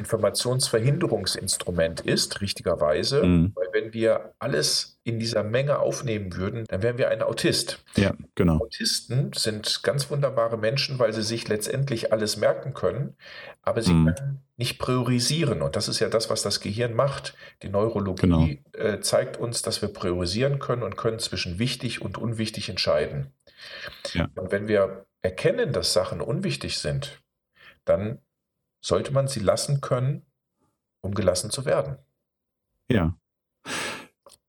Informationsverhinderungsinstrument 0.00 2.00
ist, 2.00 2.40
richtigerweise, 2.40 3.22
mhm. 3.22 3.52
weil 3.54 3.68
wenn 3.72 3.92
wir 3.92 4.32
alles 4.38 4.98
in 5.04 5.20
dieser 5.20 5.44
Menge 5.44 5.78
aufnehmen 5.78 6.34
würden, 6.34 6.64
dann 6.68 6.82
wären 6.82 6.98
wir 6.98 7.10
ein 7.10 7.22
Autist. 7.22 7.84
Ja, 7.96 8.14
genau. 8.34 8.58
Autisten 8.58 9.32
sind 9.34 9.82
ganz 9.82 10.10
wunderbare 10.10 10.58
Menschen, 10.58 10.98
weil 10.98 11.12
sie 11.12 11.22
sich 11.22 11.46
letztendlich 11.48 12.12
alles 12.12 12.36
merken 12.36 12.74
können, 12.74 13.16
aber 13.62 13.82
sie 13.82 13.92
mhm. 13.92 14.06
können 14.06 14.40
nicht 14.56 14.78
priorisieren. 14.78 15.62
Und 15.62 15.76
das 15.76 15.88
ist 15.88 16.00
ja 16.00 16.08
das, 16.08 16.30
was 16.30 16.42
das 16.42 16.60
Gehirn 16.60 16.94
macht. 16.94 17.34
Die 17.62 17.68
Neurologie 17.68 18.20
genau. 18.20 18.48
äh, 18.72 19.00
zeigt 19.00 19.36
uns, 19.36 19.62
dass 19.62 19.82
wir 19.82 19.90
priorisieren 19.90 20.58
können 20.58 20.82
und 20.82 20.96
können 20.96 21.18
zwischen 21.18 21.58
wichtig 21.58 22.02
und 22.02 22.18
unwichtig 22.18 22.68
entscheiden. 22.68 23.32
Ja. 24.12 24.28
Und 24.34 24.50
wenn 24.50 24.68
wir 24.68 25.06
erkennen, 25.22 25.72
dass 25.72 25.92
Sachen 25.92 26.20
unwichtig 26.20 26.78
sind, 26.78 27.22
dann 27.84 28.18
sollte 28.80 29.12
man 29.12 29.28
sie 29.28 29.40
lassen 29.40 29.80
können, 29.80 30.26
um 31.00 31.14
gelassen 31.14 31.50
zu 31.50 31.64
werden. 31.64 31.98
Ja. 32.90 33.16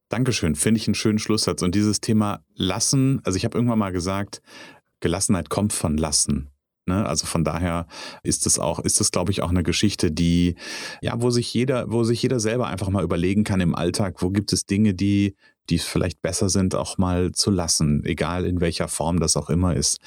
Dankeschön, 0.08 0.56
finde 0.56 0.78
ich 0.78 0.88
einen 0.88 0.94
schönen 0.94 1.18
Schlusssatz. 1.18 1.62
Und 1.62 1.74
dieses 1.74 2.00
Thema 2.00 2.44
lassen, 2.54 3.20
also 3.24 3.36
ich 3.36 3.44
habe 3.44 3.56
irgendwann 3.56 3.78
mal 3.78 3.92
gesagt, 3.92 4.42
Gelassenheit 5.00 5.48
kommt 5.48 5.72
von 5.72 5.96
lassen. 5.96 6.50
Ne? 6.86 7.06
Also 7.06 7.26
von 7.26 7.44
daher 7.44 7.86
ist 8.22 8.46
es 8.46 8.58
auch, 8.58 8.80
ist 8.80 9.00
es, 9.00 9.10
glaube 9.10 9.30
ich, 9.30 9.42
auch 9.42 9.50
eine 9.50 9.62
Geschichte, 9.62 10.10
die, 10.10 10.56
ja, 11.00 11.20
wo 11.20 11.30
sich 11.30 11.52
jeder, 11.54 11.90
wo 11.90 12.04
sich 12.04 12.22
jeder 12.22 12.40
selber 12.40 12.66
einfach 12.66 12.88
mal 12.88 13.04
überlegen 13.04 13.44
kann 13.44 13.60
im 13.60 13.74
Alltag, 13.74 14.20
wo 14.20 14.30
gibt 14.30 14.52
es 14.52 14.66
Dinge, 14.66 14.94
die, 14.94 15.36
die 15.70 15.78
vielleicht 15.78 16.20
besser 16.22 16.48
sind, 16.48 16.74
auch 16.74 16.98
mal 16.98 17.32
zu 17.32 17.50
lassen, 17.50 18.04
egal 18.04 18.44
in 18.44 18.60
welcher 18.60 18.88
Form 18.88 19.20
das 19.20 19.36
auch 19.36 19.48
immer 19.48 19.76
ist. 19.76 20.00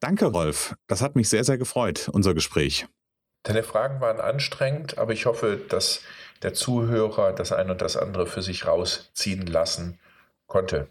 Danke, 0.00 0.26
Rolf. 0.26 0.74
Das 0.88 1.00
hat 1.00 1.16
mich 1.16 1.28
sehr, 1.28 1.44
sehr 1.44 1.58
gefreut, 1.58 2.10
unser 2.12 2.34
Gespräch. 2.34 2.86
Deine 3.44 3.64
Fragen 3.64 4.00
waren 4.00 4.20
anstrengend, 4.20 4.98
aber 4.98 5.12
ich 5.12 5.26
hoffe, 5.26 5.60
dass 5.68 6.02
der 6.42 6.54
Zuhörer 6.54 7.32
das 7.32 7.52
eine 7.52 7.72
und 7.72 7.82
das 7.82 7.96
andere 7.96 8.26
für 8.26 8.42
sich 8.42 8.66
rausziehen 8.66 9.46
lassen 9.46 9.98
konnte. 10.46 10.88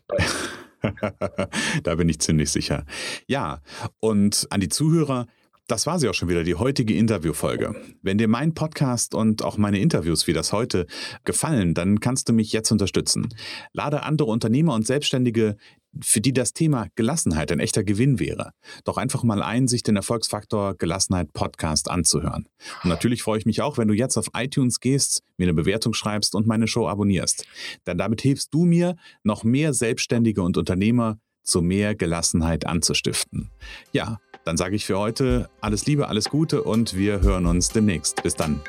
da 1.84 1.96
bin 1.96 2.10
ich 2.10 2.20
ziemlich 2.20 2.52
sicher. 2.52 2.86
Ja, 3.28 3.62
und 4.00 4.48
an 4.50 4.60
die 4.60 4.70
Zuhörer, 4.70 5.28
das 5.68 5.88
war 5.88 6.00
sie 6.00 6.10
auch 6.10 6.14
schon 6.14 6.28
wieder, 6.28 6.44
die 6.44 6.56
heutige 6.56 6.94
Interviewfolge. 6.96 7.74
Wenn 8.02 8.18
dir 8.18 8.28
mein 8.28 8.54
Podcast 8.54 9.16
und 9.16 9.44
auch 9.44 9.58
meine 9.58 9.80
Interviews 9.80 10.28
wie 10.28 10.34
das 10.34 10.52
heute 10.52 10.88
gefallen, 11.24 11.74
dann 11.74 12.02
kannst 12.02 12.28
du 12.28 12.34
mich 12.34 12.52
jetzt 12.52 12.72
unterstützen. 12.72 13.30
Lade 13.72 14.04
andere 14.04 14.30
Unternehmer 14.30 14.74
und 14.74 14.86
Selbstständige, 14.86 15.56
für 16.00 16.22
die 16.22 16.34
das 16.34 16.54
Thema 16.54 16.88
Gelassenheit 16.96 17.52
ein 17.52 17.60
echter 17.60 17.84
Gewinn 17.84 18.20
wäre, 18.20 18.52
doch 18.84 18.98
einfach 18.98 19.24
mal 19.24 19.42
ein, 19.42 19.68
sich 19.68 19.84
den 19.84 19.96
Erfolgsfaktor 19.96 20.76
Gelassenheit 20.76 21.34
Podcast 21.34 21.90
anzuhören. 21.90 22.48
Und 22.84 22.90
natürlich 22.90 23.24
freue 23.24 23.40
ich 23.40 23.46
mich 23.46 23.62
auch, 23.62 23.78
wenn 23.78 23.88
du 23.88 23.94
jetzt 23.94 24.18
auf 24.18 24.28
iTunes 24.34 24.80
gehst, 24.80 25.24
mir 25.38 25.46
eine 25.46 25.54
Bewertung 25.54 25.94
schreibst 25.94 26.36
und 26.36 26.48
meine 26.48 26.68
Show 26.68 26.88
abonnierst. 26.88 27.46
Denn 27.88 27.98
damit 27.98 28.22
hilfst 28.22 28.54
du 28.54 28.66
mir, 28.66 28.96
noch 29.24 29.44
mehr 29.44 29.74
Selbstständige 29.74 30.42
und 30.42 30.58
Unternehmer 30.58 31.20
zu 31.44 31.62
mehr 31.62 31.96
Gelassenheit 31.96 32.66
anzustiften. 32.68 33.50
Ja, 33.92 34.20
dann 34.46 34.58
sage 34.58 34.76
ich 34.76 34.86
für 34.86 34.98
heute 34.98 35.50
alles 35.60 35.86
Liebe, 35.86 36.08
alles 36.08 36.30
Gute 36.30 36.64
und 36.64 36.96
wir 36.96 37.22
hören 37.22 37.46
uns 37.46 37.70
demnächst. 37.70 38.24
Bis 38.24 38.36
dann. 38.36 38.62